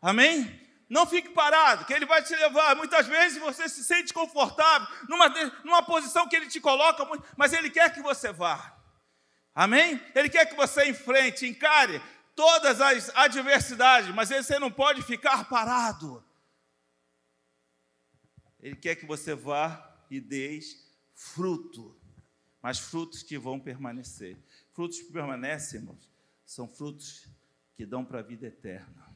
Amém? 0.00 0.60
Não 0.88 1.06
fique 1.06 1.28
parado, 1.28 1.84
que 1.84 1.92
Ele 1.92 2.04
vai 2.04 2.22
te 2.22 2.34
levar. 2.34 2.74
Muitas 2.74 3.06
vezes 3.06 3.38
você 3.38 3.68
se 3.68 3.84
sente 3.84 4.12
confortável 4.12 4.88
numa, 5.08 5.28
numa 5.64 5.82
posição 5.82 6.28
que 6.28 6.34
Ele 6.34 6.48
te 6.48 6.60
coloca, 6.60 7.06
mas 7.36 7.52
Ele 7.52 7.70
quer 7.70 7.94
que 7.94 8.02
você 8.02 8.32
vá. 8.32 8.79
Amém? 9.60 10.00
Ele 10.14 10.30
quer 10.30 10.46
que 10.46 10.56
você 10.56 10.88
enfrente, 10.88 11.44
encare 11.46 12.00
todas 12.34 12.80
as 12.80 13.10
adversidades, 13.14 14.08
mas 14.14 14.30
você 14.30 14.58
não 14.58 14.72
pode 14.72 15.02
ficar 15.02 15.50
parado. 15.50 16.24
Ele 18.58 18.74
quer 18.74 18.96
que 18.96 19.04
você 19.04 19.34
vá 19.34 20.02
e 20.10 20.18
deis 20.18 20.90
fruto, 21.12 21.94
mas 22.62 22.78
frutos 22.78 23.22
que 23.22 23.36
vão 23.36 23.60
permanecer. 23.60 24.38
Frutos 24.72 25.02
que 25.02 25.12
permanecem, 25.12 25.80
irmãos, 25.80 26.10
são 26.46 26.66
frutos 26.66 27.28
que 27.76 27.84
dão 27.84 28.02
para 28.02 28.20
a 28.20 28.22
vida 28.22 28.46
eterna. 28.46 29.14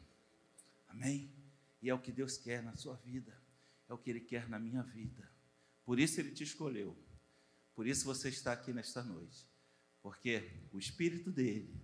Amém? 0.88 1.34
E 1.80 1.88
é 1.88 1.94
o 1.94 1.98
que 1.98 2.12
Deus 2.12 2.36
quer 2.36 2.62
na 2.62 2.76
sua 2.76 2.96
vida, 2.96 3.34
é 3.88 3.94
o 3.94 3.98
que 3.98 4.10
Ele 4.10 4.20
quer 4.20 4.46
na 4.46 4.58
minha 4.58 4.82
vida. 4.82 5.26
Por 5.86 5.98
isso 5.98 6.20
Ele 6.20 6.32
te 6.32 6.42
escolheu, 6.42 6.94
por 7.74 7.86
isso 7.86 8.04
você 8.04 8.28
está 8.28 8.52
aqui 8.52 8.74
nesta 8.74 9.02
noite, 9.02 9.53
porque 10.04 10.52
o 10.72 10.78
Espírito 10.78 11.32
dele, 11.32 11.74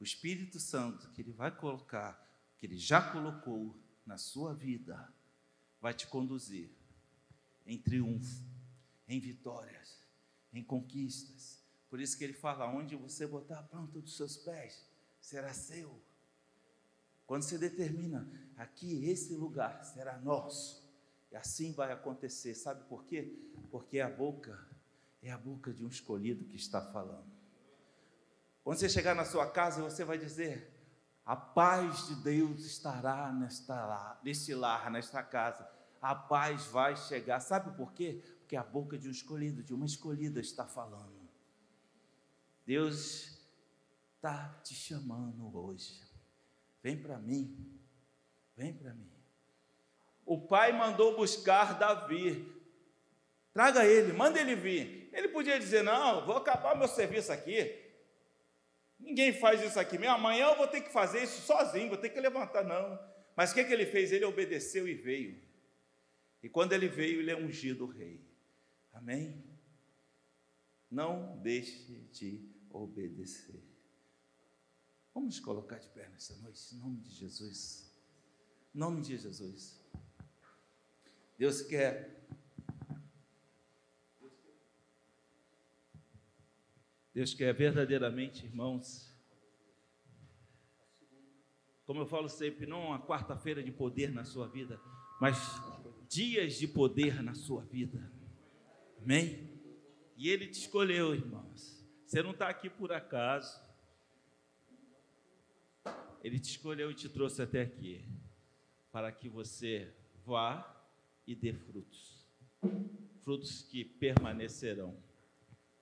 o 0.00 0.02
Espírito 0.02 0.58
Santo 0.58 1.10
que 1.10 1.20
Ele 1.20 1.32
vai 1.32 1.54
colocar, 1.54 2.26
que 2.56 2.64
Ele 2.64 2.78
já 2.78 3.12
colocou 3.12 3.78
na 4.06 4.16
sua 4.16 4.54
vida, 4.54 5.12
vai 5.78 5.92
te 5.92 6.06
conduzir 6.06 6.70
em 7.66 7.76
triunfo, 7.76 8.42
em 9.06 9.20
vitórias, 9.20 10.02
em 10.54 10.64
conquistas 10.64 11.58
por 11.88 12.00
isso 12.00 12.16
que 12.16 12.24
ele 12.24 12.32
fala: 12.32 12.68
onde 12.68 12.96
você 12.96 13.26
botar 13.26 13.60
a 13.60 13.62
planta 13.62 14.00
dos 14.00 14.16
seus 14.16 14.36
pés, 14.36 14.86
será 15.20 15.52
seu. 15.52 16.00
Quando 17.26 17.42
você 17.42 17.58
determina, 17.58 18.30
aqui, 18.56 19.04
esse 19.06 19.34
lugar 19.34 19.84
será 19.84 20.18
nosso. 20.18 20.86
E 21.30 21.36
assim 21.36 21.72
vai 21.72 21.92
acontecer. 21.92 22.54
Sabe 22.54 22.84
por 22.88 23.04
quê? 23.04 23.38
Porque 23.70 24.00
a 24.00 24.08
boca 24.08 24.66
é 25.20 25.30
a 25.30 25.36
boca 25.36 25.72
de 25.72 25.84
um 25.84 25.88
escolhido 25.88 26.44
que 26.46 26.56
está 26.56 26.80
falando. 26.80 27.37
Quando 28.68 28.80
você 28.80 28.88
chegar 28.90 29.14
na 29.14 29.24
sua 29.24 29.46
casa, 29.46 29.80
você 29.80 30.04
vai 30.04 30.18
dizer: 30.18 30.70
a 31.24 31.34
paz 31.34 32.06
de 32.08 32.16
Deus 32.16 32.66
estará 32.66 33.32
nesta, 33.32 34.20
neste 34.22 34.54
lar, 34.54 34.90
nesta 34.90 35.22
casa. 35.22 35.66
A 36.02 36.14
paz 36.14 36.66
vai 36.66 36.94
chegar. 36.94 37.40
Sabe 37.40 37.74
por 37.78 37.94
quê? 37.94 38.22
Porque 38.40 38.56
a 38.56 38.62
boca 38.62 38.98
de 38.98 39.08
um 39.08 39.10
escolhido, 39.10 39.62
de 39.62 39.72
uma 39.72 39.86
escolhida, 39.86 40.38
está 40.38 40.66
falando. 40.66 41.30
Deus 42.66 43.40
está 44.14 44.60
te 44.62 44.74
chamando 44.74 45.50
hoje. 45.58 46.02
Vem 46.82 47.00
para 47.00 47.16
mim, 47.16 47.80
vem 48.54 48.74
para 48.74 48.92
mim. 48.92 49.10
O 50.26 50.46
pai 50.46 50.72
mandou 50.72 51.16
buscar 51.16 51.78
Davi. 51.78 52.54
Traga 53.54 53.86
ele, 53.86 54.12
manda 54.12 54.38
ele 54.38 54.54
vir. 54.54 55.08
Ele 55.14 55.28
podia 55.28 55.58
dizer: 55.58 55.82
Não, 55.82 56.26
vou 56.26 56.36
acabar 56.36 56.76
meu 56.76 56.86
serviço 56.86 57.32
aqui. 57.32 57.87
Ninguém 59.08 59.32
faz 59.32 59.62
isso 59.62 59.80
aqui. 59.80 59.96
Minha 59.96 60.12
amanhã 60.12 60.48
eu 60.48 60.56
vou 60.56 60.68
ter 60.68 60.82
que 60.82 60.92
fazer 60.92 61.22
isso 61.22 61.40
sozinho, 61.40 61.88
vou 61.88 61.96
ter 61.96 62.10
que 62.10 62.20
levantar. 62.20 62.62
Não. 62.62 62.98
Mas 63.34 63.52
o 63.52 63.54
que, 63.54 63.64
que 63.64 63.72
ele 63.72 63.86
fez? 63.86 64.12
Ele 64.12 64.26
obedeceu 64.26 64.86
e 64.86 64.92
veio. 64.92 65.40
E 66.42 66.48
quando 66.48 66.74
ele 66.74 66.88
veio, 66.88 67.20
ele 67.20 67.30
é 67.30 67.36
ungido 67.36 67.86
rei. 67.86 68.20
Amém? 68.92 69.42
Não 70.90 71.38
deixe 71.38 72.06
de 72.12 72.46
obedecer. 72.68 73.62
Vamos 75.14 75.40
colocar 75.40 75.78
de 75.78 75.88
pé 75.88 76.06
nessa 76.10 76.36
noite, 76.36 76.74
em 76.74 76.78
nome 76.78 77.00
de 77.00 77.10
Jesus. 77.10 77.90
Em 78.74 78.78
nome 78.78 79.00
de 79.00 79.16
Jesus. 79.16 79.82
Deus 81.38 81.62
quer. 81.62 82.26
Deus 87.18 87.34
quer 87.34 87.52
verdadeiramente, 87.52 88.46
irmãos. 88.46 89.12
Como 91.84 92.02
eu 92.02 92.06
falo 92.06 92.28
sempre, 92.28 92.64
não 92.64 92.90
uma 92.90 93.04
quarta-feira 93.04 93.60
de 93.60 93.72
poder 93.72 94.12
na 94.12 94.22
sua 94.22 94.46
vida, 94.46 94.80
mas 95.20 95.36
dias 96.08 96.54
de 96.54 96.68
poder 96.68 97.20
na 97.20 97.34
sua 97.34 97.64
vida. 97.64 98.08
Amém? 99.02 99.60
E 100.16 100.28
Ele 100.28 100.46
te 100.46 100.60
escolheu, 100.60 101.12
irmãos. 101.12 101.84
Você 102.06 102.22
não 102.22 102.30
está 102.30 102.48
aqui 102.48 102.70
por 102.70 102.92
acaso. 102.92 103.60
Ele 106.22 106.38
te 106.38 106.50
escolheu 106.50 106.92
e 106.92 106.94
te 106.94 107.08
trouxe 107.08 107.42
até 107.42 107.62
aqui 107.62 108.08
para 108.92 109.10
que 109.10 109.28
você 109.28 109.92
vá 110.24 110.88
e 111.26 111.34
dê 111.34 111.52
frutos. 111.52 112.24
frutos 113.24 113.62
que 113.62 113.84
permanecerão. 113.84 114.96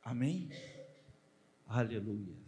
Amém? 0.00 0.48
Aleluia. 1.68 2.45